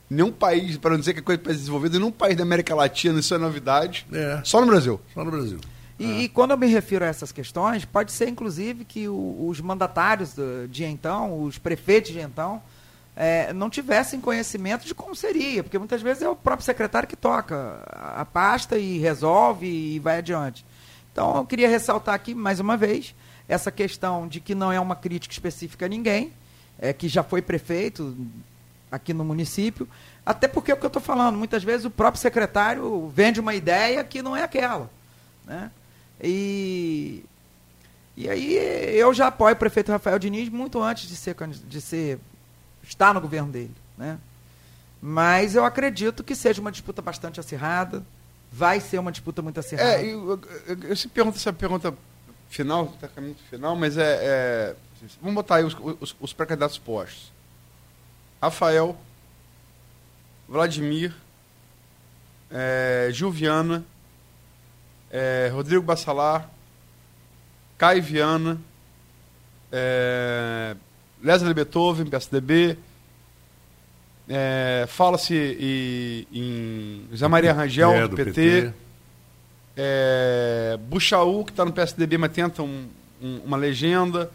[0.09, 3.33] Nenhum país, para não dizer que é coisa desenvolvida, nenhum país da América Latina isso
[3.33, 4.05] é novidade.
[4.11, 4.41] É.
[4.43, 4.99] Só no Brasil.
[5.13, 5.59] Só no Brasil.
[6.01, 6.21] E, é.
[6.23, 10.33] e, quando eu me refiro a essas questões, pode ser inclusive que o, os mandatários
[10.33, 12.61] de, de, então, os prefeitos de então,
[13.15, 17.15] é, não tivessem conhecimento de como seria, porque muitas vezes é o próprio secretário que
[17.15, 20.65] toca a pasta e resolve e vai adiante.
[21.11, 23.13] Então eu queria ressaltar aqui mais uma vez
[23.47, 26.33] essa questão de que não é uma crítica específica a ninguém,
[26.79, 28.17] é, que já foi prefeito
[28.91, 29.87] aqui no município,
[30.25, 33.53] até porque é o que eu estou falando, muitas vezes o próprio secretário vende uma
[33.53, 34.89] ideia que não é aquela.
[35.45, 35.69] Né?
[36.21, 37.23] E,
[38.15, 38.55] e aí
[38.97, 42.19] eu já apoio o prefeito Rafael Diniz muito antes de ser, de ser
[42.83, 43.73] estar no governo dele.
[43.97, 44.17] Né?
[45.01, 48.05] Mas eu acredito que seja uma disputa bastante acirrada,
[48.51, 50.01] vai ser uma disputa muito acirrada.
[50.01, 51.93] É, eu, eu, eu, eu pergunto essa pergunta
[52.49, 54.75] final, está caminho final, mas é, é,
[55.19, 57.31] Vamos botar aí os, os, os pré-candidatos postos.
[58.41, 58.95] Rafael,
[60.47, 61.15] Vladimir,
[62.51, 63.83] é, Gil Viana,
[65.11, 66.49] é, Rodrigo Bassalar,
[67.77, 68.59] Caio Viana,
[69.71, 70.75] é,
[71.21, 72.77] Leslie Beethoven, PSDB,
[74.29, 75.35] é, fala-se
[76.31, 78.73] em, José Maria Rangel, É, do, PT,
[79.77, 82.87] É, Buchaú, que está no PSDB, mas tenta um-
[83.21, 84.29] um- uma legenda,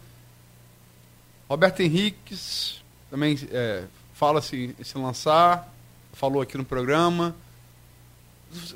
[1.47, 3.83] Roberto Henriques, também é,
[4.13, 5.71] fala-se em se lançar,
[6.13, 7.35] falou aqui no programa.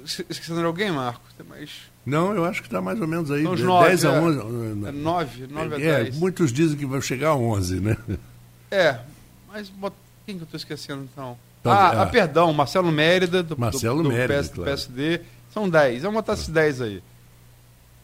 [0.06, 1.34] Esque- Esquecendo de alguém, Marcos?
[1.34, 1.72] Tem mais.
[2.06, 3.44] Não, eu acho que está mais ou menos aí.
[3.44, 4.20] Nove, 10 a é.
[4.20, 4.40] 11.
[4.40, 6.18] É 9, 9 a É, 10.
[6.18, 7.98] muitos dizem que vai chegar a 11, né?
[8.72, 9.00] É,
[9.48, 9.72] mas
[10.26, 11.38] quem que eu estou esquecendo então?
[11.62, 12.02] Tá, ah, ah.
[12.04, 14.72] ah, perdão, Marcelo Mérida, do, Marcelo do, do Mérida, PS, claro.
[14.72, 15.22] PSD.
[15.54, 16.04] São 10.
[16.04, 17.04] Vamos botar esses 10 aí.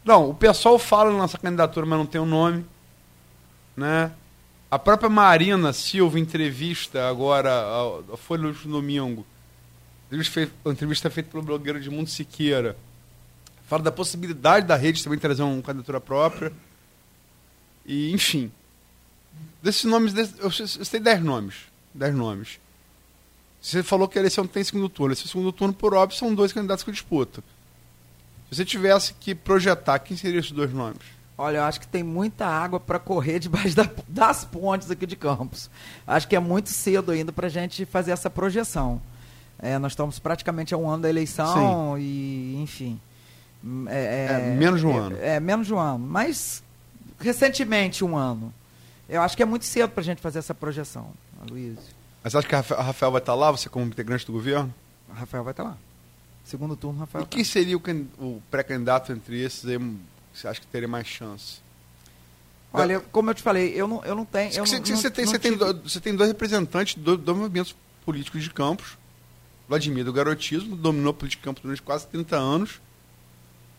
[0.04, 2.64] Não, o pessoal fala na nossa candidatura, mas não tem o nome.
[3.76, 4.12] Né?
[4.70, 9.26] A própria Marina Silva, entrevista agora, a, a Folha do último domingo,
[10.66, 12.76] entrevista feita pelo blogueiro de Mundo Siqueira,
[13.68, 16.52] fala da possibilidade da rede também trazer uma candidatura própria.
[17.86, 18.50] E, enfim.
[19.62, 21.54] Desses nomes, eu, sei 10 nomes.
[21.94, 22.58] 10 nomes.
[23.60, 25.12] Você falou que a eleição tem segundo turno.
[25.12, 27.42] Esse segundo turno, por óbvio, são dois candidatos que disputam.
[28.50, 31.00] Se você tivesse que projetar, quem seriam esses dois nomes?
[31.36, 35.16] Olha, eu acho que tem muita água para correr debaixo da- das pontes aqui de
[35.16, 35.70] Campos.
[36.06, 39.00] Acho que é muito cedo ainda para a gente fazer essa projeção.
[39.58, 43.00] É, nós estamos praticamente a um ano da eleição e, enfim.
[43.64, 45.16] Hum, É, menos de um é- ano.
[45.20, 45.98] É, menos de um ano.
[46.06, 46.62] Mas,
[47.18, 48.52] recentemente, um ano.
[49.08, 51.12] Eu acho que é muito cedo para a gente fazer essa projeção,
[51.50, 51.78] Luiz.
[52.22, 54.32] Mas você acha que a Rafa- a Rafael vai estar lá, você como integrante do
[54.32, 54.72] governo?
[55.12, 55.76] Rafael vai estar lá.
[56.44, 57.22] Segundo turno, Rafael.
[57.22, 57.80] E tá quem seria o,
[58.18, 59.98] o pré-candidato entre esses aí que
[60.34, 61.60] você acha que teria mais chance?
[62.72, 64.52] Olha, como eu te falei, eu não, eu não tenho.
[64.52, 66.94] Eu Você, não- você não- tem, não você, tem tive- do- você tem dois representantes
[66.94, 67.74] de dois, dois movimentos
[68.04, 68.98] políticos de Campos.
[69.68, 72.80] Vladimir do garotismo, dominou a política de Campos durante quase 30 anos.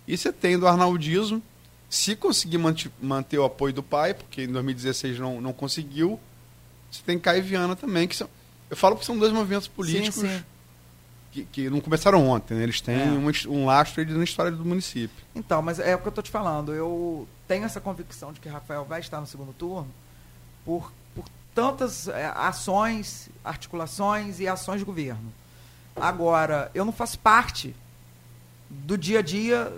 [0.10, 1.42] E você tem do arnaudismo,
[1.90, 2.60] se conseguir
[3.02, 6.20] manter o apoio do pai, porque em 2016 não, não conseguiu.
[6.92, 8.28] Você tem Caio Viana também, que são.
[8.70, 10.44] Eu falo que são dois movimentos políticos Sim, sim.
[11.32, 12.64] Que, que não começaram ontem, né?
[12.64, 13.30] Eles têm É.
[13.30, 15.16] his- um lastro na história do município.
[15.36, 16.74] Então, mas é o que eu tô te falando.
[16.74, 19.88] Eu tenho essa convicção de que Rafael vai estar no segundo turno
[20.66, 25.32] por, por tantas é, ações, articulações e ações de governo.
[25.96, 27.76] Agora, eu não faço parte
[28.70, 29.72] do dia a dia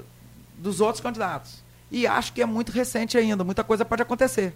[0.61, 1.61] dos outros candidatos.
[1.89, 4.53] E acho que é muito recente ainda, muita coisa pode acontecer.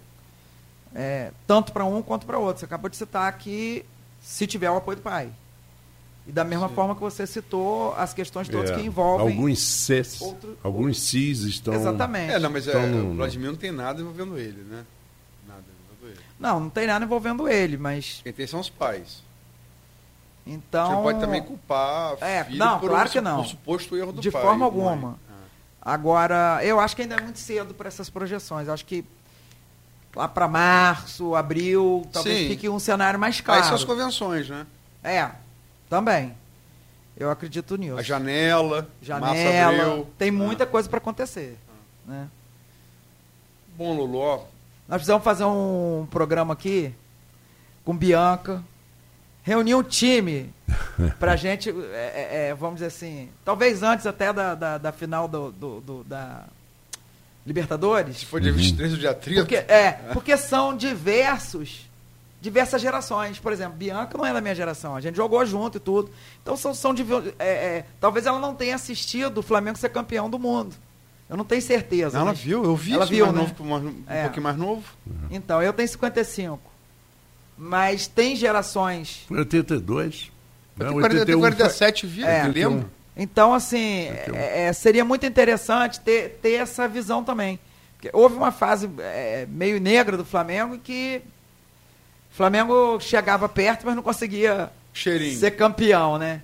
[0.94, 2.60] É, tanto para um quanto para outro.
[2.60, 3.84] Você acabou de citar aqui
[4.22, 5.28] se tiver o apoio do pai.
[6.26, 9.28] E da mesma forma que você citou as questões todas É, que envolvem.
[9.28, 11.74] Alguns Cs, outro- alguns Cs estão.
[11.74, 12.32] Exatamente.
[12.32, 14.84] É, não, mas Então, é, o Vladimir não tem nada envolvendo ele, né?
[15.46, 16.24] Nada envolvendo ele.
[16.40, 18.20] Não, não tem nada envolvendo ele, mas.
[18.24, 19.22] Quem tem são os pais.
[20.46, 20.96] Então.
[20.96, 23.36] Você pode também culpar É, filho não, por claro um, que não.
[23.38, 24.42] por suposto erro do De pai.
[24.42, 24.66] forma mãe.
[24.66, 25.18] alguma.
[25.86, 25.92] Ah.
[25.94, 28.68] Agora, eu acho que ainda é muito cedo para essas projeções.
[28.68, 29.04] Acho que
[30.14, 32.48] lá para março, abril, talvez Sim.
[32.48, 33.64] fique um cenário mais Aí claro.
[33.64, 34.66] são as convenções, né?
[35.04, 35.30] É,
[35.88, 36.34] também.
[37.16, 37.96] Eu acredito nisso.
[37.96, 38.88] A janela,
[39.20, 39.82] março, Janela.
[39.86, 40.06] abril.
[40.18, 40.66] Tem muita Ah.
[40.66, 41.56] coisa para acontecer.
[42.04, 42.28] Né?
[43.76, 44.44] Bom, Luló.
[44.88, 46.94] Nós precisamos fazer um programa aqui
[47.84, 48.62] com Bianca,
[49.46, 50.52] reunir um time
[51.20, 55.28] pra gente, é, é, é, vamos dizer assim, talvez antes até da, da, da final
[55.28, 56.44] do, do- do- da
[57.46, 58.18] Libertadores.
[58.18, 59.40] Se for dia 23 ou dia 30.
[59.42, 61.88] Porque, é, porque são diversos,
[62.40, 63.38] diversas gerações.
[63.38, 66.10] Por exemplo, Bianca não é da minha geração, a gente jogou junto e tudo.
[66.42, 66.92] Então são, são
[67.38, 70.74] é, é, talvez ela não tenha assistido o Flamengo ser campeão do mundo.
[71.30, 72.16] Eu não tenho certeza.
[72.18, 73.42] Ela mas- viu, eu vi Ela isso viu, mais né?
[73.42, 74.22] novo, mais- um É.
[74.24, 74.82] pouquinho mais novo.
[75.30, 76.60] Então, eu tenho 55.
[77.56, 79.24] Mas tem gerações.
[79.28, 80.30] Foi 82.
[80.78, 80.90] Eu né?
[80.90, 82.46] tenho 40, eu tenho 81 foi- 47, vi, É.
[82.46, 82.90] eu lembro.
[83.16, 87.58] Então, assim, é, é, seria muito interessante ter, ter essa visão também.
[87.94, 91.22] Porque houve uma fase é, meio negra do Flamengo em que
[92.30, 95.38] o Flamengo chegava perto, mas não conseguia Cheirinho.
[95.38, 96.42] ser campeão, né?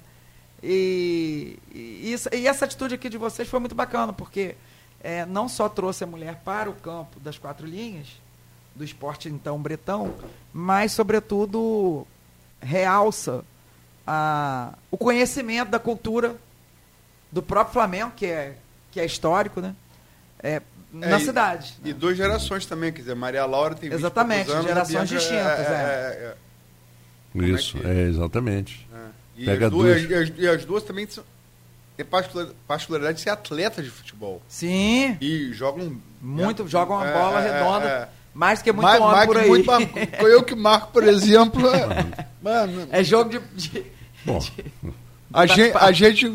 [0.63, 4.55] E, e, isso- e essa atitude aqui de vocês foi muito bacana, porque
[5.03, 8.07] é, não só trouxe a mulher para o campo das quatro linhas,
[8.75, 10.15] do esporte então bretão,
[10.53, 12.07] mas, sobretudo,
[12.61, 13.45] realça
[14.07, 16.37] a, o conhecimento da cultura
[17.31, 18.57] do próprio Flamengo, que é,
[18.91, 19.75] que é histórico, né?
[20.43, 20.61] É,
[20.93, 21.75] na e- cidade.
[21.85, 25.15] E duas gerações também, quer dizer, Maria Laura tem 20 e Exatamente, anos, gerações Bianca
[25.17, 26.37] distintas, é.
[27.35, 27.39] é.
[27.41, 28.89] é, Isso, é que- é, exatamente.
[28.93, 29.01] é, é.
[29.35, 30.11] E, Pega as duas, duas.
[30.11, 31.25] e, as, e as duas também são,
[31.97, 34.43] têm particular- particularidade de ser atletas de futebol.
[34.47, 35.97] Sim, E jogam.
[36.21, 38.09] muito, é, jogam uma é, bola é, redonda, é.
[38.35, 39.49] Mais que muito Mais- homem mais por que aí.
[39.49, 39.71] muito
[40.27, 41.63] eu que marco, por exemplo.
[41.75, 43.85] é- Mano, É jogo de, de-
[44.25, 44.39] Bom,
[45.35, 46.27] A gente, a gente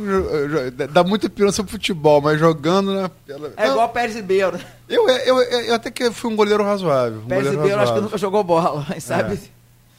[0.91, 3.11] dá muita pirança pro futebol, mas jogando, né?
[3.26, 3.53] Pela...
[3.56, 4.60] É igual o Pérez Ribeiro.
[4.90, 7.19] Eu, eu, eu, eu, até que fui um goleiro razoável.
[7.22, 9.36] Um Pérez Ribeiro acho que nunca jogou bola, mas sabe.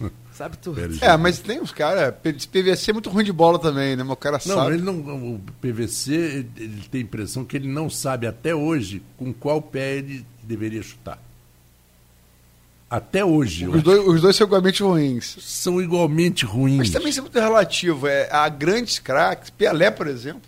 [0.02, 0.08] É.
[0.32, 0.80] Sabe tudo.
[1.00, 2.12] É, mas tem uns caras.
[2.50, 4.02] PVC é muito ruim de bola também, né?
[4.02, 4.74] O cara não, sabe.
[4.74, 6.12] Ele não, o PVC,
[6.56, 10.82] ele tem a impressão que ele não sabe até hoje com qual pé ele deveria
[10.82, 11.18] chutar.
[12.90, 13.68] Até hoje.
[13.68, 15.36] Os dois, os dois são igualmente ruins.
[15.40, 16.78] São igualmente ruins.
[16.78, 18.06] Mas também isso é muito relativo.
[18.06, 20.40] É, há grandes craques, Pelé, por exemplo,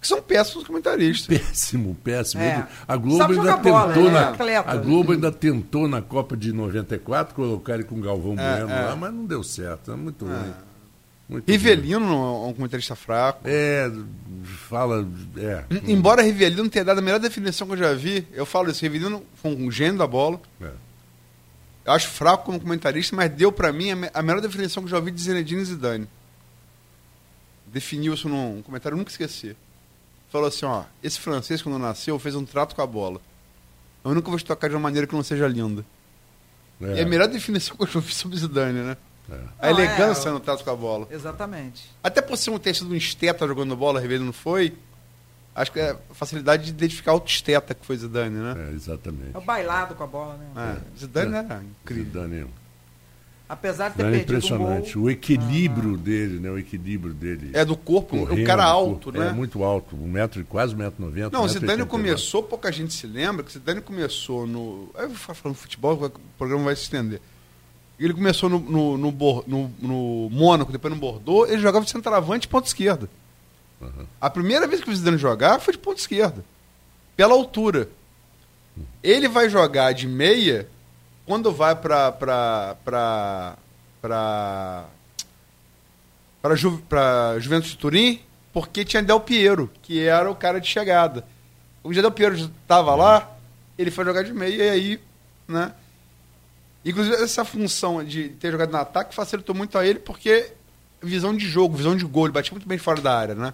[0.00, 1.38] que são péssimos comentaristas.
[1.38, 2.42] Péssimo, péssimo.
[2.42, 2.66] É.
[2.86, 4.56] A Globo ainda tentou bola, na, né?
[4.64, 8.82] a Globo ainda tentou na Copa de 94 colocar ele com Galvão é, Bueno é.
[8.86, 9.92] lá, mas não deu certo.
[9.92, 10.28] É muito é.
[10.28, 10.52] ruim.
[11.28, 13.40] Muito Rivelino é um comentarista fraco.
[13.44, 13.92] É,
[14.70, 15.06] fala.
[15.36, 15.64] É.
[15.86, 18.80] Embora Rivelino tenha dado a melhor definição que eu já vi, eu falo isso.
[18.80, 20.40] Rivelino foi um gênio da bola.
[20.62, 20.70] É.
[21.88, 24.98] Eu acho fraco como comentarista, mas deu para mim a, melhor definição que eu já
[24.98, 26.06] ouvi de Zinedine Zidane.
[27.66, 29.56] Definiu isso num comentário, eu nunca esqueci.
[30.28, 33.22] Falou assim, ó, esse francês quando nasceu fez um trato com a bola.
[34.04, 35.82] Eu nunca vou te tocar de uma maneira que não seja linda.
[36.78, 36.96] É.
[36.96, 38.96] E é a melhor definição que eu já ouvi sobre Zidane, né?
[39.30, 39.40] É.
[39.58, 41.08] A elegância é, no trato com a bola.
[41.10, 41.90] Exatamente.
[42.04, 44.76] Até por ser um ter sido um esteta jogando bola, Ribeiro não foi,
[45.58, 48.68] Acho que é a facilidade de identificar o esteta que foi Zidane, né?
[48.70, 49.34] É, exatamente.
[49.34, 50.78] É o bailado com a bola, né?
[50.94, 50.98] É.
[50.98, 51.38] Zidane é.
[51.38, 52.04] era incrível.
[52.04, 52.46] Zidane.
[53.48, 54.96] Apesar de ter Zidane é impressionante.
[54.96, 55.96] Um o equilíbrio ah.
[55.96, 56.48] dele, né?
[56.48, 57.50] O equilíbrio dele.
[57.54, 59.30] É do corpo, correndo, um cara alto, né?
[59.30, 61.36] É muito alto, um metro, quase um metro e noventa.
[61.36, 64.90] Não, o Zidane começou, pouca gente se lembra, que o Zidane começou no...
[64.96, 67.20] Eu vou falar no futebol, o programa vai se estender.
[67.98, 72.46] Ele começou no, no, no, no, no Mônaco, depois no Bordeaux, ele jogava de centroavante
[72.46, 73.10] e ponta esquerda.
[73.80, 74.06] Uhum.
[74.20, 76.44] A primeira vez que o Zidane jogar foi de ponta esquerda.
[77.16, 77.88] Pela altura.
[79.02, 80.68] Ele vai jogar de meia
[81.26, 83.56] quando vai para para para
[84.00, 84.84] para
[86.40, 86.82] para Ju,
[87.40, 88.20] Juventus de Turim,
[88.52, 91.26] porque tinha Del Piero, que era o cara de chegada.
[91.82, 93.36] O Del Piero estava lá,
[93.76, 95.00] ele foi jogar de meia e aí,
[95.46, 95.72] né?
[96.84, 100.52] Inclusive essa função de ter jogado no ataque facilitou muito a ele porque
[101.02, 103.52] visão de jogo, visão de gol, ele batia muito bem fora da área, né?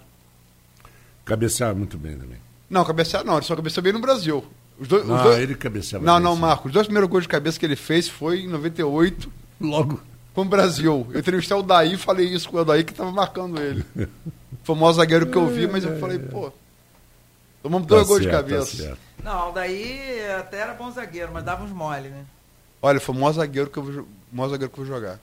[1.25, 2.37] Cabeceava muito bem também.
[2.69, 4.45] Não, cabeceava não, ele só cabeceou bem no Brasil.
[4.79, 5.39] Os dois, não, os dois...
[5.39, 6.67] ele cabeceava Não, bem, não, Marcos.
[6.67, 9.31] Os dois primeiros gols de cabeça que ele fez foi em 98.
[9.59, 9.99] Logo.
[10.33, 11.07] Com o Brasil.
[11.11, 13.85] Eu entrevistei o Daí e falei isso com o Daí que estava marcando ele.
[14.63, 16.51] Foi o maior zagueiro que eu vi, mas eu falei, pô.
[17.61, 18.89] Tomamos dois tá gols certo, de tá cabeça.
[18.89, 22.25] Tá não, o Daí até era bom zagueiro, mas dava uns mole, né?
[22.81, 25.19] Olha, foi o maior zagueiro que eu vou, maior zagueiro que eu vou jogar.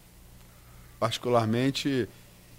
[0.98, 2.08] Particularmente.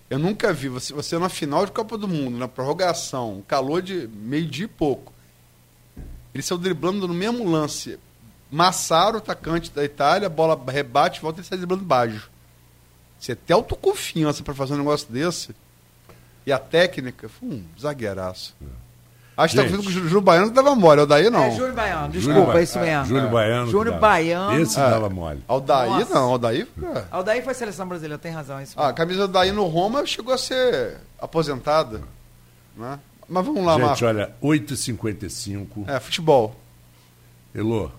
[0.10, 4.08] Eu nunca vi você, você na final de Copa do Mundo, na prorrogação, calor de
[4.08, 5.12] meio dia e pouco.
[6.34, 8.00] Ele saiu driblando no mesmo lance.
[8.52, 12.30] Massaro, atacante da Itália, bola rebate, volta e sai driblando baixo.
[13.20, 15.56] Você tem autoconfiança para fazer um negócio desse.
[16.46, 18.54] E a técnica, foi um zagueiraço.
[18.62, 18.83] É.
[19.36, 21.44] Acho que tá vendo com o Júlio Baiano que dava mole, o Daí não.
[21.44, 23.06] É, Júlio Baiano, desculpa, Júlio, é isso mesmo.
[23.06, 23.72] Júlio Baiano.
[23.72, 24.60] Júlio Baiano.
[24.62, 24.90] Esse é.
[24.90, 25.44] dava mole.
[25.48, 26.14] Aldaí Nossa.
[26.14, 26.68] não, Aldaí.
[26.84, 27.04] É.
[27.10, 28.62] Aldaí foi seleção brasileira, tem razão.
[28.62, 32.02] Isso ah, a camisa do Daí no Roma chegou a ser aposentada.
[32.78, 33.00] Né?
[33.28, 34.02] Mas vamos lá, Gente, Marcos.
[34.04, 35.88] olha, 8h55.
[35.88, 36.56] É, futebol.
[37.56, 37.90] Elô,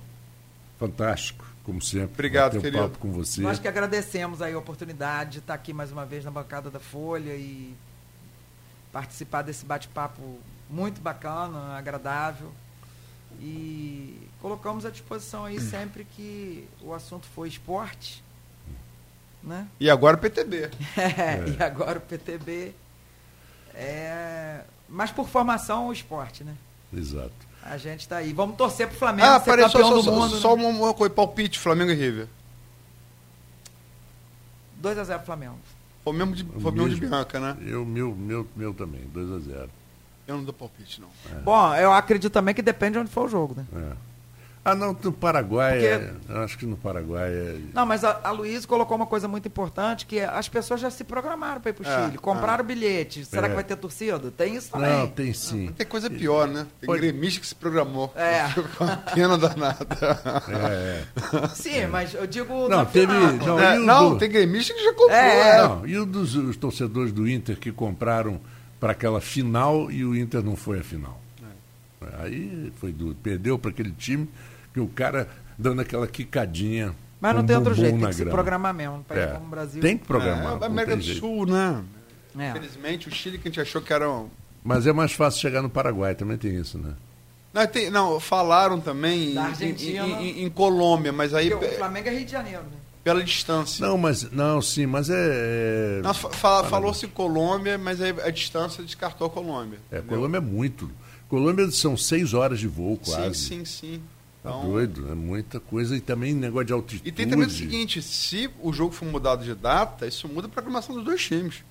[0.79, 2.15] fantástico, como sempre.
[2.15, 2.79] Obrigado, querido.
[2.79, 3.41] papo com você.
[3.41, 6.79] Nós que agradecemos aí a oportunidade de estar aqui mais uma vez na bancada da
[6.79, 7.75] Folha e
[8.93, 10.39] participar desse bate-papo
[10.75, 12.53] muito bacana, agradável.
[13.41, 18.23] E colocamos à disposição aí sempre que o assunto for esporte.
[19.43, 19.67] Né?
[19.79, 20.71] E agora o PTB.
[20.97, 21.45] É, é.
[21.59, 22.75] E agora o PTB.
[23.75, 26.55] É, mas por formação o esporte, né?
[26.93, 27.33] Exato.
[27.63, 28.33] A gente está aí.
[28.33, 30.37] Vamos torcer pro Flamengo ah, ser campeão só, do só, mundo.
[30.37, 30.65] Só né?
[30.65, 32.29] uma coisa, palpite, Flamengo e River.
[34.83, 35.59] 2x0 Flamengo.
[36.03, 37.57] Foi mesmo de, foi mesmo de Bianca, né?
[37.67, 39.69] Eu, meu, meu, meu também, 2x0.
[40.27, 41.09] Eu não dou palpite, não.
[41.31, 41.41] É.
[41.41, 43.67] Bom, eu acredito também que depende de onde for o jogo, né?
[43.75, 44.15] É.
[44.65, 46.33] Ah, não, no Paraguai, Porque...
[46.33, 47.59] é, acho que no Paraguai é...
[47.75, 51.05] Não, mas a, a Luiz colocou uma coisa muito importante, que as pessoas já se
[51.05, 52.67] programaram para ir para o é, Chile, compraram é.
[52.67, 53.27] bilhete.
[53.27, 53.55] Será que é.
[53.57, 54.31] vai ter torcida?
[54.31, 54.91] Tem isso também.
[54.91, 55.71] Não, tem sim.
[55.77, 56.67] Tem coisa pior, né?
[56.81, 56.99] Tem Pode...
[56.99, 58.11] gremista que se programou.
[58.17, 58.49] É.
[58.79, 59.87] Com a pena danada.
[60.49, 61.05] É,
[61.43, 61.49] é.
[61.49, 62.67] Sim, mas eu digo...
[62.67, 63.13] Não, teve...
[63.13, 64.19] Não, é, não do...
[64.19, 65.11] tem gremista que já comprou.
[65.11, 65.63] É.
[65.63, 68.41] Não, e o dos os torcedores do Inter que compraram
[68.85, 71.19] para aquela final e o Inter não foi a final.
[72.19, 73.17] Aí foi duro.
[73.23, 74.29] Perdeu para aquele time
[74.75, 76.95] que o cara dando aquela quicadinha.
[77.19, 79.03] Mas não tem outro jeito, tem que se programar mesmo.
[79.09, 79.27] Para é.
[79.29, 79.81] como o Brasil.
[79.81, 80.59] Tem que programar.
[80.61, 81.83] É, a América do Sul, né?
[82.39, 82.51] É.
[82.51, 84.07] Infelizmente, o Chile que a gente achou que era.
[84.11, 84.29] Um...
[84.63, 86.93] Mas é mais fácil chegar no Paraguai, também tem isso, né?
[87.55, 91.49] Não, tem, não falaram também em, em, em, em, Colômbia, mas aí.
[91.49, 92.77] Porque o Flamengo é Rio de Janeiro, né?
[93.05, 93.87] Pela distância.
[93.87, 96.01] Não, mas não, sim, mas é.
[96.03, 99.79] Não, fala, Falou-se Colômbia, mas a, a, distância descartou a Colômbia.
[99.93, 100.17] É, entendeu?
[100.17, 100.91] Colômbia é muito.
[101.29, 103.35] Colômbia são seis horas de voo, quase.
[103.35, 104.03] Sim, sim, sim.
[104.43, 105.95] Tá então, doido, é muita coisa.
[105.95, 107.09] E também negócio de altitude.
[107.09, 110.51] E tem também o seguinte: se o jogo for mudado de data, isso muda a
[110.51, 111.63] programação dos dois times.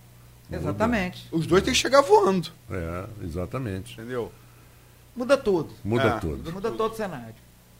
[0.51, 1.27] Exatamente.
[1.31, 2.49] Os dois têm que chegar voando.
[2.69, 3.93] É, exatamente.
[3.93, 4.31] Entendeu?
[5.15, 5.73] Muda tudo.
[5.83, 6.37] Muda é, tudo.
[6.37, 7.35] Muda, muda todo o cenário.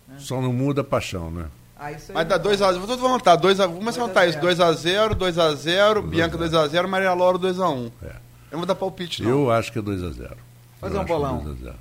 [0.07, 0.15] Né?
[0.17, 1.47] Só não muda a paixão, né?
[1.83, 2.77] Ah, Mas dá 2x0.
[2.77, 3.35] Vou todo levantar.
[3.35, 4.39] Dois a, vamos levantar isso.
[4.39, 7.91] 2x0, 2x0, Bianca 2x0, Maria Laura 2x1.
[8.01, 8.07] É.
[8.07, 8.13] Eu
[8.53, 9.29] não vou dar palpite, não.
[9.29, 10.31] Eu acho que é 2x0.
[10.79, 11.55] Fazer um bolão.
[11.65, 11.73] É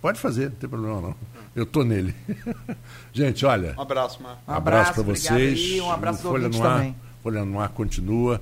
[0.00, 1.14] Pode fazer, não tem problema não.
[1.56, 2.14] Eu tô nele.
[3.12, 3.74] Gente, olha.
[3.76, 4.40] Um abraço, Mar.
[4.46, 5.58] Um abraço, abraço para vocês.
[5.58, 6.96] E um abraço do Folha no ar, também.
[7.22, 8.40] Folha no ar continua.